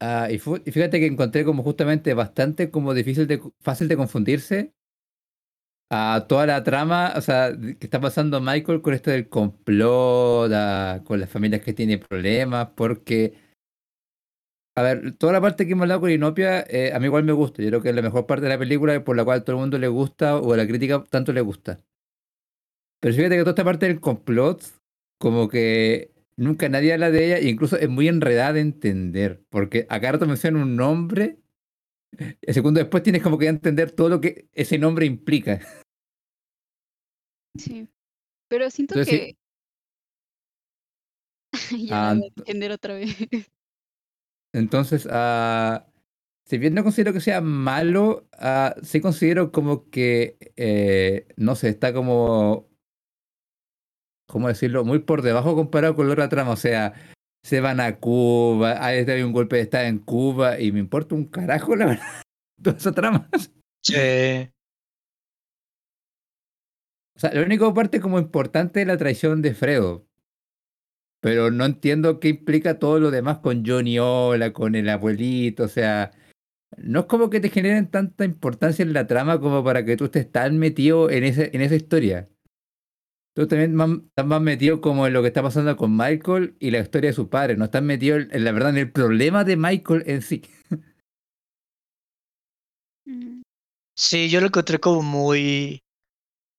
Ah, 0.00 0.28
y, 0.30 0.34
y 0.34 0.72
fíjate 0.72 1.00
que 1.00 1.06
encontré 1.06 1.44
como 1.44 1.62
justamente 1.62 2.14
bastante 2.14 2.70
como 2.70 2.94
difícil 2.94 3.26
de, 3.26 3.40
fácil 3.60 3.88
de 3.88 3.96
confundirse 3.96 4.74
a 5.90 6.26
toda 6.28 6.46
la 6.46 6.64
trama, 6.64 7.12
o 7.16 7.20
sea, 7.20 7.52
que 7.52 7.86
está 7.86 8.00
pasando 8.00 8.40
Michael 8.40 8.82
con 8.82 8.94
esto 8.94 9.10
del 9.10 9.28
complot, 9.28 10.50
ah, 10.52 11.00
con 11.04 11.20
las 11.20 11.30
familias 11.30 11.62
que 11.62 11.72
tienen 11.72 12.00
problemas, 12.00 12.70
porque, 12.74 13.34
a 14.76 14.82
ver, 14.82 15.16
toda 15.16 15.32
la 15.32 15.40
parte 15.40 15.66
que 15.66 15.72
hemos 15.72 15.82
hablado 15.82 16.00
con 16.00 16.10
Inopia, 16.10 16.64
eh, 16.68 16.92
a 16.92 16.98
mí 16.98 17.06
igual 17.06 17.24
me 17.24 17.32
gusta, 17.32 17.62
yo 17.62 17.68
creo 17.68 17.82
que 17.82 17.90
es 17.90 17.94
la 17.94 18.02
mejor 18.02 18.26
parte 18.26 18.44
de 18.44 18.50
la 18.50 18.58
película 18.58 19.04
por 19.04 19.16
la 19.16 19.24
cual 19.24 19.44
todo 19.44 19.56
el 19.56 19.60
mundo 19.60 19.78
le 19.78 19.88
gusta 19.88 20.38
o 20.38 20.52
a 20.52 20.56
la 20.56 20.66
crítica 20.66 21.04
tanto 21.08 21.32
le 21.32 21.40
gusta. 21.42 21.80
Pero 23.04 23.16
fíjate 23.16 23.34
que 23.36 23.42
toda 23.42 23.50
esta 23.50 23.64
parte 23.64 23.86
del 23.86 24.00
complot, 24.00 24.64
como 25.20 25.46
que 25.46 26.14
nunca 26.38 26.70
nadie 26.70 26.94
habla 26.94 27.10
de 27.10 27.26
ella 27.26 27.36
e 27.36 27.50
incluso 27.50 27.76
es 27.76 27.90
muy 27.90 28.08
enredada 28.08 28.54
de 28.54 28.60
entender, 28.60 29.44
porque 29.50 29.86
a 29.90 30.00
cada 30.00 30.12
rato 30.12 30.26
menciona 30.26 30.62
un 30.62 30.74
nombre, 30.74 31.36
el 32.16 32.54
segundo 32.54 32.80
después 32.80 33.02
tienes 33.02 33.22
como 33.22 33.36
que 33.36 33.48
entender 33.48 33.90
todo 33.90 34.08
lo 34.08 34.22
que 34.22 34.48
ese 34.54 34.78
nombre 34.78 35.04
implica. 35.04 35.60
Sí. 37.58 37.86
Pero 38.48 38.70
siento 38.70 38.94
Entonces, 38.94 39.20
que. 39.20 39.36
sí. 41.58 41.86
ya 41.88 42.08
Ah, 42.08 42.14
la 42.14 42.20
voy 42.20 42.32
a 42.36 42.40
entender 42.40 42.72
otra 42.72 42.94
vez. 42.94 43.14
Entonces, 44.54 45.06
ah, 45.10 45.86
si 46.46 46.56
bien 46.56 46.72
no 46.72 46.82
considero 46.82 47.12
que 47.12 47.20
sea 47.20 47.42
malo, 47.42 48.26
ah, 48.32 48.74
sí 48.82 49.02
considero 49.02 49.52
como 49.52 49.90
que, 49.90 50.38
eh, 50.56 51.28
no 51.36 51.54
sé, 51.54 51.68
está 51.68 51.92
como, 51.92 52.72
¿cómo 54.26 54.48
decirlo? 54.48 54.84
Muy 54.84 55.00
por 55.00 55.22
debajo 55.22 55.54
comparado 55.54 55.94
con 55.94 56.06
la 56.06 56.14
otra 56.14 56.28
trama. 56.28 56.52
O 56.52 56.56
sea, 56.56 56.94
se 57.44 57.60
van 57.60 57.80
a 57.80 57.98
Cuba, 57.98 58.84
hay 58.84 58.98
hay 59.08 59.22
un 59.22 59.32
golpe 59.32 59.56
de 59.56 59.62
Estado 59.62 59.84
en 59.84 59.98
Cuba 59.98 60.60
y 60.60 60.72
me 60.72 60.80
importa 60.80 61.14
un 61.14 61.26
carajo 61.26 61.76
la 61.76 61.86
verdad, 61.86 62.22
toda 62.62 62.76
esa 62.76 62.92
trama. 62.92 63.28
Sí. 63.82 64.50
O 67.16 67.20
sea, 67.20 67.32
la 67.32 67.42
única 67.42 67.72
parte 67.72 68.00
como 68.00 68.18
importante 68.18 68.80
es 68.80 68.86
la 68.86 68.96
traición 68.96 69.42
de 69.42 69.54
Fredo. 69.54 70.06
Pero 71.20 71.50
no 71.50 71.64
entiendo 71.64 72.20
qué 72.20 72.28
implica 72.28 72.78
todo 72.78 72.98
lo 72.98 73.10
demás 73.10 73.38
con 73.38 73.64
Johnny 73.64 73.98
Ola, 73.98 74.52
con 74.52 74.74
el 74.74 74.88
abuelito. 74.88 75.64
O 75.64 75.68
sea, 75.68 76.10
no 76.76 77.00
es 77.00 77.06
como 77.06 77.30
que 77.30 77.40
te 77.40 77.50
generen 77.50 77.90
tanta 77.90 78.24
importancia 78.24 78.82
en 78.82 78.92
la 78.92 79.06
trama 79.06 79.40
como 79.40 79.62
para 79.64 79.84
que 79.84 79.96
tú 79.96 80.06
estés 80.06 80.30
tan 80.30 80.58
metido 80.58 81.10
en, 81.10 81.24
ese, 81.24 81.50
en 81.54 81.62
esa 81.62 81.76
historia. 81.76 82.28
Tú 83.34 83.46
también 83.48 83.74
más- 83.74 83.90
estás 84.08 84.26
más 84.26 84.40
metido 84.40 84.80
como 84.80 85.06
en 85.06 85.12
lo 85.12 85.22
que 85.22 85.28
está 85.28 85.42
pasando 85.42 85.76
con 85.76 85.96
Michael 85.96 86.56
y 86.60 86.70
la 86.70 86.78
historia 86.80 87.10
de 87.10 87.14
su 87.14 87.28
padre. 87.28 87.56
No 87.56 87.64
estás 87.66 87.82
metido 87.82 88.16
en, 88.16 88.28
en 88.32 88.44
la 88.44 88.52
verdad 88.52 88.70
en 88.70 88.78
el 88.78 88.92
problema 88.92 89.44
de 89.44 89.56
Michael 89.56 90.04
en 90.06 90.22
sí. 90.22 90.42
Mm, 93.04 93.42
Sí, 93.96 94.30
yo 94.30 94.40
lo 94.40 94.48
encontré 94.48 94.80
como 94.80 95.02
muy, 95.02 95.82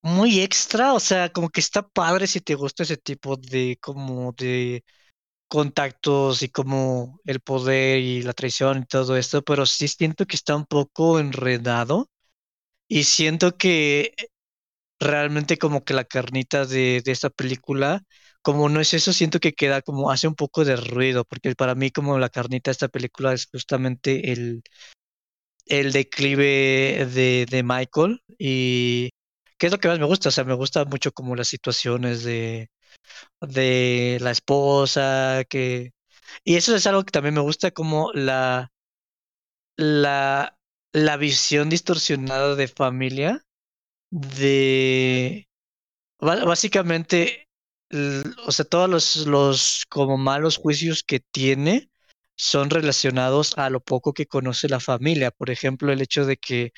muy 0.04 0.42
extra, 0.42 0.94
o 0.94 1.00
sea, 1.02 1.30
como 1.32 1.50
que 1.50 1.62
está 1.62 1.88
padre 1.88 2.28
si 2.28 2.42
te 2.42 2.56
gusta 2.56 2.84
ese 2.84 2.98
tipo 2.98 3.38
de, 3.38 3.78
como 3.82 4.34
de 4.34 4.84
contactos 5.50 6.44
y 6.44 6.50
como 6.50 7.20
el 7.26 7.42
poder 7.42 8.00
y 8.02 8.24
la 8.24 8.34
traición 8.34 8.80
y 8.84 8.86
todo 8.88 9.18
esto, 9.18 9.44
pero 9.44 9.66
sí 9.68 9.88
siento 9.90 10.26
que 10.28 10.36
está 10.38 10.56
un 10.56 10.66
poco 10.68 11.20
enredado 11.20 12.10
y 12.88 13.04
siento 13.06 13.58
que 13.58 14.14
realmente 15.06 15.58
como 15.58 15.84
que 15.84 15.94
la 15.94 16.04
carnita 16.06 16.66
de, 16.66 17.02
de 17.04 17.12
esta 17.12 17.30
película 17.30 18.04
como 18.46 18.70
no 18.70 18.80
es 18.80 18.94
eso, 18.94 19.12
siento 19.12 19.40
que 19.40 19.54
queda 19.54 19.82
como 19.82 20.12
hace 20.12 20.28
un 20.28 20.36
poco 20.36 20.66
de 20.66 20.76
ruido, 20.76 21.26
porque 21.26 21.56
para 21.56 21.74
mí 21.74 21.90
como 21.90 22.20
la 22.20 22.30
carnita 22.30 22.70
de 22.70 22.74
esta 22.74 22.90
película 22.90 23.34
es 23.34 23.48
justamente 23.52 24.32
el, 24.32 24.62
el 25.66 25.92
declive 25.92 27.08
de, 27.12 27.48
de 27.50 27.64
Michael 27.64 28.22
y 28.38 29.10
qué 29.58 29.68
es 29.68 29.72
lo 29.72 29.80
que 29.80 29.88
más 29.88 30.00
me 30.00 30.06
gusta, 30.06 30.30
o 30.30 30.32
sea, 30.32 30.44
me 30.44 30.54
gusta 30.54 30.86
mucho 30.86 31.12
como 31.12 31.36
las 31.36 31.48
situaciones 31.48 32.24
de, 32.24 32.70
de 33.42 34.20
la 34.22 34.32
esposa, 34.32 35.44
que... 35.50 35.94
Y 36.44 36.56
eso 36.58 36.76
es 36.76 36.88
algo 36.88 37.04
que 37.04 37.12
también 37.12 37.36
me 37.36 37.42
gusta 37.42 37.72
como 37.72 38.12
la, 38.14 38.72
la, 39.78 40.58
la 40.94 41.18
visión 41.18 41.70
distorsionada 41.70 42.56
de 42.56 42.68
familia, 42.68 43.42
de... 44.12 45.48
Básicamente, 46.20 47.48
o 48.46 48.52
sea, 48.52 48.66
todos 48.66 48.90
los, 48.90 49.16
los 49.28 49.86
como 49.90 50.18
malos 50.18 50.58
juicios 50.58 51.04
que 51.04 51.20
tiene 51.20 51.90
son 52.38 52.70
relacionados 52.70 53.58
a 53.58 53.70
lo 53.70 53.80
poco 53.82 54.14
que 54.14 54.26
conoce 54.28 54.70
la 54.70 54.80
familia. 54.80 55.32
Por 55.32 55.50
ejemplo, 55.50 55.92
el 55.92 56.02
hecho 56.02 56.26
de 56.26 56.38
que 56.38 56.72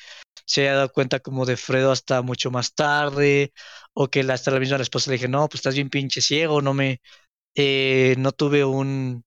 se 0.46 0.62
haya 0.62 0.74
dado 0.76 0.92
cuenta 0.92 1.20
como 1.20 1.46
de 1.46 1.56
Fredo 1.56 1.92
hasta 1.92 2.22
mucho 2.22 2.50
más 2.50 2.74
tarde, 2.74 3.52
o 3.94 4.08
que 4.08 4.20
hasta 4.20 4.50
la 4.50 4.60
misma 4.60 4.78
la 4.78 4.82
esposa 4.84 5.10
le 5.10 5.16
dije, 5.16 5.28
no, 5.28 5.48
pues 5.48 5.60
estás 5.60 5.74
bien 5.74 5.90
pinche 5.90 6.20
ciego, 6.20 6.62
no 6.62 6.74
me, 6.74 7.00
eh, 7.54 8.14
no 8.18 8.32
tuve 8.32 8.64
un, 8.64 9.24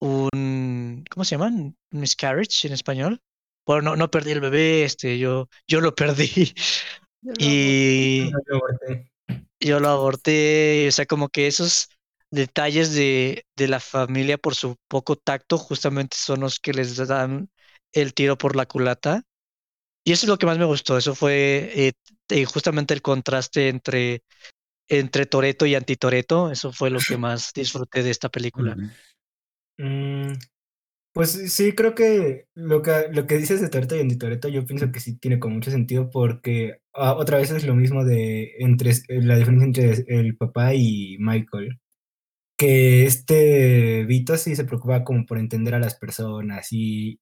un, 0.00 1.04
¿cómo 1.10 1.24
se 1.24 1.36
llaman? 1.36 1.76
Miscarriage 1.90 2.68
en 2.68 2.74
español. 2.74 3.20
Bueno, 3.66 3.82
no, 3.82 3.96
no 3.96 4.10
perdí 4.10 4.32
el 4.32 4.40
bebé, 4.40 4.84
este, 4.84 5.18
yo, 5.18 5.48
yo 5.66 5.80
lo 5.80 5.94
perdí 5.94 6.54
Yo 7.26 7.32
y 7.38 8.30
No 8.32 8.38
lo 8.46 8.56
aborté. 8.56 9.10
yo 9.60 9.80
lo 9.80 9.88
aborté, 9.88 10.88
o 10.88 10.92
sea, 10.92 11.06
como 11.06 11.28
que 11.28 11.46
esos 11.46 11.88
detalles 12.30 12.94
de, 12.94 13.44
de 13.56 13.68
la 13.68 13.80
familia 13.80 14.38
por 14.38 14.54
su 14.54 14.76
poco 14.88 15.16
tacto 15.16 15.58
justamente 15.58 16.16
son 16.18 16.40
los 16.40 16.60
que 16.60 16.72
les 16.72 16.96
dan 17.06 17.48
el 17.92 18.14
tiro 18.14 18.36
por 18.36 18.56
la 18.56 18.66
culata. 18.66 19.22
Y 20.04 20.12
eso 20.12 20.26
es 20.26 20.28
lo 20.28 20.38
que 20.38 20.46
más 20.46 20.58
me 20.58 20.64
gustó, 20.64 20.96
eso 20.96 21.14
fue 21.14 21.70
eh, 21.74 21.92
eh, 22.28 22.44
justamente 22.44 22.94
el 22.94 23.02
contraste 23.02 23.68
entre, 23.68 24.22
entre 24.88 25.26
Toreto 25.26 25.66
y 25.66 25.74
Antitoreto, 25.74 26.50
eso 26.50 26.72
fue 26.72 26.90
lo 26.90 27.00
que 27.00 27.16
más 27.18 27.52
disfruté 27.54 28.02
de 28.02 28.10
esta 28.10 28.28
película. 28.28 28.76
Mm, 29.78 30.32
pues 31.16 31.30
sí, 31.54 31.72
creo 31.74 31.94
que 31.94 32.46
lo 32.54 32.82
que, 32.82 33.08
lo 33.10 33.26
que 33.26 33.38
dices 33.38 33.62
de 33.62 33.70
Toretto 33.70 33.96
y 33.96 34.00
Antitoretto, 34.00 34.48
yo 34.48 34.66
pienso 34.66 34.92
que 34.92 35.00
sí 35.00 35.16
tiene 35.16 35.38
como 35.38 35.54
mucho 35.54 35.70
sentido 35.70 36.10
porque 36.10 36.80
ah, 36.92 37.14
otra 37.14 37.38
vez 37.38 37.50
es 37.50 37.64
lo 37.64 37.74
mismo 37.74 38.04
de 38.04 38.52
entre 38.58 38.92
la 39.08 39.36
diferencia 39.38 39.64
entre 39.64 40.04
el 40.08 40.36
papá 40.36 40.74
y 40.74 41.16
Michael. 41.18 41.80
Que 42.58 43.06
este 43.06 44.04
Vito 44.06 44.36
sí 44.36 44.56
se 44.56 44.64
preocupa 44.66 45.04
como 45.04 45.26
por 45.26 45.38
entender 45.38 45.74
a 45.74 45.80
las 45.80 45.96
personas 45.96 46.68
y, 46.72 47.18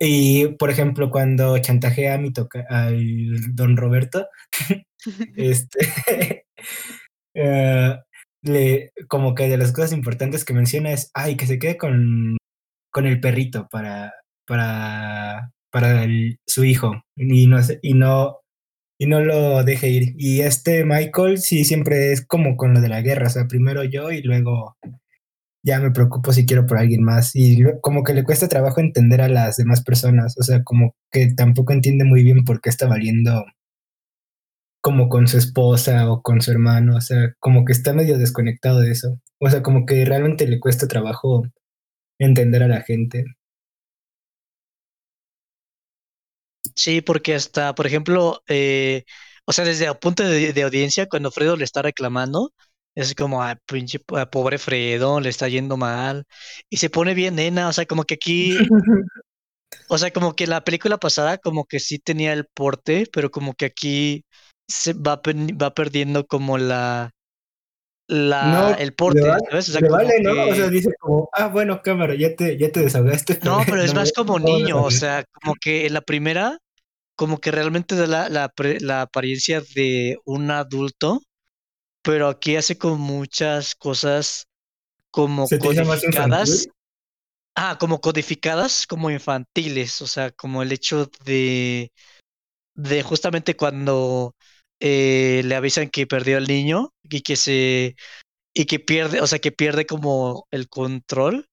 y 0.00 0.48
por 0.58 0.70
ejemplo, 0.70 1.10
cuando 1.10 1.58
chantajea 1.58 2.14
a 2.14 2.18
mi 2.18 2.32
toca 2.32 2.66
al 2.68 3.54
don 3.54 3.76
Roberto, 3.78 4.28
este 5.36 6.46
eh, 7.34 7.96
le, 8.42 8.92
como 9.08 9.34
que 9.34 9.48
de 9.48 9.58
las 9.58 9.72
cosas 9.72 9.92
importantes 9.92 10.44
que 10.44 10.54
menciona 10.54 10.92
es, 10.92 11.10
ay, 11.14 11.36
que 11.38 11.46
se 11.46 11.58
quede 11.58 11.78
con, 11.78 12.38
con 12.98 13.06
el 13.06 13.20
perrito 13.20 13.68
para, 13.70 14.12
para, 14.44 15.52
para 15.70 16.04
su 16.48 16.64
hijo 16.64 17.00
y 17.14 17.46
no, 17.46 17.60
y, 17.80 17.94
no, 17.94 18.38
y 18.98 19.06
no 19.06 19.20
lo 19.20 19.62
deje 19.62 19.88
ir. 19.88 20.14
Y 20.18 20.40
este 20.40 20.84
Michael 20.84 21.38
sí 21.38 21.64
siempre 21.64 22.10
es 22.10 22.26
como 22.26 22.56
con 22.56 22.74
lo 22.74 22.80
de 22.80 22.88
la 22.88 23.00
guerra, 23.00 23.28
o 23.28 23.30
sea, 23.30 23.46
primero 23.46 23.84
yo 23.84 24.10
y 24.10 24.20
luego 24.22 24.76
ya 25.62 25.78
me 25.78 25.92
preocupo 25.92 26.32
si 26.32 26.44
quiero 26.44 26.66
por 26.66 26.78
alguien 26.78 27.04
más. 27.04 27.36
Y 27.36 27.62
como 27.82 28.02
que 28.02 28.14
le 28.14 28.24
cuesta 28.24 28.48
trabajo 28.48 28.80
entender 28.80 29.20
a 29.20 29.28
las 29.28 29.56
demás 29.58 29.84
personas, 29.84 30.36
o 30.36 30.42
sea, 30.42 30.64
como 30.64 30.96
que 31.12 31.32
tampoco 31.36 31.72
entiende 31.72 32.04
muy 32.04 32.24
bien 32.24 32.42
por 32.44 32.60
qué 32.60 32.68
está 32.68 32.88
valiendo 32.88 33.44
como 34.80 35.08
con 35.08 35.28
su 35.28 35.38
esposa 35.38 36.10
o 36.10 36.20
con 36.20 36.40
su 36.40 36.50
hermano, 36.50 36.96
o 36.96 37.00
sea, 37.00 37.32
como 37.38 37.64
que 37.64 37.72
está 37.72 37.92
medio 37.92 38.18
desconectado 38.18 38.80
de 38.80 38.90
eso. 38.90 39.20
O 39.38 39.48
sea, 39.50 39.62
como 39.62 39.86
que 39.86 40.04
realmente 40.04 40.48
le 40.48 40.58
cuesta 40.58 40.88
trabajo 40.88 41.44
entender 42.18 42.62
a 42.62 42.68
la 42.68 42.82
gente. 42.82 43.24
Sí, 46.74 47.00
porque 47.00 47.34
hasta, 47.34 47.74
por 47.74 47.86
ejemplo, 47.86 48.42
eh, 48.48 49.04
o 49.46 49.52
sea, 49.52 49.64
desde 49.64 49.86
el 49.86 49.96
punto 49.98 50.22
de, 50.22 50.52
de 50.52 50.62
audiencia, 50.62 51.06
cuando 51.08 51.30
Fredo 51.30 51.56
le 51.56 51.64
está 51.64 51.82
reclamando, 51.82 52.52
es 52.94 53.14
como, 53.14 53.42
ah, 53.42 53.56
pinche, 53.66 53.98
ah, 54.16 54.26
pobre 54.30 54.58
Fredo, 54.58 55.20
le 55.20 55.28
está 55.28 55.48
yendo 55.48 55.76
mal, 55.76 56.24
y 56.68 56.76
se 56.78 56.90
pone 56.90 57.14
bien 57.14 57.36
nena, 57.36 57.68
o 57.68 57.72
sea, 57.72 57.86
como 57.86 58.04
que 58.04 58.14
aquí, 58.14 58.56
o 59.88 59.98
sea, 59.98 60.12
como 60.12 60.34
que 60.36 60.46
la 60.46 60.62
película 60.64 60.98
pasada, 60.98 61.38
como 61.38 61.64
que 61.66 61.80
sí 61.80 61.98
tenía 61.98 62.32
el 62.32 62.46
porte, 62.46 63.06
pero 63.12 63.30
como 63.30 63.54
que 63.54 63.66
aquí 63.66 64.24
se 64.68 64.92
va, 64.94 65.20
va 65.24 65.74
perdiendo 65.74 66.26
como 66.26 66.58
la, 66.58 67.12
la, 68.08 68.72
No, 68.72 68.78
el 68.78 68.94
porte, 68.94 69.28
le 69.28 69.28
vale, 69.28 69.48
¿sabes? 69.50 69.68
O 69.70 69.72
sea, 69.72 69.82
le 69.82 69.88
como 69.88 69.98
vale, 69.98 70.20
¿no? 70.22 70.46
O 70.48 70.54
sea, 70.54 70.68
dice 70.68 70.94
como, 71.00 71.28
ah, 71.32 71.48
bueno, 71.48 71.82
cámara, 71.82 72.14
ya 72.14 72.34
te, 72.36 72.56
ya 72.58 72.70
te 72.72 72.80
desahogaste. 72.80 73.38
No, 73.40 73.66
pero 73.68 73.82
es 73.82 73.94
no 73.94 73.94
más 73.94 74.12
como 74.12 74.38
no 74.40 74.40
niño, 74.40 74.82
o 74.82 74.90
desahogué". 74.90 74.90
sea, 74.90 75.24
como 75.32 75.54
que 75.60 75.86
en 75.86 75.94
la 75.94 76.00
primera, 76.00 76.58
como 77.16 77.40
que 77.40 77.50
realmente 77.52 77.96
da 77.96 78.06
la, 78.06 78.28
la, 78.30 78.48
pre- 78.50 78.80
la 78.80 79.02
apariencia 79.02 79.62
de 79.74 80.18
un 80.24 80.50
adulto, 80.50 81.22
pero 82.02 82.28
aquí 82.28 82.56
hace 82.56 82.78
con 82.78 83.00
muchas 83.00 83.74
cosas 83.76 84.46
como 85.10 85.48
¿Se 85.48 85.58
te 85.58 85.68
hizo 85.68 85.84
más 85.84 86.00
codificadas. 86.02 86.68
Ah, 87.56 87.76
como 87.80 88.00
codificadas, 88.00 88.86
como 88.86 89.10
infantiles, 89.10 90.02
o 90.02 90.06
sea, 90.06 90.30
como 90.32 90.62
el 90.62 90.72
hecho 90.72 91.10
de, 91.24 91.92
de 92.74 93.02
justamente 93.02 93.56
cuando 93.56 94.34
eh, 94.80 95.42
le 95.44 95.54
avisan 95.54 95.88
que 95.88 96.06
perdió 96.06 96.36
al 96.36 96.46
niño 96.46 96.92
y 97.02 97.22
que 97.22 97.36
se, 97.36 97.96
y 98.54 98.64
que 98.66 98.78
pierde, 98.78 99.20
o 99.20 99.26
sea, 99.26 99.38
que 99.38 99.52
pierde 99.52 99.86
como 99.86 100.46
el 100.50 100.68
control. 100.68 101.48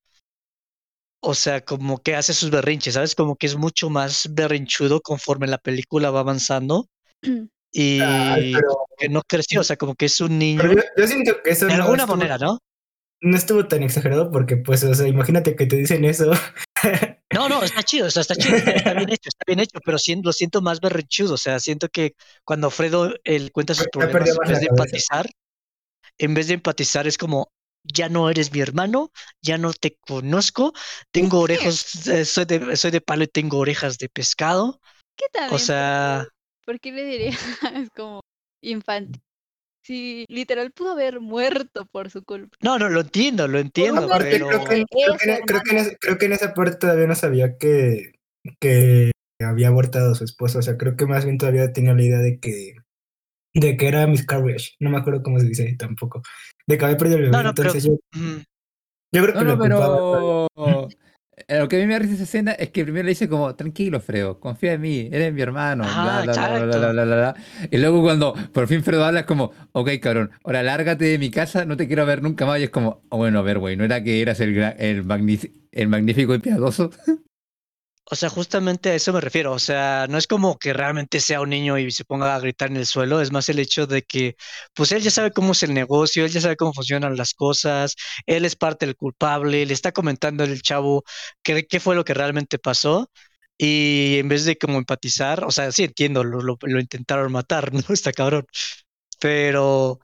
O 1.21 1.33
sea, 1.33 1.65
como 1.65 1.97
que 1.99 2.15
hace 2.15 2.33
sus 2.33 2.51
berrinches, 2.51 2.93
¿sabes? 2.93 3.15
Como 3.15 3.35
que 3.35 3.47
es 3.47 3.55
mucho 3.55 3.89
más 3.89 4.27
berrinchudo 4.31 5.01
conforme 5.01 5.47
la 5.47 5.57
película 5.57 6.11
va 6.11 6.19
avanzando 6.19 6.87
y 7.71 7.99
Ay, 7.99 8.53
pero, 8.53 8.69
como 8.69 8.87
que 8.97 9.09
no 9.09 9.21
creció, 9.27 9.61
o 9.61 9.63
sea, 9.63 9.75
como 9.75 9.95
que 9.95 10.05
es 10.05 10.21
un 10.21 10.37
niño 10.37 10.61
pero 10.61 10.75
yo, 10.75 10.81
yo 10.95 11.07
siento 11.07 11.41
que 11.43 11.49
eso 11.49 11.65
de 11.65 11.77
no 11.77 11.83
alguna 11.83 12.05
manera, 12.05 12.37
¿no? 12.37 12.59
No 13.21 13.37
estuvo 13.37 13.67
tan 13.67 13.83
exagerado 13.83 14.31
porque, 14.31 14.57
pues, 14.57 14.83
o 14.83 14.93
sea, 14.93 15.07
imagínate 15.07 15.55
que 15.55 15.65
te 15.65 15.77
dicen 15.77 16.05
eso. 16.05 16.31
No, 17.33 17.49
no, 17.49 17.63
está 17.63 17.83
chido, 17.83 18.07
o 18.07 18.11
sea, 18.11 18.21
está 18.21 18.35
chido, 18.35 18.55
está, 18.55 18.93
bien 18.93 19.09
hecho, 19.09 19.27
está 19.27 19.43
bien 19.45 19.59
hecho, 19.59 19.79
pero 19.83 19.97
siento, 19.97 20.29
lo 20.29 20.31
siento 20.31 20.61
más 20.61 20.79
berrinchudo, 20.79 21.33
o 21.33 21.37
sea, 21.37 21.59
siento 21.59 21.89
que 21.89 22.15
cuando 22.45 22.69
Fredo 22.69 23.13
él 23.25 23.51
cuenta 23.51 23.73
sus 23.73 23.87
problemas, 23.91 24.29
en 24.29 24.47
vez 24.47 24.59
de 24.61 24.67
empatizar, 24.67 25.29
en 26.17 26.33
vez 26.33 26.47
de 26.47 26.53
empatizar 26.53 27.07
es 27.07 27.17
como, 27.17 27.51
ya 27.83 28.07
no 28.07 28.29
eres 28.29 28.53
mi 28.53 28.61
hermano, 28.61 29.11
ya 29.41 29.57
no 29.57 29.73
te 29.73 29.97
conozco, 30.07 30.71
tengo 31.11 31.41
orejas, 31.41 32.07
eh, 32.07 32.23
soy 32.23 32.45
de, 32.45 32.77
soy 32.77 32.91
de 32.91 33.01
palo 33.01 33.25
y 33.25 33.27
tengo 33.27 33.57
orejas 33.57 33.97
de 33.97 34.07
pescado, 34.07 34.79
¿Qué 35.17 35.25
también? 35.33 35.55
o 35.55 35.59
sea, 35.59 36.25
¿Por 36.65 36.79
qué 36.79 36.91
le 36.91 37.03
diría? 37.05 37.29
Es 37.85 37.89
como 37.95 38.21
infantil. 38.61 39.21
Sí, 39.85 40.25
literal 40.29 40.71
pudo 40.71 40.93
haber 40.93 41.19
muerto 41.19 41.85
por 41.85 42.09
su 42.09 42.23
culpa. 42.23 42.57
no, 42.61 42.79
no, 42.79 42.89
lo 42.89 43.01
entiendo, 43.01 43.47
lo 43.47 43.59
entiendo, 43.59 44.01
Aparte, 44.05 44.29
pero... 44.31 44.47
creo 44.47 44.63
que, 44.63 44.85
creo, 44.89 45.17
que, 45.17 45.31
Eso, 45.31 45.43
creo, 45.45 45.61
que 45.63 45.71
en 45.71 45.77
ese- 45.77 45.97
creo 46.01 46.17
que 46.17 46.25
en 46.25 46.33
esa 46.33 46.53
parte 46.55 46.77
todavía 46.77 47.05
no 47.05 47.13
sabía 47.13 47.57
que, 47.59 48.13
que 48.59 49.11
había 49.39 49.67
abortado 49.67 50.13
a 50.13 50.15
su 50.15 50.23
esposa. 50.23 50.57
O 50.57 50.61
sea, 50.63 50.75
creo 50.77 50.95
que 50.95 51.05
más 51.05 51.23
bien 51.23 51.37
todavía 51.37 51.71
tenía 51.71 51.93
la 51.93 52.01
idea 52.01 52.17
de 52.17 52.39
que, 52.39 52.73
de 53.53 53.77
que 53.77 53.87
era 53.87 54.07
miscarriage. 54.07 54.71
No 54.79 54.89
me 54.89 54.97
acuerdo 54.97 55.21
cómo 55.21 55.39
se 55.39 55.45
dice 55.45 55.67
ahí 55.67 55.77
tampoco. 55.77 56.23
De 56.65 56.77
que 56.79 56.85
había 56.85 56.97
perdido 56.97 57.17
el 57.17 57.23
bebé. 57.25 57.37
No, 57.37 57.43
no, 57.43 57.53
pero- 57.53 57.69
Entonces 57.69 57.83
yo, 57.91 57.99
yo 59.11 59.21
creo 59.23 59.33
que 59.33 59.39
No, 59.39 59.43
no, 59.43 59.51
lo 59.55 59.59
culpaba. 59.59 60.47
pero. 60.55 60.87
eh, 60.89 60.95
Lo 61.47 61.67
que 61.67 61.75
a 61.75 61.79
mí 61.79 61.85
me 61.85 61.93
da 61.93 61.99
risa 61.99 62.15
esa 62.15 62.23
escena 62.23 62.51
es 62.53 62.71
que 62.71 62.83
primero 62.83 63.03
le 63.03 63.09
dice 63.09 63.29
como, 63.29 63.53
tranquilo, 63.55 63.99
Fredo, 63.99 64.39
confía 64.39 64.73
en 64.73 64.81
mí, 64.81 65.09
eres 65.11 65.31
mi 65.31 65.41
hermano, 65.41 65.83
bla, 65.83 66.87
bla, 66.93 67.05
bla, 67.05 67.15
bla. 67.15 67.35
Y 67.69 67.77
luego 67.77 68.01
cuando 68.01 68.33
por 68.51 68.67
fin 68.67 68.83
Fredo 68.83 69.05
habla 69.05 69.19
es 69.21 69.25
como, 69.27 69.51
ok, 69.71 69.89
cabrón, 70.01 70.31
ahora 70.43 70.63
lárgate 70.63 71.05
de 71.05 71.19
mi 71.19 71.29
casa, 71.29 71.65
no 71.65 71.77
te 71.77 71.85
quiero 71.87 72.05
ver 72.05 72.23
nunca 72.23 72.45
más. 72.47 72.59
Y 72.59 72.63
es 72.63 72.69
como, 72.71 73.03
"Ah, 73.11 73.17
bueno, 73.17 73.39
a 73.39 73.41
ver, 73.43 73.59
güey, 73.59 73.75
¿no 73.77 73.83
era 73.83 74.03
que 74.03 74.21
eras 74.21 74.39
el, 74.39 74.57
el, 74.57 75.05
el 75.71 75.87
magnífico 75.87 76.33
y 76.33 76.39
piadoso? 76.39 76.89
O 78.11 78.15
sea, 78.15 78.29
justamente 78.29 78.89
a 78.91 78.95
eso 78.95 79.11
me 79.13 79.21
refiero. 79.21 79.51
O 79.53 79.59
sea, 79.59 80.05
no 80.09 80.17
es 80.17 80.27
como 80.27 80.57
que 80.59 80.73
realmente 80.73 81.19
sea 81.19 81.41
un 81.41 81.49
niño 81.49 81.77
y 81.79 81.89
se 81.91 82.05
ponga 82.05 82.35
a 82.35 82.39
gritar 82.39 82.69
en 82.69 82.77
el 82.77 82.85
suelo. 82.85 83.19
Es 83.21 83.31
más 83.31 83.49
el 83.49 83.57
hecho 83.59 83.87
de 83.87 84.03
que, 84.03 84.35
pues 84.75 84.91
él 84.91 85.01
ya 85.01 85.09
sabe 85.11 85.31
cómo 85.31 85.53
es 85.53 85.63
el 85.63 85.73
negocio, 85.73 86.23
él 86.25 86.31
ya 86.31 86.41
sabe 86.41 86.55
cómo 86.55 86.73
funcionan 86.73 87.17
las 87.17 87.33
cosas, 87.33 87.95
él 88.27 88.45
es 88.45 88.55
parte 88.55 88.85
del 88.85 88.95
culpable, 88.95 89.65
le 89.65 89.73
está 89.73 89.91
comentando 89.91 90.43
el 90.43 90.61
chavo 90.61 91.03
qué, 91.43 91.65
fue 91.79 91.95
lo 91.95 92.05
que 92.05 92.13
realmente 92.13 92.59
pasó. 92.59 93.09
Y 93.57 94.17
en 94.19 94.27
vez 94.29 94.45
de 94.45 94.57
como 94.57 94.77
empatizar, 94.77 95.43
o 95.45 95.51
sea, 95.51 95.71
sí 95.71 95.83
entiendo, 95.85 96.23
lo, 96.23 96.41
lo 96.61 96.79
intentaron 96.79 97.31
matar, 97.31 97.73
¿no? 97.73 97.81
Está 97.89 98.11
cabrón. 98.13 98.45
Pero, 99.19 99.99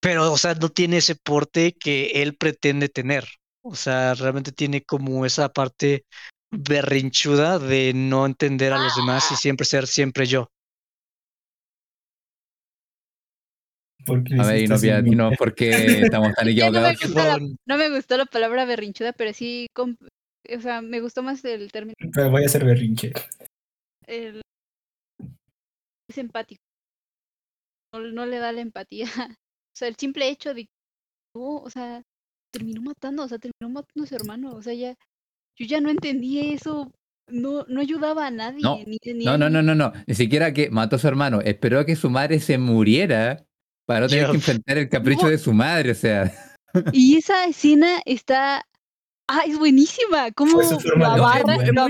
pero, 0.00 0.32
o 0.32 0.38
sea, 0.38 0.54
no 0.54 0.68
tiene 0.68 0.98
ese 0.98 1.16
porte 1.16 1.72
que 1.74 2.22
él 2.22 2.36
pretende 2.36 2.88
tener. 2.88 3.24
O 3.62 3.74
sea, 3.74 4.14
realmente 4.14 4.52
tiene 4.52 4.82
como 4.82 5.26
esa 5.26 5.48
parte 5.52 6.04
berrinchuda 6.50 7.58
de 7.58 7.92
no 7.94 8.24
entender 8.26 8.72
a 8.72 8.78
los 8.82 8.94
demás 8.96 9.30
y 9.32 9.36
siempre 9.36 9.64
ser 9.66 9.86
siempre 9.86 10.26
yo. 10.26 10.48
Porque 14.04 14.34
A 14.38 14.46
ver, 14.46 14.56
hiciste 14.56 14.64
Inopia, 14.74 14.96
así, 14.98 15.04
dinos 15.10 15.34
por 15.36 15.54
qué 15.54 16.02
estamos 16.02 16.32
tan 16.34 16.46
Ya 16.54 16.70
no 16.70 16.80
me 16.80 16.90
equivocados. 16.90 17.00
gusta 17.02 17.38
la- 17.38 17.56
No 17.66 17.76
me 17.76 17.90
gustó 17.90 18.16
la 18.16 18.26
palabra 18.26 18.64
berrinchuda, 18.64 19.12
pero 19.12 19.32
sí, 19.32 19.66
o 19.76 20.60
sea, 20.60 20.80
me 20.80 21.00
gustó 21.00 21.22
más 21.22 21.44
el 21.44 21.72
término. 21.72 21.94
Pero 22.14 22.30
voy 22.30 22.44
a 22.44 22.46
hacer 22.46 22.64
berrinche. 22.64 23.12
el- 24.06 24.42
es 26.08 26.18
empático. 26.18 26.62
No, 27.92 28.00
no 28.00 28.26
le 28.26 28.38
da 28.38 28.52
la 28.52 28.60
empatía. 28.60 29.06
O 29.38 29.78
sea, 29.78 29.88
el 29.88 29.96
simple 29.96 30.26
hecho 30.30 30.54
de 30.54 30.66
no, 31.34 31.56
o 31.58 31.68
sea, 31.68 32.00
terminó 32.50 32.80
matando, 32.80 33.24
o 33.24 33.28
sea, 33.28 33.36
terminó 33.38 33.68
matando 33.68 34.04
a 34.04 34.06
su 34.06 34.14
hermano. 34.14 34.52
O 34.54 34.62
sea, 34.62 34.72
ya, 34.72 34.94
yo 35.56 35.66
ya 35.66 35.80
no 35.80 35.90
entendía 35.90 36.52
eso. 36.52 36.92
No, 37.28 37.64
no 37.68 37.80
ayudaba 37.80 38.26
a 38.26 38.30
nadie. 38.30 38.60
No, 38.62 38.78
ni, 38.86 38.98
ni 39.12 39.24
No, 39.24 39.32
a 39.32 39.38
no, 39.38 39.50
no, 39.50 39.60
no, 39.62 39.74
no. 39.74 39.92
Ni 40.06 40.14
siquiera 40.14 40.52
que 40.52 40.70
mató 40.70 40.96
a 40.96 40.98
su 41.00 41.08
hermano. 41.08 41.40
Esperó 41.40 41.80
a 41.80 41.84
que 41.86 41.96
su 41.96 42.08
madre 42.08 42.38
se 42.38 42.56
muriera 42.58 43.44
para 43.84 44.02
no 44.02 44.08
tener 44.08 44.26
que 44.30 44.36
enfrentar 44.36 44.78
el 44.78 44.88
capricho 44.88 45.24
No. 45.24 45.30
de 45.30 45.38
su 45.38 45.52
madre. 45.52 45.90
O 45.90 45.94
sea, 45.94 46.32
Y 46.92 47.16
esa 47.16 47.46
escena 47.46 48.00
está. 48.04 48.64
¡Ah, 49.28 49.40
es 49.44 49.58
buenísima! 49.58 50.30
¿Cómo 50.32 50.60
lo, 50.62 50.70
No, 50.70 50.76
es, 50.78 50.84
lo 50.84 50.96
muy 50.96 51.04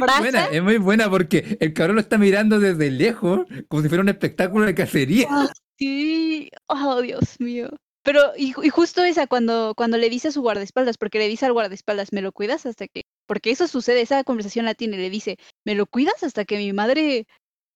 abraza? 0.03 0.21
buena, 0.21 0.47
es 0.47 0.63
muy 0.63 0.79
buena 0.79 1.11
porque 1.11 1.59
el 1.61 1.75
cabrón 1.75 1.97
lo 1.97 2.01
está 2.01 2.17
mirando 2.17 2.59
desde 2.59 2.91
lejos 2.91 3.41
como 3.69 3.83
si 3.83 3.89
fuera 3.91 4.01
un 4.03 4.09
espectáculo 4.09 4.65
de 4.65 4.75
cacería. 4.75 5.27
Ah, 5.31 5.49
sí, 5.79 6.49
oh 6.69 7.03
Dios 7.03 7.39
mío. 7.39 7.69
Pero, 8.05 8.21
y, 8.39 8.55
y 8.63 8.69
justo 8.71 9.05
esa, 9.05 9.27
cuando, 9.27 9.75
cuando 9.77 9.99
le 9.99 10.09
dice 10.09 10.29
a 10.29 10.33
su 10.33 10.41
guardaespaldas, 10.41 10.97
porque 10.97 11.19
le 11.19 11.29
dice 11.29 11.45
al 11.45 11.53
guardaespaldas, 11.53 12.11
¿me 12.15 12.23
lo 12.23 12.33
cuidas 12.33 12.65
hasta 12.65 12.87
que? 12.89 13.03
Porque 13.27 13.51
eso 13.51 13.67
sucede, 13.69 14.01
esa 14.01 14.25
conversación 14.25 14.65
la 14.65 14.75
tiene, 14.75 14.97
le 14.97 15.11
dice, 15.11 15.37
¿me 15.65 15.75
lo 15.75 15.87
cuidas 15.87 16.23
hasta 16.23 16.45
que 16.45 16.57
mi 16.59 16.73
madre 16.73 17.27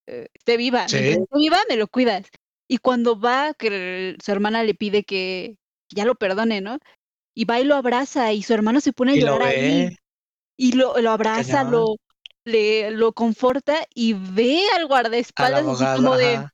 eh, 0.07 0.27
esté 0.33 0.57
viva? 0.57 0.87
Sí. 0.87 0.97
Esté 0.97 1.25
viva, 1.33 1.57
me 1.69 1.75
lo 1.75 1.87
cuidas. 1.87 2.27
Y 2.69 2.77
cuando 2.77 3.19
va, 3.19 3.53
que 3.53 4.15
su 4.23 4.31
hermana 4.31 4.63
le 4.63 4.73
pide 4.73 5.03
que 5.03 5.57
ya 5.93 6.05
lo 6.05 6.15
perdone, 6.15 6.61
¿no? 6.61 6.79
Y 7.35 7.45
va 7.45 7.59
y 7.59 7.65
lo 7.65 7.75
abraza 7.75 8.31
y 8.33 8.43
su 8.43 8.53
hermano 8.53 8.79
se 8.81 8.93
pone 8.93 9.11
a 9.13 9.15
lo 9.15 9.21
llorar 9.21 9.49
ahí. 9.49 9.95
Y 10.57 10.73
lo, 10.73 10.97
lo 10.99 11.11
abraza, 11.11 11.63
cañón. 11.63 11.71
lo, 11.71 11.95
le, 12.45 12.91
lo 12.91 13.13
conforta 13.13 13.85
y 13.93 14.13
ve 14.13 14.61
al 14.75 14.81
Al 14.83 14.87
guardaespaldas 14.87 15.59
así 15.61 15.67
abogado, 15.69 15.97
como 15.97 16.17
de, 16.17 16.35
ajá, 16.35 16.53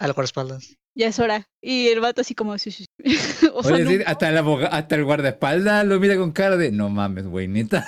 al 0.00 0.12
guardaespaldas. 0.12 0.76
ya 0.94 1.08
es 1.08 1.18
hora. 1.18 1.46
Y 1.60 1.88
el 1.88 2.00
vato 2.00 2.20
así 2.22 2.34
como, 2.34 2.56
sí, 2.56 2.70
sí, 2.70 2.84
sí. 3.04 3.48
o 3.52 3.62
sea, 3.62 3.74
Oye, 3.74 3.84
no 3.84 3.90
sí, 3.90 3.98
hasta, 4.06 4.28
el 4.30 4.38
aboga- 4.38 4.68
hasta 4.68 4.94
el 4.94 5.04
guardaespaldas 5.04 5.86
lo 5.86 5.98
mira 6.00 6.16
con 6.16 6.32
cara 6.32 6.56
de 6.56 6.70
no 6.72 6.88
mames, 6.88 7.26
güey, 7.26 7.48
neta. 7.48 7.86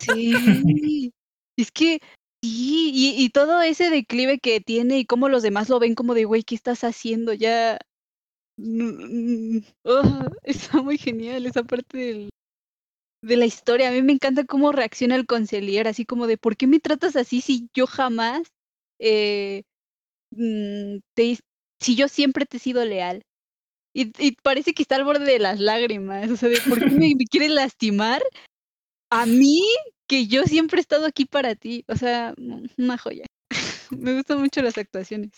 Sí, 0.00 0.34
es 1.56 1.70
que 1.72 1.98
sí, 2.42 2.90
y, 2.94 3.14
y 3.24 3.30
todo 3.30 3.62
ese 3.62 3.90
declive 3.90 4.38
que 4.38 4.60
tiene 4.60 4.98
y 4.98 5.04
cómo 5.06 5.28
los 5.28 5.42
demás 5.42 5.68
lo 5.68 5.78
ven 5.78 5.94
como 5.94 6.14
de, 6.14 6.24
güey, 6.24 6.42
¿qué 6.42 6.54
estás 6.54 6.84
haciendo? 6.84 7.32
Ya, 7.32 7.78
mm, 8.56 9.56
mm, 9.58 9.64
ah, 9.86 10.28
está 10.42 10.82
muy 10.82 10.98
genial 10.98 11.46
esa 11.46 11.62
parte 11.64 11.98
del- 11.98 12.30
de 13.22 13.36
la 13.36 13.46
historia. 13.46 13.88
A 13.88 13.92
mí 13.92 14.02
me 14.02 14.12
encanta 14.12 14.44
cómo 14.44 14.72
reacciona 14.72 15.16
el 15.16 15.26
conciliar, 15.26 15.88
así 15.88 16.04
como 16.04 16.26
de, 16.26 16.36
¿por 16.38 16.56
qué 16.56 16.66
me 16.66 16.80
tratas 16.80 17.16
así 17.16 17.40
si 17.40 17.68
yo 17.74 17.86
jamás, 17.86 18.42
eh, 19.00 19.62
mm, 20.32 20.98
te, 21.14 21.38
si 21.80 21.96
yo 21.96 22.08
siempre 22.08 22.46
te 22.46 22.58
he 22.58 22.60
sido 22.60 22.84
leal? 22.84 23.22
Y, 23.94 24.12
y 24.24 24.32
parece 24.42 24.74
que 24.74 24.82
está 24.82 24.96
al 24.96 25.04
borde 25.04 25.24
de 25.24 25.38
las 25.38 25.60
lágrimas, 25.60 26.30
o 26.30 26.36
sea, 26.36 26.48
de, 26.48 26.60
¿por 26.62 26.78
qué 26.80 26.90
me, 26.94 27.14
me 27.18 27.26
quieres 27.26 27.50
lastimar? 27.50 28.22
A 29.14 29.26
mí 29.26 29.62
que 30.08 30.26
yo 30.26 30.42
siempre 30.42 30.78
he 30.78 30.80
estado 30.80 31.06
aquí 31.06 31.24
para 31.24 31.54
ti. 31.54 31.84
O 31.86 31.94
sea, 31.94 32.34
una 32.76 32.98
joya. 32.98 33.26
Me 33.90 34.12
gustan 34.16 34.40
mucho 34.40 34.60
las 34.60 34.76
actuaciones. 34.76 35.30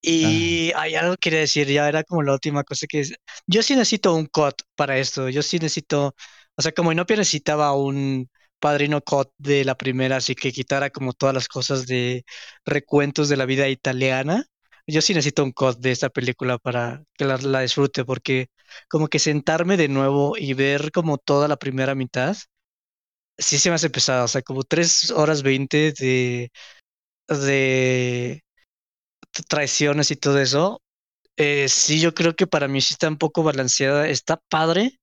Y 0.00 0.70
hay 0.76 0.94
algo 0.94 1.14
que 1.14 1.18
quería 1.30 1.40
decir, 1.40 1.66
ya 1.68 1.88
era 1.88 2.04
como 2.04 2.22
la 2.22 2.32
última 2.34 2.62
cosa 2.62 2.86
que 2.86 3.00
es. 3.00 3.12
Yo 3.48 3.62
sí 3.64 3.74
necesito 3.74 4.14
un 4.14 4.26
COD 4.26 4.54
para 4.76 4.98
esto. 4.98 5.28
Yo 5.28 5.42
sí 5.42 5.58
necesito. 5.58 6.14
O 6.56 6.62
sea, 6.62 6.70
como 6.72 6.92
Inopia 6.92 7.16
necesitaba 7.16 7.74
un 7.74 8.30
padrino 8.60 9.00
COD 9.00 9.28
de 9.38 9.64
la 9.64 9.76
primera, 9.76 10.16
así 10.16 10.34
que 10.36 10.52
quitara 10.52 10.90
como 10.90 11.12
todas 11.12 11.34
las 11.34 11.48
cosas 11.48 11.86
de 11.86 12.24
recuentos 12.64 13.28
de 13.28 13.36
la 13.36 13.46
vida 13.46 13.68
italiana. 13.68 14.44
Yo 14.90 15.02
sí 15.02 15.12
necesito 15.12 15.44
un 15.44 15.52
COD 15.52 15.76
de 15.80 15.90
esta 15.90 16.08
película 16.08 16.56
para 16.56 17.04
que 17.14 17.26
la, 17.26 17.60
disfrute, 17.60 18.06
porque 18.06 18.48
como 18.88 19.08
que 19.08 19.18
sentarme 19.18 19.76
de 19.76 19.88
nuevo 19.88 20.34
y 20.36 20.54
ver 20.54 20.92
como 20.92 21.18
toda 21.18 21.46
la 21.46 21.58
primera 21.58 21.94
mitad, 21.94 22.36
sí 23.36 23.58
se 23.58 23.68
me 23.68 23.74
hace 23.74 23.90
pesado. 23.90 24.24
O 24.24 24.28
sea, 24.28 24.40
como 24.40 24.62
3 24.62 25.10
horas 25.10 25.42
20 25.42 25.92
de, 25.92 26.50
de 27.28 28.42
traiciones 29.46 30.10
y 30.10 30.16
todo 30.16 30.40
eso. 30.40 30.80
Eh, 31.36 31.68
sí, 31.68 32.00
yo 32.00 32.14
creo 32.14 32.34
que 32.34 32.46
para 32.46 32.66
mí 32.66 32.80
sí 32.80 32.94
está 32.94 33.08
un 33.08 33.18
poco 33.18 33.42
balanceada. 33.42 34.08
Está 34.08 34.40
padre, 34.48 34.98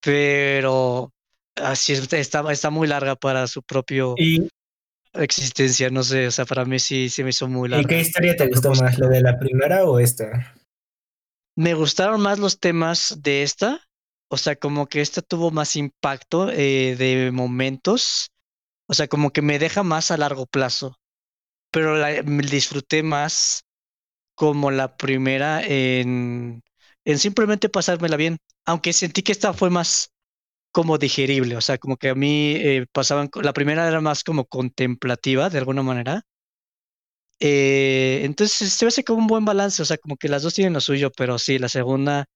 pero 0.00 1.12
así 1.56 1.92
está, 1.92 2.16
está, 2.16 2.50
está 2.50 2.70
muy 2.70 2.88
larga 2.88 3.16
para 3.16 3.46
su 3.46 3.62
propio 3.62 4.14
¿Y, 4.16 4.48
existencia. 5.14 5.90
No 5.90 6.02
sé, 6.02 6.26
o 6.28 6.30
sea, 6.30 6.44
para 6.46 6.64
mí 6.64 6.78
sí, 6.78 7.08
sí 7.08 7.22
me 7.24 7.30
hizo 7.30 7.48
muy 7.48 7.68
¿y 7.70 7.70
larga. 7.72 7.88
qué 7.88 8.00
historia 8.00 8.36
te 8.36 8.46
gustó 8.46 8.74
más, 8.74 8.98
la 8.98 9.08
de 9.08 9.20
la 9.22 9.38
primera 9.38 9.84
o 9.84 9.98
esta? 9.98 10.54
Me 11.56 11.74
gustaron 11.74 12.20
más 12.20 12.38
los 12.38 12.58
temas 12.58 13.18
de 13.22 13.42
esta. 13.42 13.80
O 14.28 14.36
sea, 14.36 14.56
como 14.56 14.86
que 14.88 15.00
esta 15.00 15.22
tuvo 15.22 15.50
más 15.50 15.76
impacto 15.76 16.50
eh, 16.50 16.96
de 16.96 17.30
momentos. 17.32 18.30
O 18.88 18.94
sea, 18.94 19.08
como 19.08 19.32
que 19.32 19.42
me 19.42 19.58
deja 19.58 19.82
más 19.82 20.10
a 20.10 20.16
largo 20.16 20.46
plazo. 20.46 20.96
Pero 21.72 21.96
la, 21.96 22.22
me 22.24 22.42
disfruté 22.44 23.02
más 23.02 23.64
como 24.34 24.70
la 24.70 24.96
primera 24.96 25.62
en, 25.62 26.62
en 27.04 27.18
simplemente 27.18 27.68
pasármela 27.68 28.16
bien. 28.16 28.38
Aunque 28.66 28.92
sentí 28.92 29.22
que 29.22 29.32
esta 29.32 29.52
fue 29.52 29.70
más 29.70 30.12
como 30.72 30.98
digerible. 30.98 31.56
O 31.56 31.60
sea, 31.60 31.78
como 31.78 31.96
que 31.96 32.10
a 32.10 32.14
mí 32.14 32.54
eh, 32.56 32.86
pasaban. 32.92 33.30
La 33.42 33.52
primera 33.52 33.86
era 33.88 34.00
más 34.00 34.24
como 34.24 34.46
contemplativa 34.46 35.50
de 35.50 35.58
alguna 35.58 35.82
manera. 35.82 36.22
Eh, 37.40 38.20
entonces 38.24 38.72
se 38.72 38.86
hace 38.86 39.02
como 39.02 39.20
un 39.20 39.26
buen 39.26 39.44
balance, 39.46 39.80
o 39.80 39.84
sea, 39.86 39.96
como 39.96 40.16
que 40.16 40.28
las 40.28 40.42
dos 40.42 40.54
tienen 40.54 40.74
lo 40.74 40.80
suyo, 40.80 41.10
pero 41.16 41.38
sí, 41.38 41.58
la 41.58 41.70
segunda 41.70 42.26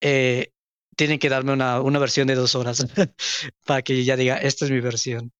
eh, 0.00 0.52
tienen 0.96 1.18
que 1.18 1.28
darme 1.28 1.52
una, 1.52 1.80
una 1.80 1.98
versión 1.98 2.28
de 2.28 2.36
dos 2.36 2.54
horas 2.54 2.86
para 3.66 3.82
que 3.82 4.04
ya 4.04 4.16
diga, 4.16 4.36
esta 4.36 4.64
es 4.64 4.70
mi 4.70 4.80
versión. 4.80 5.32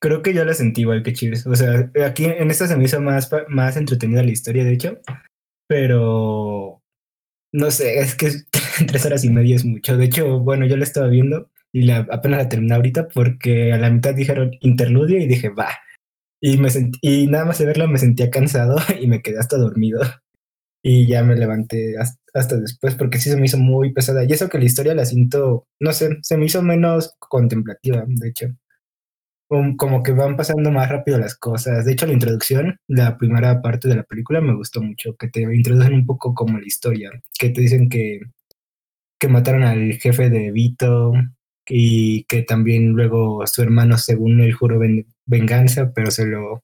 Creo 0.00 0.22
que 0.22 0.34
yo 0.34 0.44
la 0.44 0.54
sentí 0.54 0.82
igual 0.82 1.02
que 1.02 1.12
Cheers. 1.12 1.46
O 1.46 1.54
sea, 1.56 1.90
aquí 2.06 2.26
en 2.26 2.50
esta 2.50 2.66
se 2.66 2.76
me 2.76 2.84
hizo 2.84 3.00
más, 3.00 3.30
más 3.48 3.76
entretenida 3.76 4.22
la 4.22 4.30
historia, 4.30 4.64
de 4.64 4.72
hecho. 4.72 4.98
Pero 5.66 6.75
no 7.56 7.70
sé, 7.70 7.98
es 8.00 8.14
que 8.14 8.30
tres 8.86 9.06
horas 9.06 9.24
y 9.24 9.30
media 9.30 9.56
es 9.56 9.64
mucho. 9.64 9.96
De 9.96 10.04
hecho, 10.04 10.40
bueno, 10.40 10.66
yo 10.66 10.76
la 10.76 10.84
estaba 10.84 11.08
viendo 11.08 11.50
y 11.72 11.82
la, 11.82 12.06
apenas 12.10 12.38
la 12.42 12.48
terminé 12.48 12.74
ahorita 12.74 13.08
porque 13.08 13.72
a 13.72 13.78
la 13.78 13.90
mitad 13.90 14.14
dijeron 14.14 14.52
interludio 14.60 15.18
y 15.18 15.26
dije, 15.26 15.48
va. 15.48 15.70
Y, 16.40 16.58
y 17.00 17.26
nada 17.28 17.46
más 17.46 17.58
de 17.58 17.66
verla 17.66 17.86
me 17.86 17.98
sentía 17.98 18.30
cansado 18.30 18.76
y 19.00 19.06
me 19.06 19.22
quedé 19.22 19.38
hasta 19.38 19.56
dormido. 19.56 20.00
Y 20.82 21.06
ya 21.08 21.24
me 21.24 21.34
levanté 21.34 21.94
hasta 22.34 22.56
después 22.58 22.94
porque 22.94 23.18
sí 23.18 23.30
se 23.30 23.36
me 23.36 23.46
hizo 23.46 23.58
muy 23.58 23.92
pesada. 23.92 24.24
Y 24.24 24.32
eso 24.32 24.48
que 24.48 24.58
la 24.58 24.66
historia 24.66 24.94
la 24.94 25.06
siento, 25.06 25.66
no 25.80 25.92
sé, 25.92 26.18
se 26.22 26.36
me 26.36 26.46
hizo 26.46 26.62
menos 26.62 27.16
contemplativa, 27.18 28.04
de 28.06 28.28
hecho 28.28 28.48
como 29.48 30.02
que 30.02 30.12
van 30.12 30.36
pasando 30.36 30.70
más 30.72 30.88
rápido 30.88 31.18
las 31.18 31.36
cosas. 31.36 31.84
De 31.84 31.92
hecho, 31.92 32.06
la 32.06 32.12
introducción, 32.14 32.78
la 32.88 33.16
primera 33.16 33.60
parte 33.62 33.88
de 33.88 33.96
la 33.96 34.02
película 34.02 34.40
me 34.40 34.54
gustó 34.54 34.82
mucho, 34.82 35.14
que 35.16 35.28
te 35.28 35.42
introducen 35.42 35.94
un 35.94 36.06
poco 36.06 36.34
como 36.34 36.58
la 36.58 36.66
historia, 36.66 37.10
que 37.38 37.50
te 37.50 37.60
dicen 37.60 37.88
que, 37.88 38.20
que 39.20 39.28
mataron 39.28 39.62
al 39.62 39.94
jefe 39.94 40.30
de 40.30 40.50
Vito 40.50 41.12
y 41.68 42.24
que 42.24 42.42
también 42.42 42.90
luego 42.92 43.46
su 43.46 43.62
hermano, 43.62 43.98
según 43.98 44.40
él, 44.40 44.52
juró 44.52 44.78
ven- 44.78 45.06
venganza, 45.26 45.92
pero 45.94 46.10
se 46.10 46.26
lo, 46.26 46.62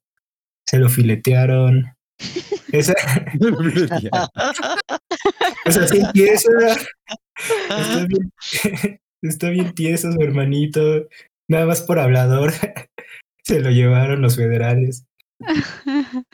se 0.66 0.78
lo 0.78 0.88
filetearon. 0.88 1.86
Esa, 2.72 2.94
o 5.66 5.70
sea, 5.70 5.86
sí 5.88 5.98
empieza, 6.00 6.50
está 7.68 8.06
bien, 8.06 8.32
está 9.22 9.50
bien 9.50 9.74
tieso 9.74 10.10
su 10.12 10.20
hermanito, 10.20 11.06
nada 11.52 11.66
más 11.66 11.82
por 11.82 11.98
hablador. 11.98 12.52
Se 13.44 13.60
lo 13.60 13.70
llevaron 13.70 14.20
los 14.22 14.36
federales. 14.36 15.04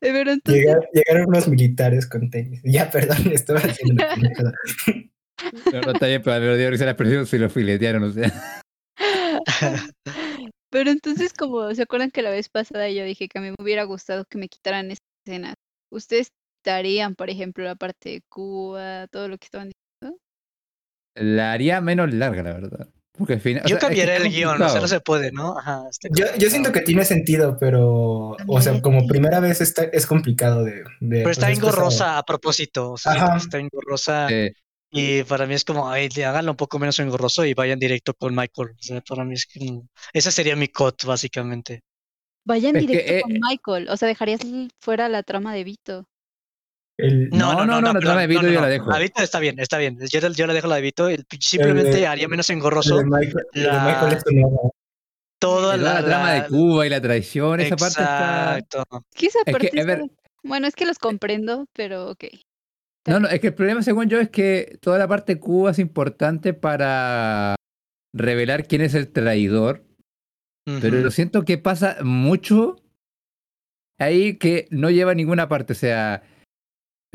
Pero 0.00 0.32
entonces, 0.32 0.64
Llega- 0.64 0.80
llegaron 0.92 1.28
unos 1.28 1.48
militares 1.48 2.08
con 2.08 2.28
tenis. 2.30 2.60
Ya, 2.64 2.90
perdón, 2.90 3.18
estaba 3.32 3.60
haciendo 3.60 4.04
una. 4.16 4.52
No, 5.72 5.80
no, 5.80 5.92
está 5.92 6.06
bien, 6.06 6.22
pero 6.22 6.40
me 6.52 6.56
dio 6.56 6.70
risa 6.70 6.84
la 6.84 6.92
expresión 6.92 7.26
si 7.26 7.38
lo 7.38 7.48
filetearon, 7.50 8.02
o 8.04 8.10
sea. 8.12 8.32
pero 10.70 10.90
entonces 10.90 11.32
como 11.32 11.74
se 11.74 11.82
acuerdan 11.82 12.10
que 12.10 12.22
la 12.22 12.30
vez 12.30 12.48
pasada 12.48 12.88
yo 12.90 13.04
dije 13.04 13.28
que 13.28 13.38
a 13.38 13.42
mí 13.42 13.48
me 13.50 13.56
hubiera 13.58 13.82
gustado 13.84 14.24
que 14.24 14.38
me 14.38 14.48
quitaran 14.48 14.90
esa 14.90 15.00
escena 15.26 15.54
¿ustedes 15.92 16.28
darían, 16.64 17.14
por 17.16 17.28
ejemplo, 17.30 17.64
la 17.64 17.74
parte 17.74 18.10
de 18.10 18.20
Cuba, 18.30 19.06
todo 19.08 19.28
lo 19.28 19.36
que 19.38 19.46
estaban 19.46 19.70
diciendo? 19.70 20.18
La 21.16 21.52
haría 21.52 21.80
menos 21.80 22.12
larga, 22.14 22.42
la 22.42 22.52
verdad. 22.52 22.88
Porque 23.16 23.34
al 23.34 23.40
final. 23.40 23.62
o 23.64 23.68
Yo 23.68 23.76
sea, 23.78 23.88
cambiaré 23.88 24.16
el 24.16 24.30
guion, 24.30 24.60
o 24.60 24.68
sea, 24.68 24.80
no 24.80 24.88
se 24.88 25.00
puede, 25.00 25.32
¿no? 25.32 25.58
Ajá, 25.58 25.84
Yo, 26.14 26.24
yo 26.38 26.48
siento 26.48 26.72
que 26.72 26.80
tiene 26.80 27.04
sentido, 27.04 27.58
pero, 27.60 28.36
o 28.46 28.60
sea, 28.60 28.80
como 28.80 29.06
primera 29.06 29.38
vez 29.38 29.60
está, 29.60 29.84
es 29.84 30.06
complicado 30.06 30.64
de... 30.64 30.82
de 31.00 31.18
Pero 31.18 31.30
está 31.30 31.46
pues, 31.46 31.58
engorrosa 31.58 32.18
a 32.18 32.22
propósito, 32.22 32.92
o 32.92 32.96
sea, 32.96 33.12
Ajá. 33.12 33.36
está 33.36 33.58
engorrosa 33.58 34.28
Eh, 34.30 34.54
y 34.94 35.22
para 35.24 35.46
mí 35.46 35.54
es 35.54 35.64
como, 35.64 35.90
ay, 35.90 36.10
le 36.10 36.26
háganlo 36.26 36.50
un 36.50 36.56
poco 36.56 36.78
menos 36.78 36.98
engorroso 36.98 37.46
y 37.46 37.54
vayan 37.54 37.78
directo 37.78 38.12
con 38.12 38.34
Michael. 38.34 38.72
O 38.78 38.82
sea, 38.82 39.00
para 39.00 39.24
mí 39.24 39.32
es 39.32 39.46
que 39.46 39.72
mm, 39.72 39.88
ese 40.12 40.30
sería 40.30 40.54
mi 40.54 40.68
cut, 40.68 41.04
básicamente. 41.04 41.80
Vayan 42.44 42.76
Es 42.76 42.82
que, 42.82 42.92
directo 42.92 43.12
eh, 43.12 43.20
con 43.22 43.32
Michael, 43.32 43.88
o 43.88 43.96
sea, 43.96 44.08
dejarías 44.08 44.40
fuera 44.78 45.08
la 45.08 45.22
trama 45.22 45.54
de 45.54 45.64
Vito. 45.64 46.04
El- 46.98 47.30
No, 47.30 47.54
no, 47.54 47.64
no, 47.66 47.80
la 47.80 47.92
perdón, 47.92 48.00
trama 48.02 48.20
de 48.22 48.26
Vito 48.26 48.42
yo 48.48 48.60
la 48.60 48.68
dejo. 48.68 48.92
A 48.92 48.98
Vito 48.98 49.22
está 49.22 49.38
bien, 49.40 49.58
está 49.58 49.78
bien. 49.78 49.98
Yo, 50.10 50.20
yo 50.28 50.46
la 50.46 50.52
dejo 50.54 50.68
la 50.68 50.76
de 50.76 50.82
Vito. 50.82 51.08
el- 51.08 51.24
Simplemente 51.40 51.90
de- 51.96 52.06
haría 52.06 52.28
menos 52.28 52.48
engorroso 52.50 53.02
Michael, 53.04 53.46
la- 53.54 53.84
Michael 53.84 54.18
toda 55.38 55.76
la, 55.76 55.94
la, 56.00 56.04
trama 56.06 56.26
la- 56.34 56.42
de 56.42 56.48
Cuba 56.48 56.86
y 56.86 56.90
la 56.90 57.00
traición, 57.00 57.60
esa 57.60 57.76
parte 57.76 58.00
está. 58.00 58.58
Exacto. 58.58 59.04
¿Qué 59.14 59.26
esa 59.26 59.38
Es 59.40 59.44
que, 59.46 59.52
parte 59.52 59.80
a 59.80 59.84
ver- 59.84 60.00
está- 60.02 60.14
Bueno, 60.44 60.66
es 60.66 60.74
que 60.74 60.86
los 60.86 60.98
comprendo, 60.98 61.66
pero 61.72 62.10
ok. 62.10 62.24
No, 63.08 63.18
no, 63.20 63.28
es 63.28 63.40
que 63.40 63.48
el 63.48 63.54
problema, 63.54 63.82
según 63.82 64.08
yo, 64.08 64.20
es 64.20 64.28
que 64.30 64.78
toda 64.80 64.98
la 64.98 65.08
parte 65.08 65.34
de 65.34 65.40
Cuba 65.40 65.72
es 65.72 65.78
importante 65.80 66.54
para 66.54 67.56
revelar 68.14 68.66
quién 68.68 68.82
es 68.82 68.94
el 68.94 69.08
traidor. 69.10 69.84
Pero 70.80 70.98
lo 71.00 71.10
siento 71.10 71.44
que 71.44 71.58
pasa 71.58 71.96
mucho 72.04 72.76
ahí 73.98 74.36
que 74.38 74.68
no 74.70 74.90
lleva 74.90 75.10
a 75.10 75.14
ninguna 75.16 75.48
parte. 75.48 75.72
O 75.72 75.76
sea, 75.76 76.22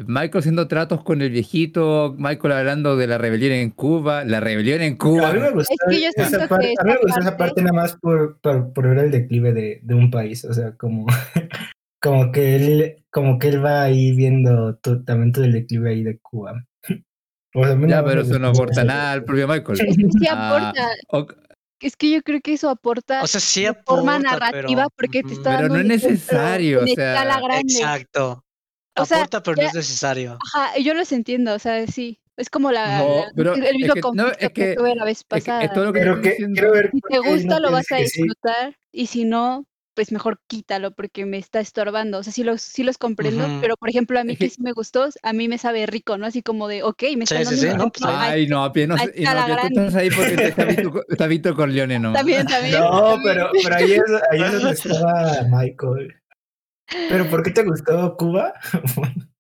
Michael 0.05 0.39
haciendo 0.39 0.67
tratos 0.67 1.03
con 1.03 1.21
el 1.23 1.31
viejito, 1.31 2.13
Michael 2.17 2.53
hablando 2.53 2.95
de 2.97 3.07
la 3.07 3.17
rebelión 3.17 3.53
en 3.53 3.71
Cuba, 3.71 4.23
la 4.25 4.39
rebelión 4.39 4.81
en 4.81 4.93
A 4.93 4.97
Cuba. 4.97 5.33
mí 5.33 5.39
me 5.39 5.49
gustó, 5.51 5.73
Es 5.73 5.79
que 5.95 6.01
yo 6.03 6.09
esa 6.15 6.25
siento 6.29 6.47
parte, 6.47 6.67
que 6.67 6.73
a 6.79 6.83
mí 6.83 6.89
me 6.89 6.93
esa 6.95 7.01
gustó 7.03 7.19
esa 7.21 7.37
parte- 7.37 7.61
nada 7.63 7.73
más 7.73 7.95
por, 7.97 8.39
por, 8.39 8.73
por 8.73 8.87
ver 8.89 8.99
el 9.05 9.11
declive 9.11 9.53
de, 9.53 9.79
de 9.81 9.93
un 9.95 10.11
país, 10.11 10.45
o 10.45 10.53
sea, 10.53 10.73
como, 10.77 11.07
como 12.01 12.31
que 12.31 12.55
él, 12.55 13.03
como 13.09 13.39
que 13.39 13.47
él 13.47 13.65
va 13.65 13.81
ahí 13.83 14.15
viendo 14.15 14.75
to- 14.77 15.03
también 15.03 15.31
todo 15.31 15.45
el 15.45 15.53
declive 15.53 15.89
ahí 15.89 16.03
de 16.03 16.19
Cuba. 16.19 16.63
O 17.55 17.63
sea, 17.63 17.75
Ya, 17.87 18.05
pero 18.05 18.21
eso 18.21 18.37
no 18.37 18.49
aporta 18.49 18.83
nada 18.83 19.13
al 19.13 19.23
propio 19.23 19.47
Michael. 19.47 19.79
Es 19.87 19.97
que 19.97 20.03
sí 20.11 20.27
Ah, 20.29 20.69
aporta, 20.69 21.35
es 21.81 21.95
que 21.95 22.11
yo 22.11 22.21
creo 22.21 22.39
que 22.41 22.53
eso 22.53 22.69
aporta 22.69 23.23
O 23.23 23.27
sea, 23.27 23.39
sí 23.41 23.63
de 23.63 23.73
forma 23.85 24.19
narrativa 24.19 24.83
pero- 24.83 24.89
porque 24.95 25.23
te 25.23 25.33
está 25.33 25.55
Pero 25.57 25.61
dando 25.69 25.73
no 25.75 25.79
es 25.79 25.87
necesario, 25.87 26.79
en 26.79 26.83
o 26.83 26.87
sea, 26.87 27.13
escala 27.15 27.39
grande. 27.41 27.73
Exacto. 27.73 28.43
O 29.01 29.05
sea, 29.05 29.17
aporta, 29.17 29.43
pero 29.43 29.57
ya- 29.57 29.63
no 29.63 29.69
es 29.69 29.75
necesario. 29.75 30.37
Ajá, 30.53 30.77
yo 30.79 30.93
los 30.93 31.11
entiendo, 31.11 31.53
o 31.53 31.59
sea, 31.59 31.85
sí. 31.87 32.19
Es 32.35 32.49
como 32.51 32.71
la, 32.71 32.99
No, 32.99 33.15
la- 33.17 33.31
pero 33.35 33.53
el 33.55 33.63
es 33.63 33.73
mismo 33.73 33.93
que- 33.95 34.01
no, 34.13 34.27
es 34.29 34.37
que, 34.37 34.49
que- 34.51 34.75
tuve 34.75 34.93
la 34.95 35.05
vez 35.05 35.17
es, 35.19 35.23
que 35.23 35.27
pasada. 35.27 35.63
es 35.63 35.73
todo 35.73 35.85
lo 35.85 35.93
que 35.93 35.99
Pero 36.01 36.21
que, 36.21 36.35
quiero 36.35 36.71
ver 36.71 36.91
Si 36.93 37.01
te 37.01 37.19
gusta, 37.19 37.47
no 37.55 37.59
lo 37.59 37.71
vas 37.71 37.91
a 37.91 37.97
que 37.97 38.07
sí. 38.07 38.21
disfrutar. 38.21 38.77
Y 38.91 39.07
si 39.07 39.25
no, 39.25 39.65
pues 39.95 40.11
mejor 40.11 40.39
quítalo 40.45 40.91
porque 40.91 41.25
me 41.25 41.39
está 41.39 41.59
estorbando. 41.59 42.19
O 42.19 42.23
sea, 42.23 42.31
sí 42.31 42.43
los, 42.43 42.61
sí 42.61 42.83
los 42.83 42.99
comprendo, 42.99 43.43
Ujú. 43.47 43.57
pero 43.61 43.75
por 43.77 43.89
ejemplo, 43.89 44.19
a 44.19 44.23
mí 44.23 44.33
Es 44.33 44.37
que, 44.39 44.49
sí 44.51 44.61
me 44.61 44.71
gustó, 44.73 45.09
a 45.23 45.33
mí 45.33 45.47
me 45.47 45.57
sabe 45.57 45.87
rico, 45.87 46.19
¿no? 46.19 46.27
Así 46.27 46.43
como 46.43 46.67
de, 46.67 46.83
ok, 46.83 47.01
me 47.17 47.25
Sí, 47.25 47.33
están 47.33 47.37
sí, 47.39 47.43
dando 47.45 47.61
sí, 47.61 47.65
no, 47.69 47.73
ejemplo. 47.73 47.89
pues, 48.05 48.15
Ay, 48.15 48.45
no, 48.45 48.71
Pie, 48.71 48.85
no, 48.85 48.93
a 48.93 48.97
y 49.03 49.05
no, 49.07 49.11
escala 49.15 49.45
Pie, 49.47 49.55
tú 49.55 49.59
grande. 49.59 49.79
estás 49.87 49.95
ahí 49.95 50.09
porque 50.11 50.35
te 50.35 50.47
está 50.49 50.65
Vito, 50.65 51.05
está 51.09 51.25
Vito 51.27 51.55
Corleone, 51.55 51.97
¿no? 51.97 52.13
También, 52.13 52.45
también. 52.45 52.79
No, 52.79 53.01
también. 53.13 53.21
pero, 53.23 53.49
pero 53.63 53.75
ahí, 53.75 53.93
es, 53.93 54.01
ahí 54.31 54.41
es 54.43 54.51
donde 54.53 54.71
estaba 54.73 55.43
Michael. 55.49 56.15
¿Pero 57.09 57.29
por 57.29 57.43
qué 57.43 57.51
te 57.51 57.63
gustó 57.63 58.15
Cuba? 58.17 58.53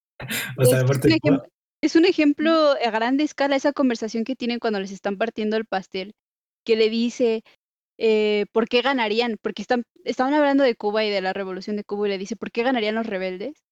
o 0.57 0.65
sea, 0.65 0.81
es 0.81 1.01
de 1.01 1.19
Cuba. 1.19 1.43
Es 1.81 1.95
un 1.95 2.05
ejemplo 2.05 2.51
a 2.51 2.91
grande 2.91 3.23
escala 3.23 3.55
esa 3.55 3.71
conversación 3.71 4.23
que 4.23 4.35
tienen 4.35 4.59
cuando 4.59 4.79
les 4.79 4.91
están 4.91 5.17
partiendo 5.17 5.57
el 5.57 5.65
pastel, 5.65 6.13
que 6.65 6.75
le 6.75 6.89
dice, 6.89 7.43
eh, 7.99 8.45
¿por 8.51 8.67
qué 8.67 8.81
ganarían? 8.81 9.37
Porque 9.41 9.61
están, 9.61 9.83
estaban 10.03 10.33
hablando 10.33 10.63
de 10.63 10.75
Cuba 10.75 11.03
y 11.05 11.09
de 11.09 11.21
la 11.21 11.33
revolución 11.33 11.75
de 11.75 11.83
Cuba 11.83 12.07
y 12.07 12.11
le 12.11 12.17
dice, 12.17 12.35
¿por 12.35 12.51
qué 12.51 12.63
ganarían 12.63 12.95
los 12.95 13.05
rebeldes? 13.05 13.63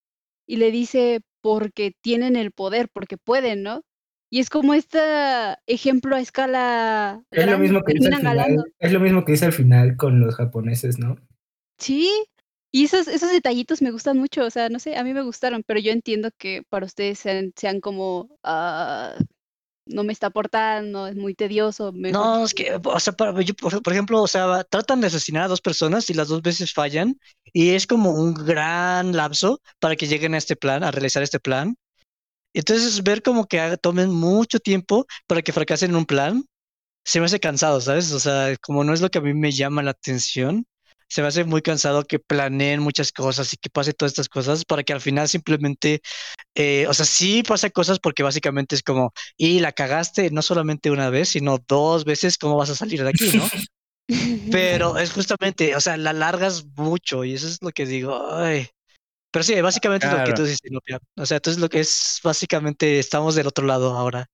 Y 0.48 0.58
le 0.58 0.70
dice, 0.70 1.22
porque 1.42 1.94
tienen 2.02 2.36
el 2.36 2.52
poder, 2.52 2.90
porque 2.94 3.18
pueden, 3.18 3.64
¿no? 3.64 3.82
Y 4.30 4.40
es 4.40 4.50
como 4.50 4.74
este 4.74 5.00
ejemplo 5.66 6.16
a 6.16 6.20
escala 6.20 7.24
Es 7.32 7.48
lo 7.48 7.58
mismo 7.58 7.82
que 7.84 7.94
dice 7.94 8.08
al 8.10 8.18
final, 8.18 8.66
es 8.80 8.92
lo 8.92 9.00
mismo 9.00 9.26
que 9.26 9.32
dice 9.32 9.46
al 9.46 9.54
final 9.54 9.98
con 9.98 10.20
los 10.20 10.36
japoneses, 10.36 11.00
¿no? 11.00 11.16
Sí, 11.78 12.12
y 12.80 12.86
esos, 12.86 13.08
esos 13.08 13.32
detallitos 13.32 13.82
me 13.82 13.92
gustan 13.92 14.18
mucho, 14.18 14.46
o 14.46 14.50
sea, 14.50 14.70
no 14.70 14.80
sé, 14.80 14.98
a 14.98 15.04
mí 15.04 15.14
me 15.14 15.22
gustaron, 15.24 15.64
pero 15.66 15.80
yo 15.80 15.92
entiendo 15.92 16.30
que 16.38 16.64
para 16.70 16.86
ustedes 16.86 17.20
sean, 17.20 17.54
sean 17.56 17.80
como, 17.80 18.38
ah, 18.44 19.16
no 19.86 20.04
me 20.04 20.14
está 20.14 20.28
aportando, 20.28 21.08
es 21.08 21.16
muy 21.16 21.36
tedioso. 21.36 21.92
mejor 21.94 22.16
No, 22.16 22.46
es 22.46 22.54
que, 22.54 22.80
o 22.84 23.00
sea, 23.00 23.14
para- 23.14 23.42
yo, 23.42 23.54
por, 23.56 23.82
por 23.82 23.94
ejemplo, 23.94 24.22
o 24.22 24.28
sea, 24.28 24.64
tratan 24.66 25.02
de 25.02 25.08
asesinar 25.08 25.44
a 25.44 25.48
dos 25.48 25.62
personas 25.62 26.10
y 26.10 26.14
las 26.14 26.28
dos 26.28 26.42
veces 26.42 26.74
fallan 26.74 27.20
y 27.54 27.72
es 27.72 27.88
como 27.88 28.12
un 28.12 28.34
gran 28.34 29.16
lapso 29.16 29.62
para 29.80 29.96
que 29.96 30.08
lleguen 30.08 30.34
a 30.34 30.38
este 30.38 30.56
plan, 30.56 30.84
a 30.84 30.92
realizar 30.92 31.24
este 31.24 31.40
plan. 31.40 31.76
Entonces, 32.54 33.04
ver 33.04 33.22
como 33.22 33.48
que 33.48 33.60
haga- 33.60 33.78
tomen 33.78 34.12
mucho 34.12 34.60
tiempo 34.60 35.06
para 35.28 35.42
que 35.42 35.54
fracasen 35.54 35.92
en 35.92 35.98
un 35.98 36.06
plan, 36.06 36.46
se 37.06 37.20
me 37.20 37.28
hace 37.28 37.40
cansado, 37.40 37.82
¿sabes? 37.82 38.12
O 38.14 38.20
sea, 38.20 38.56
como 38.62 38.84
no 38.84 38.94
es 38.94 39.02
lo 39.02 39.10
que 39.12 39.20
a 39.20 39.22
mí 39.22 39.34
me 39.34 39.52
llama 39.52 39.84
la 39.84 39.92
atención, 39.92 40.66
se 41.08 41.22
me 41.22 41.28
hace 41.28 41.44
muy 41.44 41.62
cansado 41.62 42.04
que 42.04 42.20
planeen 42.20 42.82
muchas 42.82 43.12
cosas 43.12 43.54
y 43.54 43.58
que 43.58 43.70
pase 43.70 43.94
todas 43.94 44.12
estas 44.12 44.30
cosas 44.30 44.66
para 44.66 44.84
que 44.84 44.94
al 44.94 45.02
final 45.02 45.28
simplemente, 45.30 46.02
eh, 46.56 46.86
o 46.88 46.94
sea, 46.94 47.06
sí 47.06 47.44
pasa 47.44 47.70
cosas 47.70 48.00
porque 48.00 48.24
básicamente 48.24 48.76
es 48.76 48.84
como, 48.84 49.14
y 49.38 49.60
la 49.60 49.72
cagaste 49.72 50.32
no 50.32 50.42
solamente 50.42 50.92
una 50.92 51.10
vez, 51.10 51.30
sino 51.30 51.58
dos 51.68 52.06
veces, 52.06 52.38
¿cómo 52.38 52.58
vas 52.58 52.70
a 52.70 52.76
salir 52.76 53.04
de 53.04 53.10
aquí, 53.10 53.30
no? 53.38 53.48
Pero 54.52 54.98
es 54.98 55.12
justamente, 55.12 55.76
o 55.76 55.82
sea, 55.82 55.98
la 55.98 56.14
largas 56.14 56.66
mucho 56.76 57.24
y 57.24 57.34
eso 57.34 57.48
es 57.48 57.62
lo 57.62 57.72
que 57.72 57.86
digo, 57.86 58.34
ay. 58.34 58.68
Pero 59.32 59.44
sí, 59.44 59.60
básicamente 59.60 60.06
es 60.06 60.12
lo 60.14 60.20
que 60.20 60.24
Claro. 60.26 60.44
tú 60.44 60.44
dices. 60.46 60.62
O 61.18 61.26
sea, 61.26 61.38
entonces 61.38 61.62
lo 61.62 61.68
que 61.68 61.82
es 61.82 62.20
básicamente 62.24 63.00
estamos 63.00 63.36
del 63.36 63.48
otro 63.48 63.66
lado 63.66 63.94
ahora. 63.98 64.28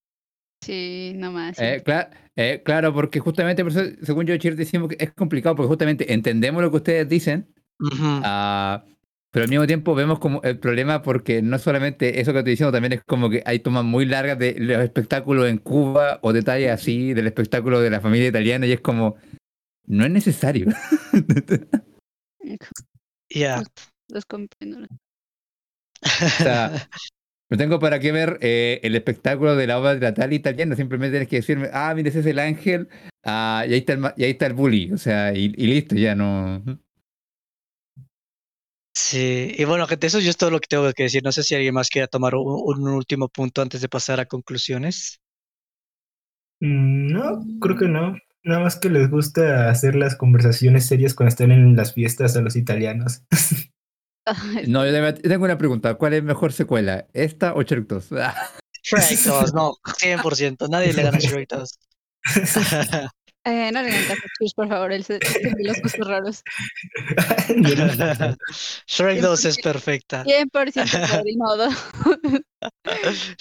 Sí, 0.64 1.14
nomás. 1.16 1.58
sí. 1.58 1.64
Eh, 1.64 1.84
cla- 1.84 2.10
eh, 2.36 2.62
claro, 2.64 2.94
porque 2.94 3.20
justamente, 3.20 3.64
por 3.64 3.72
eso, 3.72 3.84
según 4.04 4.26
yo, 4.26 4.38
Chir, 4.38 4.56
decimos 4.56 4.90
que 4.90 5.04
es 5.04 5.12
complicado, 5.12 5.56
porque 5.56 5.68
justamente 5.68 6.14
entendemos 6.14 6.62
lo 6.62 6.70
que 6.72 6.78
ustedes 6.78 7.10
dicen, 7.10 7.54
Ujú. 7.80 8.22
ah, 8.24 8.86
pero 9.32 9.44
al 9.46 9.50
mismo 9.50 9.66
tiempo 9.66 9.96
vemos 9.96 10.20
como 10.20 10.42
el 10.44 10.60
problema 10.60 11.02
porque 11.02 11.42
no 11.42 11.58
solamente 11.58 12.20
eso 12.20 12.32
que 12.34 12.40
estoy 12.40 12.52
diciendo, 12.52 12.72
también 12.72 12.94
es 12.94 13.02
como 13.06 13.30
que 13.30 13.42
hay 13.46 13.60
tomas 13.60 13.84
muy 13.86 14.06
largas 14.06 14.38
de 14.38 14.56
los 14.60 14.80
espectáculos 14.84 15.50
en 15.50 15.58
Cuba 15.58 16.20
o 16.22 16.34
detalles 16.34 16.70
así 16.72 17.14
del 17.14 17.28
espectáculo 17.28 17.80
de 17.80 17.90
la 17.90 18.02
familia 18.02 18.28
italiana 18.28 18.68
y 18.68 18.74
es 18.74 18.82
como, 18.82 19.16
no 19.88 20.06
es 20.06 20.12
necesario. 20.12 20.68
Ya. 23.34 23.64
Los 24.10 24.26
comprendo. 24.26 24.86
O 26.04 26.30
sea, 26.38 26.72
no 27.52 27.58
tengo 27.58 27.80
para 27.80 28.00
qué 28.00 28.14
ver 28.14 28.40
eh, 28.42 28.80
el 28.82 28.96
espectáculo 28.96 29.56
de 29.58 29.68
la 29.68 29.78
obra 29.78 30.00
teatral 30.00 30.32
italiana, 30.32 30.76
simplemente 30.76 31.12
tienes 31.12 31.28
que 31.28 31.36
decirme, 31.36 31.70
ah, 31.74 31.94
mira, 31.94 32.08
ese 32.10 32.22
es 32.22 32.26
el 32.26 32.40
ángel, 32.40 32.88
ah, 33.26 33.66
y, 33.68 33.74
ahí 33.74 33.80
está 33.80 33.94
el, 33.94 34.00
y 34.16 34.24
ahí 34.24 34.32
está 34.32 34.48
el 34.48 34.54
bully, 34.54 34.92
o 34.94 34.98
sea, 34.98 35.34
y, 35.34 35.54
y 35.58 35.68
listo, 35.68 35.96
ya 35.96 36.16
no... 36.16 36.64
Sí, 38.94 39.54
y 39.58 39.66
bueno, 39.66 39.88
gente, 39.88 40.08
eso 40.08 40.20
yo 40.20 40.30
es 40.30 40.38
todo 40.38 40.52
lo 40.52 40.60
que 40.60 40.68
tengo 40.68 40.92
que 40.94 41.04
decir. 41.04 41.24
No 41.24 41.32
sé 41.32 41.44
si 41.44 41.56
alguien 41.56 41.74
más 41.74 41.90
quiera 41.90 42.08
tomar 42.08 42.36
un, 42.36 42.44
un 42.46 42.90
último 42.90 43.30
punto 43.30 43.62
antes 43.62 43.82
de 43.82 43.90
pasar 43.90 44.20
a 44.20 44.26
conclusiones. 44.26 45.20
Mm, 46.62 47.12
No, 47.12 47.44
creo 47.60 47.78
que 47.78 47.88
no. 47.88 48.16
Nada 48.44 48.62
más 48.64 48.78
que 48.80 48.90
les 48.90 49.10
gusta 49.10 49.70
hacer 49.70 49.96
las 49.96 50.16
conversaciones 50.16 50.88
serias 50.88 51.14
cuando 51.14 51.30
están 51.30 51.52
en 51.52 51.76
las 51.76 51.94
fiestas 51.94 52.36
a 52.38 52.42
los 52.42 52.56
italianos. 52.56 53.24
No, 54.68 54.86
yo 54.86 55.14
tengo 55.16 55.46
una 55.46 55.58
pregunta, 55.58 55.96
¿cuál 55.96 56.14
es 56.14 56.24
mejor 56.24 56.54
secuela, 56.54 57.08
esta 57.14 57.54
o 57.54 57.64
Shrek 57.64 57.88
2? 57.88 58.10
Shrek 58.84 59.20
2, 59.20 59.54
no, 59.54 59.74
100%. 59.84 60.70
Nadie 60.70 60.94
le 60.94 61.04
gana 61.04 61.18
a 61.18 61.20
Shrek 61.20 61.50
2. 61.50 61.80
Eh, 63.44 63.72
no 63.74 63.82
le 63.82 63.90
hagan 63.90 64.06
caso 64.06 64.22
por 64.56 64.68
favor, 64.70 64.92
él 64.92 65.04
se 65.04 65.14
de 65.14 65.64
los 65.64 65.82
gustos 65.82 66.08
raros. 66.08 66.44
Shrek 68.88 69.20
2 69.20 69.46
es 69.46 69.58
perfecta. 69.58 70.24
100% 70.24 71.10
coordinado. 71.10 71.70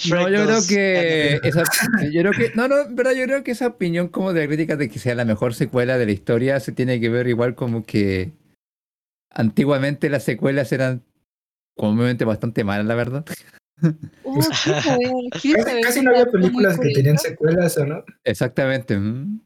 No, 0.09 0.31
yo 0.31 0.45
creo 0.45 0.47
2, 0.47 0.67
que 0.67 1.41
esa, 1.43 1.63
yo 2.11 2.23
creo 2.23 2.33
que 2.33 2.53
no, 2.55 2.69
no, 2.69 2.77
verdad 2.89 3.13
yo 3.13 3.25
creo 3.25 3.45
que 3.45 3.51
esa 3.51 3.67
opinión 3.67 4.09
como 4.09 4.33
de 4.33 4.41
la 4.41 4.47
crítica 4.47 4.77
de 4.77 4.89
que 4.89 4.99
sea 4.99 5.15
la 5.15 5.27
mejor 5.27 5.53
secuela 5.53 5.99
de 5.99 6.07
la 6.07 6.13
historia 6.13 6.59
se 6.59 6.73
tiene 6.73 6.99
que 7.01 7.11
ver 7.11 7.29
igual 7.29 7.55
como 7.55 7.85
que 7.85 8.33
antiguamente 9.31 10.09
las 10.11 10.25
secuelas 10.25 10.73
eran 10.73 11.03
comúnmente 11.77 12.25
bastante 12.25 12.65
malas, 12.65 12.87
la 12.87 12.95
verdad. 12.95 13.25
Oh, 14.25 14.39
quiero 15.41 15.65
Casi, 15.65 15.71
saber 15.71 15.83
casi 15.83 16.03
no 16.03 16.11
había 16.11 16.27
películas 16.27 16.79
que 16.79 16.91
tenían 16.91 17.17
secuelas, 17.17 17.79
¿o 17.79 17.87
no? 17.87 18.05
Exactamente. 18.25 18.95
mm. 18.99 19.41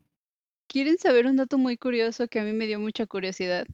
¿Quieren 0.66 0.98
saber 0.98 1.26
un 1.26 1.36
dato 1.36 1.56
muy 1.56 1.76
curioso 1.76 2.26
que 2.26 2.40
a 2.40 2.42
mí 2.42 2.52
me 2.52 2.66
dio 2.66 2.80
mucha 2.80 3.06
curiosidad? 3.06 3.64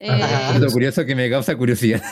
Eh. 0.00 0.10
Lo 0.58 0.72
curioso 0.72 1.04
que 1.04 1.14
me 1.14 1.30
causa 1.30 1.56
curiosidad. 1.56 2.02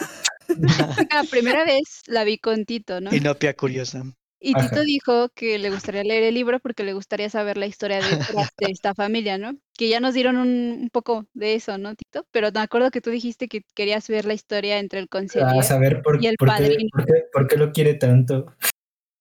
La 1.10 1.24
primera 1.28 1.64
vez 1.64 2.02
la 2.06 2.22
vi 2.22 2.38
con 2.38 2.64
Tito, 2.64 3.00
¿no? 3.00 3.12
Inopia 3.12 3.54
curiosa. 3.54 4.04
Y 4.46 4.52
Ajá. 4.54 4.68
Tito 4.68 4.82
dijo 4.82 5.30
que 5.30 5.58
le 5.58 5.70
gustaría 5.70 6.04
leer 6.04 6.24
el 6.24 6.34
libro 6.34 6.60
porque 6.60 6.84
le 6.84 6.92
gustaría 6.92 7.30
saber 7.30 7.56
la 7.56 7.64
historia 7.66 7.98
de 8.58 8.70
esta 8.70 8.94
familia, 8.94 9.38
¿no? 9.38 9.56
Que 9.78 9.88
ya 9.88 10.00
nos 10.00 10.12
dieron 10.12 10.36
un, 10.36 10.48
un 10.82 10.90
poco 10.90 11.26
de 11.32 11.54
eso, 11.54 11.78
¿no, 11.78 11.94
Tito? 11.94 12.26
Pero 12.30 12.50
me 12.52 12.60
acuerdo 12.60 12.90
que 12.90 13.00
tú 13.00 13.08
dijiste 13.08 13.48
que 13.48 13.62
querías 13.74 14.06
ver 14.08 14.26
la 14.26 14.34
historia 14.34 14.78
entre 14.78 14.98
el 14.98 15.06
A 15.06 15.08
conciliar. 15.08 15.64
saber 15.64 16.02
por, 16.02 16.22
y 16.22 16.26
el 16.26 16.36
por 16.36 16.48
qué, 16.48 16.52
padrino. 16.54 16.88
por, 16.92 17.06
qué, 17.06 17.12
por 17.32 17.48
qué 17.48 17.56
lo 17.56 17.72
quiere 17.72 17.94
tanto. 17.94 18.54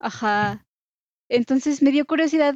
Ajá. 0.02 0.66
Entonces 1.30 1.82
me 1.82 1.92
dio 1.92 2.06
curiosidad 2.06 2.56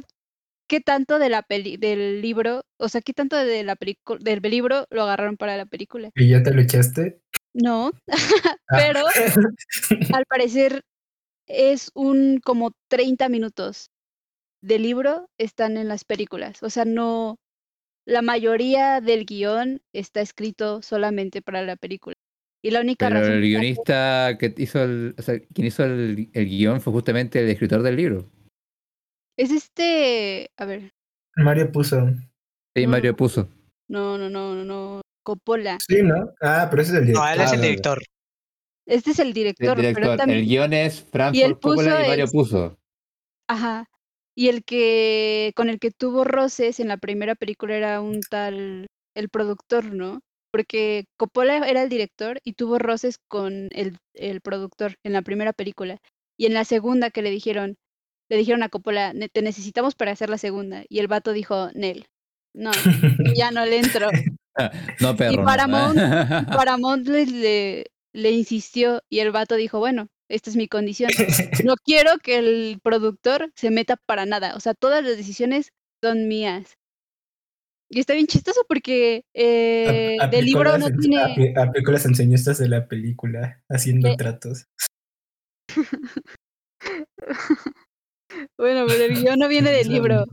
qué 0.68 0.80
tanto 0.82 1.18
de 1.18 1.30
la 1.30 1.40
peli 1.42 1.78
del 1.78 2.20
libro, 2.20 2.66
o 2.76 2.90
sea, 2.90 3.00
qué 3.00 3.14
tanto 3.14 3.36
de 3.36 3.64
la 3.64 3.76
película 3.76 4.18
del 4.20 4.42
libro 4.42 4.84
lo 4.90 5.04
agarraron 5.04 5.38
para 5.38 5.56
la 5.56 5.64
película. 5.64 6.10
¿Y 6.14 6.28
ya 6.28 6.42
te 6.42 6.52
lo 6.52 6.60
echaste? 6.60 7.22
No, 7.54 7.92
Ah. 8.70 8.76
pero 8.76 9.06
al 10.14 10.26
parecer 10.26 10.82
es 11.48 11.90
un 11.94 12.40
como 12.44 12.72
30 12.88 13.28
minutos 13.28 13.90
del 14.62 14.82
libro 14.82 15.26
están 15.38 15.76
en 15.76 15.88
las 15.88 16.04
películas. 16.04 16.62
O 16.62 16.70
sea, 16.70 16.84
no, 16.84 17.36
la 18.06 18.22
mayoría 18.22 19.00
del 19.00 19.24
guion 19.24 19.80
está 19.92 20.20
escrito 20.20 20.82
solamente 20.82 21.42
para 21.42 21.62
la 21.62 21.76
película. 21.76 22.14
Y 22.62 22.70
la 22.72 22.80
única 22.80 23.06
Pero 23.08 23.20
razón 23.20 23.34
el 23.34 23.42
guionista 23.42 24.36
que 24.38 24.52
hizo 24.58 24.82
el, 24.82 25.14
o 25.16 25.22
sea, 25.22 25.38
quien 25.54 25.68
hizo 25.68 25.84
el, 25.84 26.28
el 26.32 26.46
guion 26.48 26.80
fue 26.80 26.92
justamente 26.92 27.38
el 27.40 27.48
escritor 27.48 27.82
del 27.82 27.96
libro. 27.96 28.28
es 29.36 29.52
este, 29.52 30.50
a 30.56 30.64
ver, 30.64 30.90
Mario 31.36 31.70
puso. 31.70 32.08
Sí, 32.76 32.84
No. 32.84 32.90
Mario 32.90 33.14
puso. 33.16 33.48
no, 33.88 34.18
no, 34.18 34.28
no, 34.28 34.54
no, 34.56 34.64
no, 34.64 35.00
Coppola. 35.22 35.78
Sí, 35.88 36.02
¿no? 36.02 36.32
Ah, 36.40 36.66
pero 36.68 36.82
ese 36.82 36.92
es 36.92 36.98
el 36.98 37.12
No, 37.12 37.22
director. 37.22 37.32
él 37.34 37.40
es 37.42 37.52
el 37.52 37.60
director. 37.60 38.02
Este 38.88 39.10
es 39.10 39.18
el 39.18 39.28
El 39.28 39.34
director, 39.34 39.76
pero 39.76 39.88
director. 39.88 40.16
también, 40.16 40.38
El 40.40 40.46
guion 40.46 40.72
es 40.72 40.94
Y 40.94 40.98
él 40.98 41.08
Francis 41.12 41.44
Coppola 41.60 42.04
y 42.04 42.08
Mario 42.08 42.24
es- 42.24 42.32
puso. 42.32 42.78
ajá. 43.48 43.86
Y 44.36 44.48
el 44.48 44.62
que 44.64 45.52
con 45.56 45.68
el 45.68 45.78
que 45.80 45.90
tuvo 45.90 46.24
roces 46.24 46.78
en 46.80 46.88
la 46.88 46.96
primera 46.96 47.34
película 47.34 47.76
era 47.76 48.00
un 48.00 48.20
tal 48.20 48.86
el 49.16 49.28
productor, 49.30 49.92
¿no? 49.92 50.20
Porque 50.52 51.04
Coppola 51.18 51.68
era 51.68 51.82
el 51.82 51.88
director 51.88 52.38
y 52.44 52.52
tuvo 52.54 52.78
roces 52.78 53.18
con 53.28 53.68
el, 53.72 53.98
el 54.14 54.40
productor 54.40 54.94
en 55.04 55.12
la 55.12 55.22
primera 55.22 55.52
película. 55.52 55.98
Y 56.38 56.46
en 56.46 56.54
la 56.54 56.64
segunda 56.64 57.10
que 57.10 57.20
le 57.22 57.30
dijeron, 57.30 57.76
le 58.30 58.36
dijeron 58.36 58.62
a 58.62 58.68
Coppola, 58.68 59.12
"Ne- 59.12 59.28
te 59.28 59.42
necesitamos 59.42 59.94
para 59.96 60.12
hacer 60.12 60.30
la 60.30 60.38
segunda. 60.38 60.84
Y 60.88 61.00
el 61.00 61.08
vato 61.08 61.32
dijo, 61.32 61.70
Nel, 61.74 62.06
no, 62.54 62.70
ya 63.36 63.50
no 63.50 63.66
le 63.66 63.78
entro. 63.80 64.08
No, 65.00 65.14
perro. 65.16 65.42
no. 65.42 65.44
Paramount- 65.44 65.94
Paramount 66.64 67.06
le, 67.08 67.26
le, 67.26 67.86
le 68.14 68.30
insistió 68.30 69.02
y 69.10 69.20
el 69.20 69.30
vato 69.32 69.54
dijo, 69.56 69.78
bueno, 69.78 70.08
esta 70.30 70.50
es 70.50 70.56
mi 70.56 70.68
condición. 70.68 71.10
No 71.64 71.74
quiero 71.76 72.18
que 72.22 72.36
el 72.38 72.80
productor 72.82 73.50
se 73.56 73.70
meta 73.70 73.96
para 74.06 74.26
nada. 74.26 74.54
O 74.56 74.60
sea, 74.60 74.74
todas 74.74 75.02
las 75.04 75.16
decisiones 75.16 75.70
son 76.02 76.28
mías. 76.28 76.74
Y 77.90 78.00
está 78.00 78.12
bien 78.12 78.26
chistoso 78.26 78.60
porque 78.68 79.22
eh, 79.34 80.18
del 80.30 80.44
libro 80.44 80.76
no 80.76 80.88
en- 80.88 80.98
tiene... 80.98 81.16
apli- 81.22 81.58
Aplicó 81.68 81.90
las 81.92 82.04
enseñanzas 82.04 82.58
de 82.58 82.68
la 82.68 82.86
película, 82.86 83.62
haciendo 83.70 84.08
Eh. 84.08 84.16
tratos. 84.18 84.66
Bueno, 88.58 88.84
pero 88.86 89.04
el 89.04 89.14
guion 89.22 89.38
no 89.38 89.48
viene 89.48 89.72
del 89.72 89.88
libro. 89.88 90.24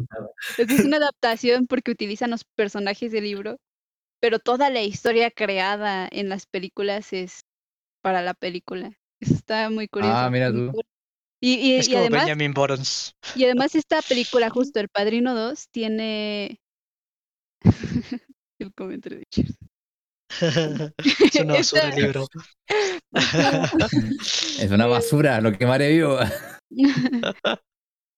es 0.58 0.80
una 0.84 0.98
adaptación 0.98 1.66
porque 1.66 1.92
utilizan 1.92 2.30
los 2.30 2.44
personajes 2.58 3.12
del 3.12 3.24
libro, 3.24 3.58
pero 4.22 4.40
toda 4.40 4.70
la 4.70 4.82
historia 4.82 5.32
creada 5.32 6.08
en 6.12 6.28
las 6.30 6.46
películas 6.46 7.14
es 7.14 7.40
para 8.06 8.22
la 8.22 8.36
película. 8.36 8.94
Eso 9.20 9.34
está 9.34 9.68
muy 9.72 9.88
curioso. 9.88 10.14
Ah, 10.16 10.30
mira 10.30 10.52
tú. 10.52 10.72
Y, 11.42 11.56
y- 11.56 11.76
Es 11.78 11.88
y 11.88 11.90
como 11.90 12.02
además, 12.02 12.28
Benjamin 12.28 12.54
Borons. 12.54 13.16
y 13.36 13.46
además 13.46 13.74
esta 13.74 14.00
película, 14.04 14.48
justo 14.52 14.80
El 14.80 14.90
Padrino 14.90 15.34
2, 15.34 15.70
tiene... 15.72 16.60
el 18.60 18.74
comentario 18.76 19.18
de 19.18 19.26
Cheers. 19.32 19.56
es 21.00 21.36
una 21.40 21.56
basura 21.56 21.90
el 21.90 21.96
libro. 21.96 22.28
Es 24.60 24.70
una 24.70 24.86
basura 24.86 25.42
lo 25.42 25.52
que 25.52 25.66
Mario 25.66 25.90
vio. 25.90 26.20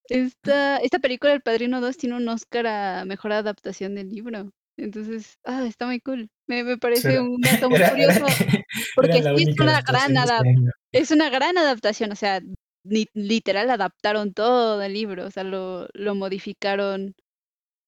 Esta, 0.10 0.78
esta 0.80 1.00
película, 1.00 1.32
El 1.32 1.42
Padrino 1.42 1.80
2, 1.80 1.96
tiene 1.96 2.18
un 2.18 2.28
Oscar 2.28 2.68
a 2.68 3.06
Mejor 3.06 3.32
Adaptación 3.32 3.96
del 3.96 4.10
Libro. 4.10 4.52
Entonces, 4.78 5.40
ah, 5.44 5.66
está 5.68 5.88
muy 5.88 6.00
cool. 6.02 6.30
Me, 6.48 6.64
me 6.64 6.78
parece 6.78 7.20
un 7.20 7.42
dato 7.42 7.70
muy 7.70 7.80
curioso. 7.80 8.26
porque 8.96 9.24
sí 9.24 9.50
es 9.50 9.60
una 9.60 9.72
adaptación 9.80 10.14
gran 10.14 10.24
este 10.24 10.50
año. 10.50 10.72
Es 10.92 11.12
una 11.12 11.30
gran 11.30 11.58
adaptación, 11.58 12.12
o 12.12 12.16
sea, 12.16 12.42
ni- 12.86 13.08
literal 13.14 13.70
adaptaron 13.70 14.34
todo 14.34 14.82
el 14.82 14.94
libro, 14.94 15.26
o 15.26 15.32
sea, 15.32 15.44
lo, 15.44 15.88
lo 15.94 16.16
modificaron 16.16 17.14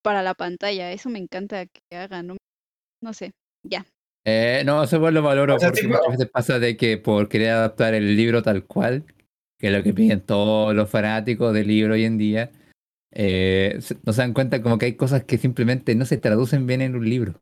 para 0.03 0.23
la 0.23 0.33
pantalla. 0.33 0.91
Eso 0.91 1.09
me 1.09 1.19
encanta 1.19 1.65
que 1.65 1.95
hagan, 1.95 2.27
no, 2.27 2.37
no 3.03 3.13
sé, 3.13 3.31
ya. 3.63 3.85
Eh, 4.25 4.63
no, 4.65 4.83
eso 4.83 4.97
igual 4.97 5.13
lo 5.13 5.21
valoro 5.21 5.55
O 5.55 5.59
sea, 5.59 5.69
porque 5.69 5.87
muchas 5.87 6.07
veces 6.11 6.29
pasa 6.29 6.59
de 6.59 6.75
que 6.75 6.97
por 6.97 7.29
querer 7.29 7.51
adaptar 7.51 7.93
el 7.93 8.17
libro 8.17 8.43
tal 8.43 8.65
cual, 8.65 9.05
que 9.57 9.67
es 9.67 9.73
lo 9.73 9.81
que 9.83 9.93
piden 9.93 10.21
todos 10.21 10.75
los 10.75 10.89
fanáticos 10.89 11.53
del 11.53 11.67
libro 11.67 11.93
hoy 11.93 12.03
en 12.05 12.17
día, 12.17 12.51
eh, 13.11 13.79
no 14.03 14.13
se 14.13 14.21
dan 14.21 14.33
cuenta 14.33 14.61
como 14.61 14.77
que 14.77 14.85
hay 14.87 14.95
cosas 14.95 15.23
que 15.23 15.37
simplemente 15.37 15.95
no 15.95 16.05
se 16.05 16.17
traducen 16.17 16.67
bien 16.67 16.81
en 16.81 16.95
un 16.95 17.09
libro. 17.09 17.41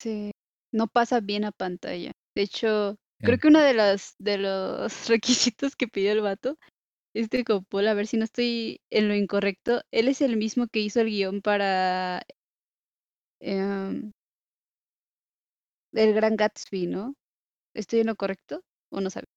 Sí, 0.00 0.32
no 0.72 0.88
pasa 0.88 1.20
bien 1.20 1.44
a 1.44 1.52
pantalla. 1.52 2.12
De 2.34 2.42
hecho, 2.42 2.96
creo 3.20 3.36
Sí. 3.36 3.40
que 3.40 3.48
uno 3.48 3.60
de 3.60 3.74
los, 3.74 4.14
de 4.18 4.38
los 4.38 4.92
requisitos 5.08 5.76
que 5.76 5.88
pidió 5.88 6.12
el 6.12 6.22
vato, 6.22 6.58
este 7.14 7.44
Coppola, 7.44 7.90
a 7.90 7.94
ver 7.94 8.06
si 8.06 8.16
no 8.16 8.24
estoy 8.24 8.80
en 8.90 9.08
lo 9.08 9.14
incorrecto, 9.14 9.82
él 9.92 10.08
es 10.08 10.22
el 10.22 10.36
mismo 10.36 10.66
que 10.66 10.80
hizo 10.80 11.00
el 11.00 11.08
guion 11.08 11.42
para 11.42 12.22
em, 13.40 14.12
El 15.92 16.14
Gran 16.14 16.36
Gatsby, 16.36 16.86
¿no? 16.86 17.14
¿Estoy 17.74 18.00
en 18.00 18.06
lo 18.06 18.16
correcto 18.16 18.62
o 18.90 19.00
no 19.00 19.10
sabes? 19.10 19.28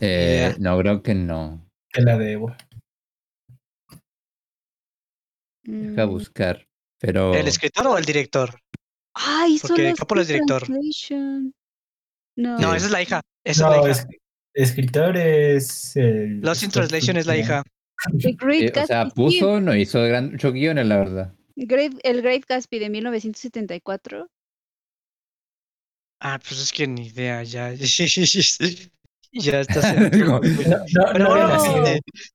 Eh. 0.00 0.54
No, 0.58 0.78
creo 0.78 1.02
que 1.02 1.14
no. 1.14 1.64
Que 1.92 2.02
la 2.02 2.18
debo. 2.18 2.54
Deja 5.62 6.06
Mm, 6.06 6.10
buscar. 6.10 6.66
Pero 6.98 7.34
¿El 7.34 7.48
escritor 7.48 7.86
o 7.86 7.96
el 7.98 8.04
director? 8.04 8.54
Ah, 9.14 9.46
hizo 9.48 9.68
Porque 9.68 9.94
Coppola 9.98 10.22
es 10.22 10.28
director. 10.28 10.62
No. 12.36 12.58
No, 12.58 12.74
esa 12.74 12.86
es 12.86 12.92
la 12.92 13.02
hija. 13.02 13.20
Esa 13.44 13.66
No, 13.68 13.74
es 13.74 13.82
la 13.84 13.90
es, 13.90 13.98
hija. 13.98 14.08
escritor 14.54 15.16
es 15.16 15.96
el. 15.96 16.40
Lost 16.40 16.62
in 16.62 16.70
Translation 16.70 17.16
es 17.16 17.26
la 17.26 17.36
hija. 17.36 17.62
The 18.18 18.32
Great 18.32 18.76
eh, 18.76 18.80
o 18.82 18.86
sea, 18.86 19.08
puso, 19.14 19.60
no 19.60 19.74
hizo 19.74 20.02
gran, 20.02 20.32
muchos 20.32 20.52
guiones, 20.52 20.86
la 20.86 20.96
verdad. 20.98 21.34
Great- 21.56 21.98
el 22.02 22.22
Great 22.22 22.44
Gatsby 22.48 22.78
de 22.78 22.88
1974. 22.90 24.28
Ah, 26.20 26.38
pues 26.38 26.60
es 26.60 26.72
que 26.72 26.86
ni 26.86 27.06
idea, 27.08 27.42
ya. 27.42 27.72
ya 29.32 29.60
estás 29.60 29.84
en... 29.96 30.10
No, 30.18 30.40
no, 30.40 30.40
Pero 31.12 31.18
no 31.18 31.32
había 31.32 31.46
No. 31.46 31.48
nacido. 31.54 31.84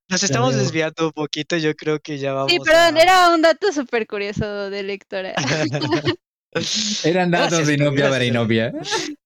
nos 0.10 0.24
estamos 0.24 0.56
desviando 0.56 1.08
un 1.08 1.12
poquito, 1.12 1.58
yo 1.58 1.76
creo 1.76 2.00
que 2.00 2.18
ya 2.18 2.34
vamos 2.34 2.52
Sí, 2.52 2.60
perdón, 2.60 2.98
a... 2.98 3.02
era 3.02 3.30
un 3.30 3.42
dato 3.42 3.72
súper 3.72 4.08
curioso 4.08 4.70
de 4.70 4.84
lectora. 4.84 5.34
Eran 7.04 7.32
datos 7.32 7.50
Gracias, 7.50 7.68
de 7.68 7.74
Inopia 7.74 8.10
para. 8.10 8.24
Inopia. 8.24 8.72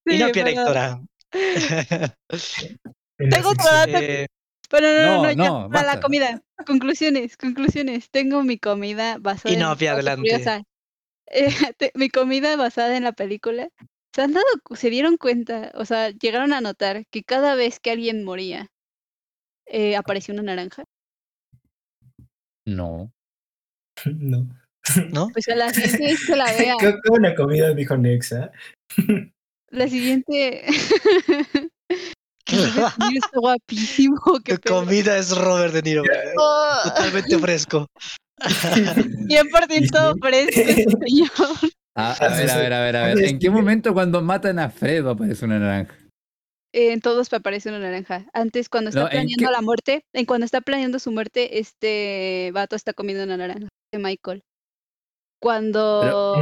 Pie 0.04 0.32
perdón. 0.32 0.46
lectora. 0.46 1.00
Tengo 3.18 3.50
otro 3.50 3.66
dato. 3.72 3.98
Eh, 3.98 4.28
Pero 4.70 4.88
no, 5.06 5.24
no, 5.24 5.34
No, 5.36 5.62
no, 5.64 5.70
para 5.70 5.96
la 5.96 6.00
comida. 6.02 6.42
Conclusiones, 6.66 7.38
conclusiones. 7.38 8.10
Tengo 8.10 8.44
mi 8.44 8.58
comida 8.58 9.18
basada 9.20 9.54
en 9.54 9.60
Inopia, 9.60 9.94
adelante. 9.94 10.66
Eh, 11.32 11.54
te- 11.78 11.92
mi 11.94 12.10
comida 12.10 12.56
basada 12.56 12.98
en 12.98 13.04
la 13.04 13.12
película. 13.12 13.70
¿Se 14.14 14.22
han 14.24 14.34
dado, 14.34 14.46
cu- 14.64 14.76
se 14.76 14.90
dieron 14.90 15.18
cuenta, 15.18 15.72
o 15.76 15.86
sea, 15.86 16.10
llegaron 16.10 16.54
a 16.54 16.62
notar 16.62 17.06
que 17.12 17.24
cada 17.24 17.56
vez 17.56 17.80
que 17.80 17.92
alguien 17.92 18.24
moría, 18.24 18.68
eh, 19.68 19.96
aparecía 19.96 20.34
una 20.34 20.44
naranja? 20.44 20.84
No. 22.66 23.12
No. 24.06 24.48
¿No? 25.12 25.28
Pues 25.34 25.48
a 25.50 25.56
la 25.56 25.70
siguiente 25.74 26.06
vez 26.06 26.26
que 26.26 26.36
la 26.36 26.46
vea, 26.58 26.76
Qué 26.80 26.88
qué 26.94 27.10
buena 27.10 27.36
comida, 27.36 27.74
dijo 27.74 27.98
Nexa. 27.98 28.52
la 29.72 29.88
siguiente... 29.88 30.66
Está 32.48 33.40
guapísimo, 33.40 34.18
qué 34.44 34.58
comida 34.58 35.18
es 35.18 35.38
Robert 35.38 35.72
De 35.74 35.82
Niro. 35.84 36.04
Oh, 36.38 36.76
Totalmente 36.86 37.38
fresco. 37.38 37.86
100% 38.40 40.16
fresco, 40.20 40.60
ese 40.62 40.86
señor. 40.90 41.30
A 42.00 42.30
ver, 42.30 42.50
a 42.50 42.58
ver, 42.58 42.74
a 42.74 42.82
ver, 42.82 42.96
a 42.96 43.06
ver. 43.06 43.24
¿En 43.26 43.40
qué 43.40 43.50
momento 43.50 43.94
cuando 43.94 44.22
matan 44.22 44.60
a 44.60 44.70
Fredo 44.70 45.12
aparece 45.12 45.46
una 45.46 45.60
naranja? 45.60 45.96
En 46.72 47.02
todos 47.02 47.34
aparece 47.34 47.70
una 47.70 47.80
naranja. 47.80 48.28
Antes, 48.34 48.70
cuando 48.70 48.90
está 48.90 49.02
No, 49.02 49.06
¿en 49.08 49.12
planeando 49.12 49.48
qué- 49.48 49.52
la 49.52 49.62
muerte, 49.62 50.04
en 50.14 50.26
cuando 50.26 50.46
está 50.46 50.62
planeando 50.62 51.00
su 51.00 51.12
muerte, 51.12 51.60
este 51.60 52.52
vato 52.54 52.76
está 52.76 52.94
comiendo 52.94 53.24
una 53.24 53.38
naranja 53.38 53.68
de 53.92 54.00
Michael. 54.00 54.44
Cuando 55.42 56.36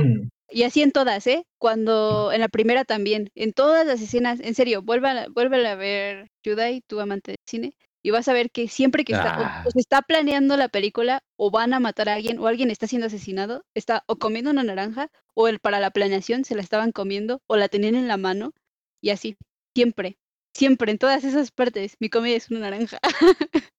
Y 0.49 0.63
así 0.63 0.81
en 0.81 0.91
todas, 0.93 1.27
¿eh? 1.27 1.43
Cuando 1.59 2.31
en 2.31 2.39
la 2.39 2.47
primera 2.47 2.85
también, 2.85 3.29
en 3.35 3.51
todas 3.51 3.85
las 3.85 4.01
escenas, 4.01 4.39
en 4.39 4.55
serio, 4.55 4.81
vuelva, 4.81 5.25
vuelve 5.33 5.67
a 5.67 5.75
ver 5.75 6.27
Yudai, 6.41 6.81
tu 6.87 7.01
amante 7.01 7.31
del 7.31 7.37
cine, 7.45 7.73
y 8.07 8.11
vas 8.11 8.29
a 8.29 8.33
ver 8.33 8.51
que 8.51 8.69
siempre 8.69 9.03
que 9.03 9.11
está, 9.11 9.41
o- 9.65 9.67
o 9.67 9.71
se 9.71 9.79
está 9.79 10.01
planeando 10.01 10.55
la 10.55 10.69
película, 10.69 11.23
o 11.35 11.51
van 11.51 11.73
a 11.73 11.79
matar 11.81 12.07
a 12.07 12.13
alguien, 12.13 12.39
o 12.39 12.47
alguien 12.47 12.71
está 12.71 12.87
siendo 12.87 13.07
asesinado, 13.07 13.65
está 13.73 14.03
o 14.07 14.15
comiendo 14.15 14.49
una 14.51 14.63
naranja, 14.63 15.11
o 15.33 15.49
el, 15.49 15.59
para 15.59 15.81
la 15.81 15.91
planeación 15.91 16.45
se 16.45 16.55
la 16.55 16.61
estaban 16.61 16.93
comiendo, 16.93 17.41
o 17.47 17.57
la 17.57 17.67
tenían 17.67 17.95
en 17.95 18.07
la 18.07 18.15
mano, 18.15 18.53
y 19.01 19.09
así, 19.09 19.35
siempre, 19.75 20.17
siempre, 20.53 20.91
en 20.93 20.97
todas 20.99 21.25
esas 21.25 21.51
partes, 21.51 21.97
mi 21.99 22.09
comida 22.09 22.37
es 22.37 22.49
una 22.49 22.61
naranja. 22.61 22.97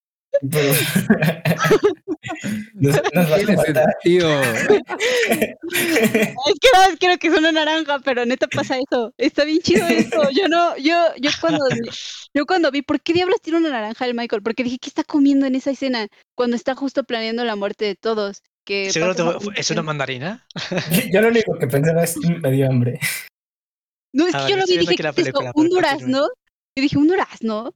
Pero... 0.50 0.72
nos, 2.74 3.00
nos 3.12 3.28
sentido. 3.64 4.42
Es 4.42 4.68
que 6.60 6.68
nada 6.72 6.88
más 6.88 6.98
quiero 6.98 7.18
que 7.18 7.30
sea 7.30 7.38
una 7.38 7.52
naranja, 7.52 7.98
pero 8.04 8.24
neta 8.24 8.46
pasa 8.48 8.76
eso. 8.78 9.12
Está 9.18 9.44
bien 9.44 9.60
chido 9.60 9.86
eso. 9.86 10.30
Yo 10.30 10.48
no, 10.48 10.76
yo, 10.76 10.96
yo 11.20 11.30
cuando 11.40 11.64
vi- 11.70 11.90
yo 12.34 12.46
cuando 12.46 12.70
vi, 12.70 12.82
¿por 12.82 13.00
qué 13.00 13.12
diablos 13.12 13.40
tiene 13.42 13.58
una 13.58 13.70
naranja 13.70 14.06
el 14.06 14.14
Michael? 14.14 14.42
Porque 14.42 14.64
dije, 14.64 14.78
¿qué 14.80 14.88
está 14.88 15.04
comiendo 15.04 15.46
en 15.46 15.54
esa 15.54 15.70
escena? 15.70 16.06
Cuando 16.36 16.56
está 16.56 16.74
justo 16.74 17.04
planeando 17.04 17.44
la 17.44 17.56
muerte 17.56 17.84
de 17.84 17.94
todos. 17.96 18.42
Que 18.64 18.92
Seguro 18.92 19.14
te- 19.14 19.60
¿Es 19.60 19.70
una 19.70 19.82
mandarina? 19.82 20.46
Yo 21.12 21.22
lo 21.22 21.28
único 21.28 21.58
que 21.58 21.66
pensaba 21.66 22.04
es 22.04 22.16
"Mm, 22.18 22.40
me 22.42 22.50
dio 22.52 22.68
hambre. 22.68 23.00
No, 24.14 24.26
es 24.26 24.34
Ah, 24.34 24.44
que 24.46 24.52
yo 24.52 24.58
lo 24.58 24.64
vi 24.66 24.76
dije, 24.78 24.92
aquí 24.92 25.02
la 25.02 25.12
¿qué 25.12 25.20
es 25.22 25.26
película, 25.26 25.52
Un 25.54 25.68
durazno. 25.70 26.28
Y 26.76 26.80
dije, 26.82 26.98
un 26.98 27.08
durazno. 27.08 27.72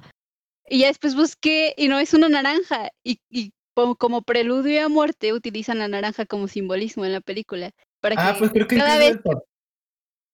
Y 0.72 0.78
ya 0.78 0.86
después 0.86 1.14
busqué 1.14 1.74
y 1.76 1.88
no 1.88 1.98
es 1.98 2.14
una 2.14 2.30
naranja. 2.30 2.88
Y, 3.04 3.20
y 3.28 3.52
como, 3.74 3.94
como 3.94 4.22
preludio 4.22 4.86
a 4.86 4.88
muerte 4.88 5.34
utilizan 5.34 5.78
la 5.78 5.86
naranja 5.86 6.24
como 6.24 6.48
simbolismo 6.48 7.04
en 7.04 7.12
la 7.12 7.20
película. 7.20 7.72
Para 8.00 8.14
Ah, 8.16 8.32
que 8.32 8.38
pues 8.38 8.52
creo 8.52 8.66
que 8.66 8.76
cada 8.78 8.96
vez... 8.96 9.18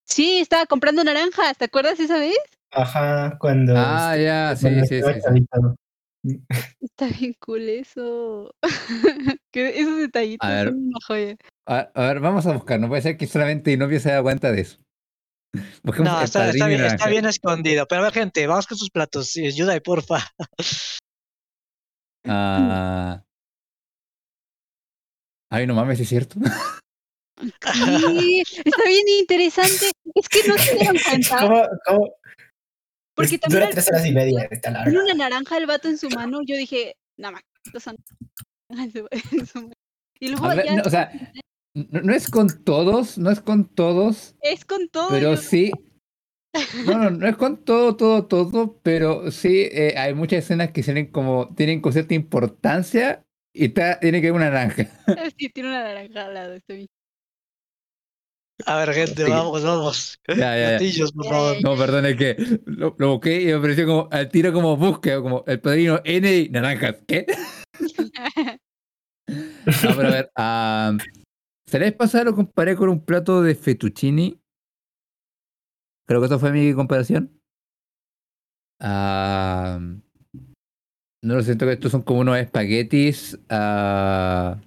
Sí, 0.04 0.38
estaba 0.38 0.66
comprando 0.66 1.02
naranjas. 1.02 1.58
¿Te 1.58 1.64
acuerdas 1.64 1.98
esa 1.98 2.20
vez? 2.20 2.38
Ajá, 2.70 3.36
cuando. 3.40 3.74
Ah, 3.76 4.12
este, 4.12 4.24
ya, 4.24 4.54
sí, 4.54 4.62
cuando 4.62 4.84
sí, 4.86 5.02
sí. 6.22 6.40
Está 6.82 7.08
bien 7.08 7.34
cool 7.40 7.68
eso. 7.68 8.54
esos 9.52 9.98
detallitos 9.98 10.48
A 10.48 10.52
ver. 10.52 10.68
son 10.68 10.86
una 10.86 10.98
joya. 11.04 11.36
A, 11.66 11.90
a 11.94 12.06
ver, 12.06 12.20
vamos 12.20 12.46
a 12.46 12.52
buscar. 12.52 12.78
No 12.78 12.86
puede 12.86 13.02
ser 13.02 13.16
que 13.16 13.26
solamente 13.26 13.72
Inopia 13.72 13.98
se 13.98 14.12
da 14.12 14.22
cuenta 14.22 14.52
de 14.52 14.60
eso. 14.60 14.78
No, 15.98 16.20
está, 16.22 16.50
bien, 16.52 16.84
está 16.84 17.08
bien 17.08 17.24
escondido. 17.26 17.86
Pero 17.88 18.02
a 18.02 18.04
ver, 18.04 18.12
gente, 18.12 18.46
vamos 18.46 18.66
con 18.66 18.76
sus 18.78 18.90
platos. 18.90 19.28
Sí, 19.28 19.46
ayuda 19.46 19.74
y 19.76 19.80
porfa. 19.80 20.18
Ah. 22.30 23.22
Ay, 25.50 25.66
no 25.66 25.74
mames, 25.74 25.98
¿es 26.00 26.08
cierto? 26.10 26.38
Sí, 27.72 28.42
está 28.64 28.82
bien 28.86 29.08
interesante. 29.20 29.92
Es 30.14 30.28
que 30.28 30.46
no 30.46 30.58
se 30.58 30.74
dieron 30.74 30.96
cuenta. 31.02 31.38
¿Cómo, 31.40 31.62
cómo? 31.86 32.12
Porque 33.14 33.38
también 33.38 33.60
dura 33.62 33.70
tres 33.72 33.88
horas 33.88 34.04
y 34.04 34.12
media, 34.12 34.42
está 34.50 34.70
Tiene 34.72 34.78
larga. 34.92 35.00
una 35.04 35.14
naranja 35.14 35.56
el 35.56 35.66
vato 35.66 35.88
en 35.88 35.96
su 35.96 36.10
mano. 36.10 36.40
Yo 36.44 36.56
dije, 36.56 36.96
nada 37.16 37.32
más, 37.32 37.42
estos 37.64 37.82
son 37.82 37.96
naranjas 38.68 38.94
en 38.94 39.02
su- 39.02 39.08
en 39.38 39.46
su 39.46 39.62
mano". 39.62 39.72
Y 40.20 40.28
luego 40.28 40.48
ver, 40.48 40.66
ya 40.66 40.74
no, 40.74 40.82
o 40.82 40.90
sea, 40.90 41.32
no, 41.74 42.00
no 42.02 42.12
es 42.14 42.28
con 42.30 42.64
todos, 42.64 43.18
no 43.18 43.30
es 43.30 43.40
con 43.40 43.66
todos, 43.66 44.34
es 44.42 44.64
con 44.64 44.88
todo. 44.88 45.08
pero 45.10 45.36
sí. 45.36 45.70
No, 46.86 46.98
no, 46.98 47.10
no 47.10 47.28
es 47.28 47.36
con 47.36 47.62
todo, 47.64 47.94
todo, 47.96 48.26
todo, 48.26 48.80
pero 48.82 49.30
sí 49.30 49.68
eh, 49.70 49.94
hay 49.96 50.14
muchas 50.14 50.40
escenas 50.44 50.72
que 50.72 50.82
tienen 50.82 51.06
como, 51.12 51.54
tienen 51.54 51.80
con 51.80 51.92
cierta 51.92 52.14
importancia 52.14 53.22
y 53.52 53.66
está, 53.66 54.00
tiene 54.00 54.20
que 54.20 54.28
ver 54.28 54.32
una 54.40 54.50
naranja. 54.50 54.86
Sí, 55.38 55.48
tiene 55.50 55.68
una 55.68 55.82
naranja 55.84 56.24
al 56.24 56.34
lado. 56.34 56.58
Bien. 56.66 56.86
A 58.66 58.76
ver, 58.78 58.92
gente, 58.92 59.24
Sí. 59.24 59.30
vamos, 59.30 59.62
vamos. 59.62 60.18
Ya, 60.26 60.78
ya, 60.80 61.04
por 61.14 61.26
favor. 61.26 61.56
No, 61.62 61.76
perdón, 61.76 62.06
es 62.06 62.16
que 62.16 62.36
lo, 62.64 62.96
lo 62.98 63.10
busqué 63.12 63.42
y 63.42 63.46
me 63.46 63.60
pareció 63.60 63.86
como 63.86 64.08
al 64.10 64.28
tiro 64.30 64.52
como 64.52 64.76
búsqueda, 64.76 65.22
como 65.22 65.44
el 65.46 65.60
padrino 65.60 66.00
N 66.04 66.36
y 66.36 66.48
naranjas. 66.48 66.96
¿Qué? 67.06 67.26
No, 69.28 69.94
pero 69.94 70.08
a 70.08 70.10
ver, 70.10 70.30
ah, 70.36 70.92
¿se 71.68 71.78
les 71.78 71.92
pasado 71.92 72.24
lo 72.24 72.34
comparé 72.34 72.76
con 72.76 72.88
un 72.88 73.04
plato 73.04 73.42
de 73.42 73.54
fettuccini? 73.54 74.40
Creo 76.06 76.20
que 76.20 76.26
esa 76.26 76.38
fue 76.38 76.50
mi 76.50 76.72
comparación. 76.72 77.38
Ah, 78.80 79.78
no 81.22 81.34
lo 81.34 81.42
siento 81.42 81.66
que 81.66 81.72
estos 81.72 81.92
son 81.92 82.02
como 82.02 82.20
unos 82.20 82.38
espaguetis 82.38 83.38
ah, 83.50 84.58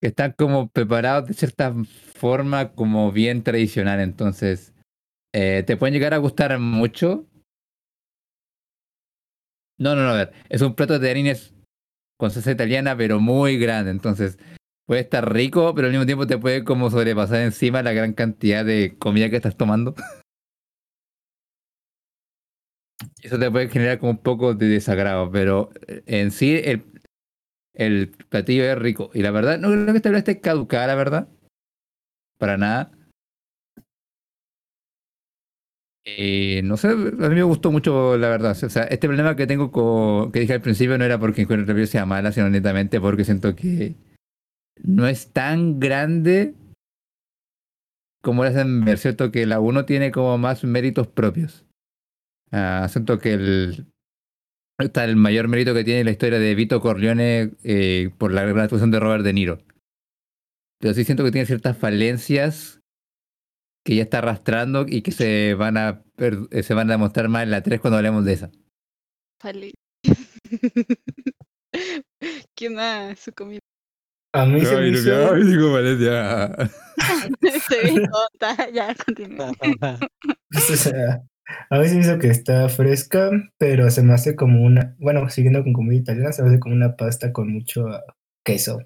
que 0.00 0.08
están 0.08 0.32
como 0.32 0.68
preparados 0.70 1.28
de 1.28 1.34
cierta 1.34 1.74
forma 2.14 2.72
como 2.72 3.12
bien 3.12 3.42
tradicional, 3.42 4.00
entonces 4.00 4.72
eh, 5.34 5.62
te 5.66 5.76
pueden 5.76 5.92
llegar 5.92 6.14
a 6.14 6.18
gustar 6.18 6.58
mucho. 6.58 7.26
No, 9.78 9.94
no, 9.94 10.04
no, 10.04 10.10
a 10.10 10.16
ver, 10.16 10.32
es 10.48 10.62
un 10.62 10.74
plato 10.74 10.98
de 10.98 11.10
harines 11.10 11.52
con 12.22 12.30
salsa 12.30 12.52
italiana, 12.52 12.96
pero 12.96 13.18
muy 13.18 13.58
grande. 13.58 13.90
Entonces, 13.90 14.38
puede 14.86 15.00
estar 15.00 15.32
rico, 15.32 15.74
pero 15.74 15.88
al 15.88 15.92
mismo 15.92 16.06
tiempo 16.06 16.24
te 16.24 16.38
puede 16.38 16.62
como 16.62 16.88
sobrepasar 16.88 17.40
encima 17.40 17.82
la 17.82 17.92
gran 17.92 18.12
cantidad 18.12 18.64
de 18.64 18.96
comida 18.96 19.28
que 19.28 19.34
estás 19.34 19.56
tomando. 19.56 19.96
Eso 23.20 23.40
te 23.40 23.50
puede 23.50 23.68
generar 23.70 23.98
como 23.98 24.12
un 24.12 24.18
poco 24.18 24.54
de 24.54 24.68
desagrado, 24.68 25.32
pero 25.32 25.70
eh, 25.88 26.04
en 26.06 26.30
sí 26.30 26.60
el, 26.64 26.84
el 27.74 28.10
platillo 28.28 28.62
es 28.66 28.78
rico. 28.78 29.10
Y 29.12 29.22
la 29.22 29.32
verdad, 29.32 29.58
no 29.58 29.72
creo 29.72 29.86
que 29.86 29.96
esta 29.96 30.16
esté 30.16 30.40
caducada, 30.40 30.86
la 30.86 30.94
verdad. 30.94 31.28
Para 32.38 32.56
nada. 32.56 32.92
Y 36.04 36.60
no 36.64 36.76
sé, 36.76 36.88
a 36.88 36.94
mí 36.94 37.34
me 37.34 37.42
gustó 37.44 37.70
mucho, 37.70 38.16
la 38.16 38.28
verdad. 38.28 38.56
O 38.60 38.68
sea, 38.68 38.84
este 38.84 39.06
problema 39.06 39.36
que 39.36 39.46
tengo 39.46 39.70
con, 39.70 40.32
que 40.32 40.40
dije 40.40 40.54
al 40.54 40.60
principio 40.60 40.98
no 40.98 41.04
era 41.04 41.18
porque 41.18 41.42
encuentro 41.42 41.66
película 41.66 41.86
sea 41.86 42.06
mala, 42.06 42.32
sino 42.32 42.50
netamente 42.50 43.00
porque 43.00 43.24
siento 43.24 43.54
que 43.54 43.94
no 44.82 45.06
es 45.06 45.32
tan 45.32 45.78
grande 45.78 46.54
como 48.22 48.44
la 48.44 48.50
hacen 48.50 48.84
ver, 48.84 48.98
¿cierto? 48.98 49.30
Que 49.30 49.46
la 49.46 49.60
1 49.60 49.84
tiene 49.84 50.10
como 50.10 50.38
más 50.38 50.64
méritos 50.64 51.06
propios. 51.06 51.66
Ah, 52.50 52.86
siento 52.90 53.18
que 53.18 53.32
el, 53.34 53.86
está 54.78 55.04
el 55.04 55.16
mayor 55.16 55.48
mérito 55.48 55.74
que 55.74 55.84
tiene 55.84 56.04
la 56.04 56.10
historia 56.10 56.38
de 56.38 56.54
Vito 56.54 56.80
Corleone 56.80 57.52
eh, 57.64 58.10
por 58.18 58.32
la 58.32 58.44
gran 58.44 58.60
actuación 58.60 58.90
de 58.90 59.00
Robert 59.00 59.24
De 59.24 59.32
Niro. 59.32 59.58
Pero 60.78 60.94
sí 60.94 61.04
siento 61.04 61.24
que 61.24 61.30
tiene 61.30 61.46
ciertas 61.46 61.76
falencias 61.76 62.81
que 63.84 63.96
ya 63.96 64.02
está 64.02 64.18
arrastrando 64.18 64.84
y 64.88 65.02
que 65.02 65.12
se 65.12 65.54
van 65.54 65.76
a 65.76 66.04
eh, 66.18 66.62
se 66.62 66.74
van 66.74 66.88
a 66.90 66.92
demostrar 66.94 67.28
más 67.28 67.42
en 67.42 67.50
la 67.50 67.62
3 67.62 67.80
cuando 67.80 67.96
hablemos 67.96 68.24
de 68.24 68.32
esa. 68.32 68.50
Vale. 69.42 69.72
¿Quién 72.56 72.76
da 72.76 73.16
su 73.16 73.32
comida? 73.32 73.60
A 74.34 74.46
mí 74.46 74.64
se 74.64 74.76
me 74.76 74.88
hizo. 74.88 75.34
digo 75.34 75.72
Valencia. 75.72 76.54
Se 77.68 77.76
ve 77.82 78.08
tonta. 78.08 78.70
Ya, 78.70 78.94
continúa. 78.94 79.52
a 81.70 81.78
mí 81.78 81.88
se 81.88 81.94
me 81.94 82.00
hizo 82.00 82.18
que 82.18 82.28
está 82.28 82.68
fresca, 82.68 83.30
pero 83.58 83.90
se 83.90 84.02
me 84.02 84.14
hace 84.14 84.34
como 84.34 84.62
una. 84.62 84.96
Bueno, 84.98 85.28
siguiendo 85.28 85.62
con 85.62 85.74
comida 85.74 86.00
italiana, 86.00 86.32
se 86.32 86.42
me 86.42 86.48
hace 86.48 86.60
como 86.60 86.74
una 86.74 86.96
pasta 86.96 87.32
con 87.32 87.52
mucho 87.52 87.84
queso. 88.42 88.78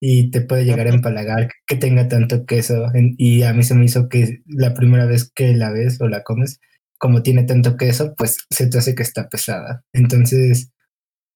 Y 0.00 0.30
te 0.30 0.40
puede 0.40 0.64
llegar 0.64 0.86
a 0.86 0.94
empalagar 0.94 1.50
que 1.66 1.76
tenga 1.76 2.08
tanto 2.08 2.46
queso. 2.46 2.86
y 3.18 3.42
a 3.42 3.52
mí 3.52 3.62
se 3.62 3.74
me 3.74 3.84
hizo 3.84 4.08
que 4.08 4.42
la 4.46 4.74
primera 4.74 5.06
vez 5.06 5.30
que 5.30 5.54
la 5.54 5.70
ves 5.70 6.00
o 6.00 6.08
la 6.08 6.22
comes, 6.22 6.58
como 6.98 7.22
tiene 7.22 7.44
tanto 7.44 7.76
queso, 7.76 8.14
pues 8.16 8.46
se 8.50 8.68
te 8.68 8.78
hace 8.78 8.94
que 8.94 9.02
está 9.02 9.28
pesada. 9.28 9.84
Entonces, 9.92 10.70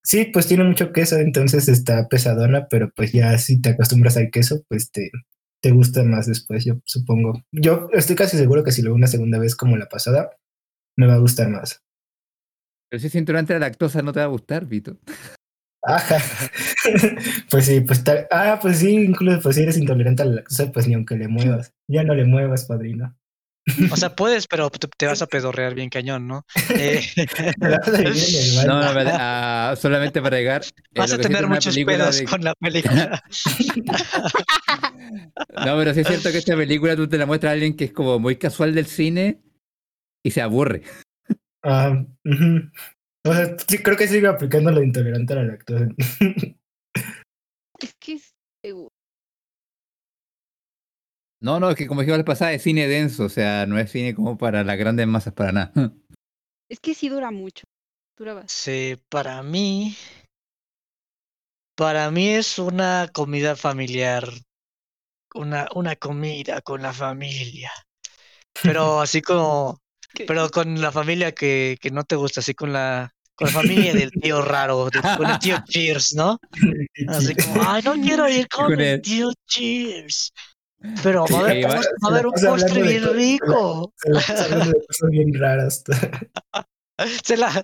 sí, 0.03 0.27
pues 0.27 0.47
tiene 0.47 0.65
mucho 0.65 0.93
queso, 0.93 1.19
entonces 1.19 1.69
está 1.69 2.09
pesadona, 2.09 2.69
pero 2.69 2.91
pues 2.95 3.13
ya 3.13 3.37
si 3.39 3.61
te 3.61 3.71
acostumbras 3.71 4.17
al 4.17 4.31
queso, 4.31 4.63
pues 4.69 4.91
te, 4.91 5.11
te 5.63 5.71
gusta 5.71 6.05
más 6.05 6.27
después, 6.27 6.65
yo 6.65 6.75
supongo. 6.85 7.43
Yo 7.51 7.89
estoy 7.93 8.17
casi 8.17 8.37
seguro 8.37 8.63
que 8.63 8.73
si 8.73 8.83
lo 8.83 8.91
veo 8.91 8.97
una 8.97 9.07
segunda 9.07 9.39
vez 9.39 9.57
como 9.57 9.77
la 9.77 9.87
pasada, 9.87 10.31
me 10.97 11.07
va 11.07 11.15
a 11.15 11.19
gustar 11.19 11.49
más. 11.49 11.83
Pero 12.91 13.01
si 13.01 13.07
es 13.07 13.15
intolerante 13.15 13.55
a 13.55 13.59
la 13.59 13.67
lactosa 13.67 14.03
no 14.03 14.13
te 14.13 14.21
va 14.21 14.27
a 14.27 14.29
gustar, 14.29 14.67
Vito. 14.67 14.99
Ajá. 15.87 16.17
pues 17.51 17.67
sí, 17.67 17.81
pues 17.81 18.03
tal. 18.05 18.27
Ah, 18.31 18.59
pues 18.61 18.79
sí, 18.79 18.91
incluso 18.91 19.41
pues 19.41 19.57
si 19.57 19.63
eres 19.63 19.77
intolerante 19.77 20.23
a 20.23 20.27
la 20.27 20.35
lactosa, 20.37 20.73
pues 20.73 20.87
ni 20.89 20.95
aunque 20.95 21.17
le 21.17 21.29
muevas. 21.29 21.73
Ya 21.89 22.05
no 22.05 22.15
le 22.15 22.25
muevas, 22.25 22.65
padrino. 22.65 23.17
O 23.91 23.97
sea, 23.97 24.15
puedes, 24.15 24.47
pero 24.47 24.69
te, 24.71 25.07
vas 25.07 25.23
a 25.23 25.27
pedorrear 25.27 25.75
bien 25.75 25.89
cañón, 25.89 26.27
¿no? 26.27 26.45
Eh. 26.77 27.03
No, 28.67 28.95
no, 28.95 29.11
ah, 29.13 29.75
solamente 29.77 30.21
para 30.21 30.37
llegar. 30.37 30.63
eh, 30.65 30.99
vas 30.99 31.13
a 31.13 31.19
tener 31.19 31.47
muchos 31.47 31.77
pedos 31.77 32.19
de- 32.19 32.25
con 32.25 32.45
la 32.45 32.55
película. 32.55 33.23
No, 35.65 35.77
pero 35.77 35.95
sí 35.95 36.01
es 36.01 36.07
cierto 36.07 36.31
que 36.31 36.39
esta 36.39 36.57
película 36.57 36.97
tú 36.97 37.09
te 37.09 37.19
la 37.19 37.27
muestras 37.27 37.51
a 37.51 37.53
alguien 37.55 37.77
que 37.77 37.85
es 37.87 37.93
como 37.93 38.19
muy 38.19 38.37
casual 38.37 38.75
del 38.75 38.87
cine 38.87 39.41
y 40.23 40.31
se 40.31 40.43
aburre. 40.43 40.83
Ah, 41.63 42.05
ujú. 42.25 42.71
O 43.27 43.33
sea, 43.33 43.57
sí, 43.67 43.79
creo 43.83 43.97
que 43.97 44.07
sigo 44.07 44.29
aplicando 44.29 44.71
lo 44.71 44.83
intolerante 44.83 45.33
a 45.33 45.37
la 45.37 45.45
lactosa. 45.45 45.89
Es 47.81 47.95
que 47.99 48.15
es 48.15 48.35
seguro. 48.63 48.91
No, 51.41 51.61
no, 51.61 51.71
es 51.71 51.77
que 51.77 51.87
como 51.87 52.01
dijimos 52.01 52.19
la 52.19 52.25
pasada, 52.25 52.53
es 52.53 52.63
cine 52.63 52.89
denso, 52.89 53.25
o 53.25 53.29
sea, 53.29 53.67
no 53.67 53.79
es 53.79 53.91
cine 53.91 54.15
como 54.15 54.39
para 54.39 54.65
las 54.65 54.79
grandes 54.79 55.07
masas, 55.07 55.35
para 55.35 55.53
nada. 55.53 55.73
Es 56.67 56.81
que 56.81 56.95
sí 56.95 57.11
dura 57.11 57.31
mucho. 57.31 57.65
Dura 58.17 58.33
bastante. 58.33 58.97
Sí, 58.97 59.03
para 59.11 59.43
mí. 59.43 59.95
Para 61.77 62.11
mí 62.11 62.31
es 62.31 62.59
una 62.59 63.11
comida 63.13 63.55
familiar. 63.55 64.27
Una, 65.35 65.69
una 65.75 65.95
comida 65.97 66.63
con 66.63 66.81
la 66.81 66.95
familia. 66.95 67.71
Pero 68.63 69.01
así 69.03 69.21
como. 69.21 69.79
¿Qué? 70.15 70.25
Pero 70.27 70.49
con 70.51 70.81
la 70.81 70.93
familia 70.93 71.33
que, 71.33 71.77
que 71.81 71.91
no 71.91 72.05
te 72.05 72.17
gusta, 72.17 72.41
así 72.41 72.55
con 72.55 72.73
la. 72.73 73.11
Con 73.37 73.49
la 73.49 73.53
familia 73.53 73.93
del 73.93 74.13
tío 74.13 74.41
raro, 74.43 74.89
de- 74.91 75.01
con 75.17 75.29
el 75.29 75.39
tío 75.41 75.59
Cheers, 75.69 76.15
¿no? 76.15 76.39
Así 77.09 77.35
como, 77.35 77.69
ay, 77.69 77.83
no 77.83 77.95
quiero 77.95 78.29
ir 78.29 78.47
con 78.49 78.67
Con 78.67 78.81
el 78.81 79.03
tío 79.03 79.31
Cheers. 79.49 80.33
Pero 81.03 81.25
va 81.33 81.39
a 81.39 81.41
haber, 81.41 81.65
va- 81.67 81.75
va 81.75 81.81
a 82.03 82.11
haber 82.13 82.27
un 82.27 82.33
postre 82.33 82.83
bien 82.83 83.13
rico. 83.13 83.93
Se 83.99 84.49
la 84.49 84.67
de 84.67 84.73
cosas 84.87 85.11
bien 85.11 85.35
raras. 85.35 85.83
Se 87.25 87.37
la, 87.37 87.63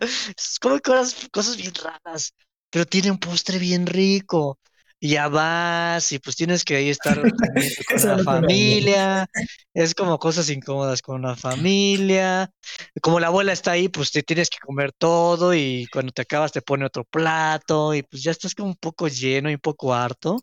come 0.60 0.80
cosas, 0.80 1.28
cosas 1.32 1.56
bien 1.56 1.72
raras, 1.84 2.34
pero 2.68 2.84
tiene 2.84 3.12
un 3.12 3.18
postre 3.18 3.58
bien 3.58 3.86
rico. 3.86 4.58
Ya 5.00 5.28
vas, 5.28 6.12
y 6.12 6.18
pues 6.18 6.36
tienes 6.36 6.62
que 6.64 6.76
ahí 6.76 6.90
estar 6.90 7.20
con 7.88 8.02
la 8.04 8.18
familia. 8.22 9.26
Es 9.72 9.94
como 9.94 10.18
cosas 10.18 10.50
incómodas 10.50 11.00
con 11.00 11.22
la 11.22 11.36
familia. 11.36 12.50
Como 13.00 13.20
la 13.20 13.28
abuela 13.28 13.52
está 13.52 13.72
ahí, 13.72 13.88
pues 13.88 14.10
te 14.10 14.22
tienes 14.22 14.50
que 14.50 14.58
comer 14.58 14.92
todo 14.92 15.54
y 15.54 15.86
cuando 15.92 16.12
te 16.12 16.22
acabas 16.22 16.50
te 16.52 16.60
pone 16.60 16.84
otro 16.84 17.04
plato 17.04 17.94
y 17.94 18.02
pues 18.02 18.22
ya 18.22 18.32
estás 18.32 18.54
como 18.54 18.70
un 18.70 18.76
poco 18.76 19.06
lleno 19.06 19.48
y 19.48 19.54
un 19.54 19.60
poco 19.60 19.94
harto. 19.94 20.38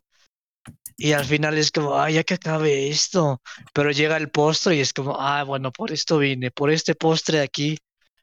Y 0.96 1.12
al 1.12 1.24
final 1.24 1.56
es 1.56 1.70
como, 1.70 1.98
ay, 2.00 2.14
ya 2.14 2.24
que 2.24 2.34
acabe 2.34 2.88
esto. 2.88 3.40
Pero 3.72 3.92
llega 3.92 4.16
el 4.16 4.30
postre 4.30 4.76
y 4.76 4.80
es 4.80 4.92
como, 4.92 5.20
ah, 5.20 5.44
bueno, 5.44 5.70
por 5.72 5.92
esto 5.92 6.18
vine, 6.18 6.50
por 6.50 6.72
este 6.72 6.94
postre 6.96 7.38
de 7.38 7.44
aquí, 7.44 7.78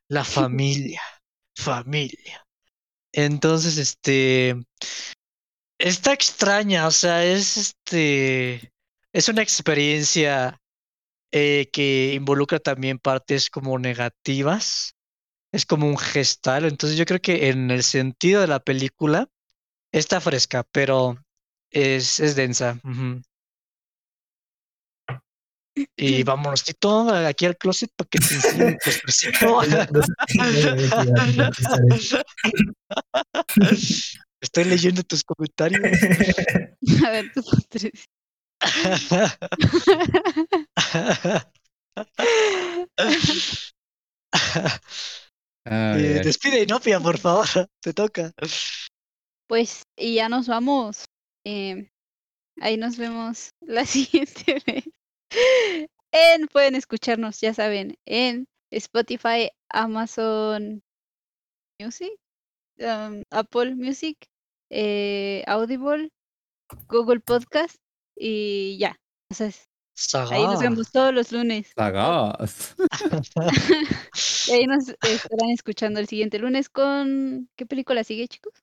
la 0.09 0.23
familia, 0.51 1.01
familia. 1.55 2.45
Entonces, 3.13 3.77
este, 3.77 4.55
está 5.78 6.13
extraña, 6.13 6.88
o 6.88 6.91
sea, 6.91 7.23
es 7.26 7.57
este, 7.57 8.71
es 9.13 9.30
una 9.30 9.41
experiencia 9.41 10.59
eh, 11.32 11.69
que 11.71 12.13
involucra 12.13 12.59
también 12.59 12.99
partes 12.99 13.49
como 13.49 13.78
negativas. 13.80 14.95
Es 15.51 15.65
como 15.65 15.88
un 15.88 15.97
gestal, 15.97 16.65
entonces 16.65 16.97
yo 16.97 17.05
creo 17.05 17.21
que 17.21 17.47
en 17.49 17.71
el 17.71 17.84
sentido 17.84 18.41
de 18.41 18.47
la 18.47 18.59
película 18.59 19.30
está 19.93 20.19
fresca, 20.19 20.65
pero 20.69 21.17
es, 21.71 22.19
es 22.19 22.36
densa. 22.36 22.78
Y 25.97 26.23
vámonos, 26.23 26.63
Tito, 26.63 27.09
aquí 27.09 27.45
al 27.45 27.57
closet 27.57 27.91
para 27.95 28.07
que 28.09 28.19
te 28.19 28.34
enseñe 28.34 28.78
Estoy 34.45 34.65
leyendo 34.65 35.01
tus 35.01 35.23
comentarios. 35.23 35.81
A 37.03 37.09
ver, 37.09 37.31
tu 37.33 37.41
postre. 37.41 37.91
A 45.65 45.89
Eh, 45.97 46.21
despide 46.23 46.61
Inopia, 46.61 46.99
por 46.99 47.17
favor. 47.17 47.47
Te 47.81 47.91
toca. 47.91 48.31
Pues, 49.47 49.81
y 49.97 50.13
ya 50.13 50.29
nos 50.29 50.47
vamos. 50.47 51.05
Em, 51.43 51.89
ahí 52.61 52.77
nos 52.77 52.97
vemos 52.97 53.49
la 53.61 53.83
siguiente 53.87 54.61
vez. 54.67 54.83
En, 56.11 56.47
pueden 56.49 56.75
escucharnos, 56.75 57.41
ya 57.41 57.55
saben, 57.55 57.97
en 58.05 58.45
Spotify, 58.71 59.49
Amazon 59.69 60.83
Music, 61.81 62.13
um, 62.77 63.23
Apple 63.31 63.73
Music, 63.73 64.17
eh, 64.70 65.43
Audible, 65.47 66.09
Google 66.88 67.20
Podcast 67.20 67.76
y 68.16 68.78
ya. 68.78 68.95
Entonces, 69.30 69.68
ahí 70.32 70.43
nos 70.43 70.59
vemos 70.59 70.91
todos 70.91 71.13
los 71.13 71.32
lunes. 71.32 71.72
Sagaz. 71.76 72.76
Y 74.47 74.51
ahí 74.51 74.68
nos 74.68 74.89
estarán 74.89 75.49
escuchando 75.49 75.99
el 75.99 76.07
siguiente 76.07 76.38
lunes 76.38 76.70
con... 76.70 77.49
¿Qué 77.55 77.66
película 77.66 78.03
sigue, 78.03 78.28
chicos? 78.28 78.53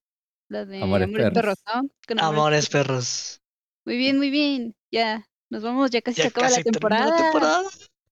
La 0.48 0.64
de 0.64 0.80
Amores 0.80 1.08
Amores, 1.08 1.32
Perros, 1.32 1.58
Perros. 1.64 1.82
¿no? 1.82 1.88
Con 2.06 2.20
Amores 2.20 2.68
perros. 2.68 3.40
Muy 3.84 3.96
bien, 3.96 4.18
muy 4.18 4.30
bien. 4.30 4.76
Ya, 4.92 5.26
nos 5.50 5.62
vamos, 5.62 5.90
ya 5.90 6.00
casi 6.02 6.18
Ya 6.18 6.24
se 6.24 6.28
acaba 6.28 6.46
casi 6.48 6.60
la 6.60 6.64
temporada. 6.70 7.06
la 7.10 7.16
temporada. 7.16 7.62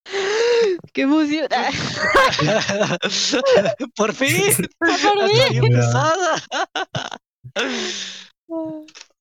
¡Qué 0.92 1.02
emoción! 1.02 1.46
Por 3.96 4.14
fin. 4.14 4.42
Por 4.78 5.28
fin. 5.28 5.62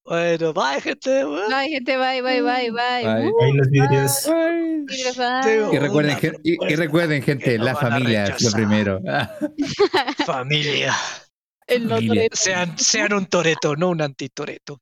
Bueno, 0.06 0.54
bye, 0.54 0.82
gente. 0.82 1.24
Bye, 1.24 1.70
gente, 1.70 1.98
bye, 1.98 2.22
bye, 2.22 2.42
bye, 2.42 2.72
bye. 2.72 3.04
Bye. 3.04 3.28
Uh, 3.28 3.54
los 3.54 3.70
vidrios. 3.70 4.24
Tengo 4.24 5.70
bye. 5.70 5.76
Y 5.76 5.80
recuerden, 5.80 6.18
y, 6.44 6.76
recuerden, 6.76 7.22
gente, 7.22 7.58
no 7.60 7.66
la 7.66 7.76
familia 7.76 8.26
es 8.26 8.42
lo 8.42 8.52
primero. 8.52 9.00
Familia. 10.26 10.96
El 11.68 11.88
Familia. 11.88 12.28
Sean, 12.32 12.76
sean 12.80 13.14
un 13.14 13.28
toreto, 13.28 13.76
no 13.76 13.90
un 13.90 14.02
antitoreto. 14.02 14.82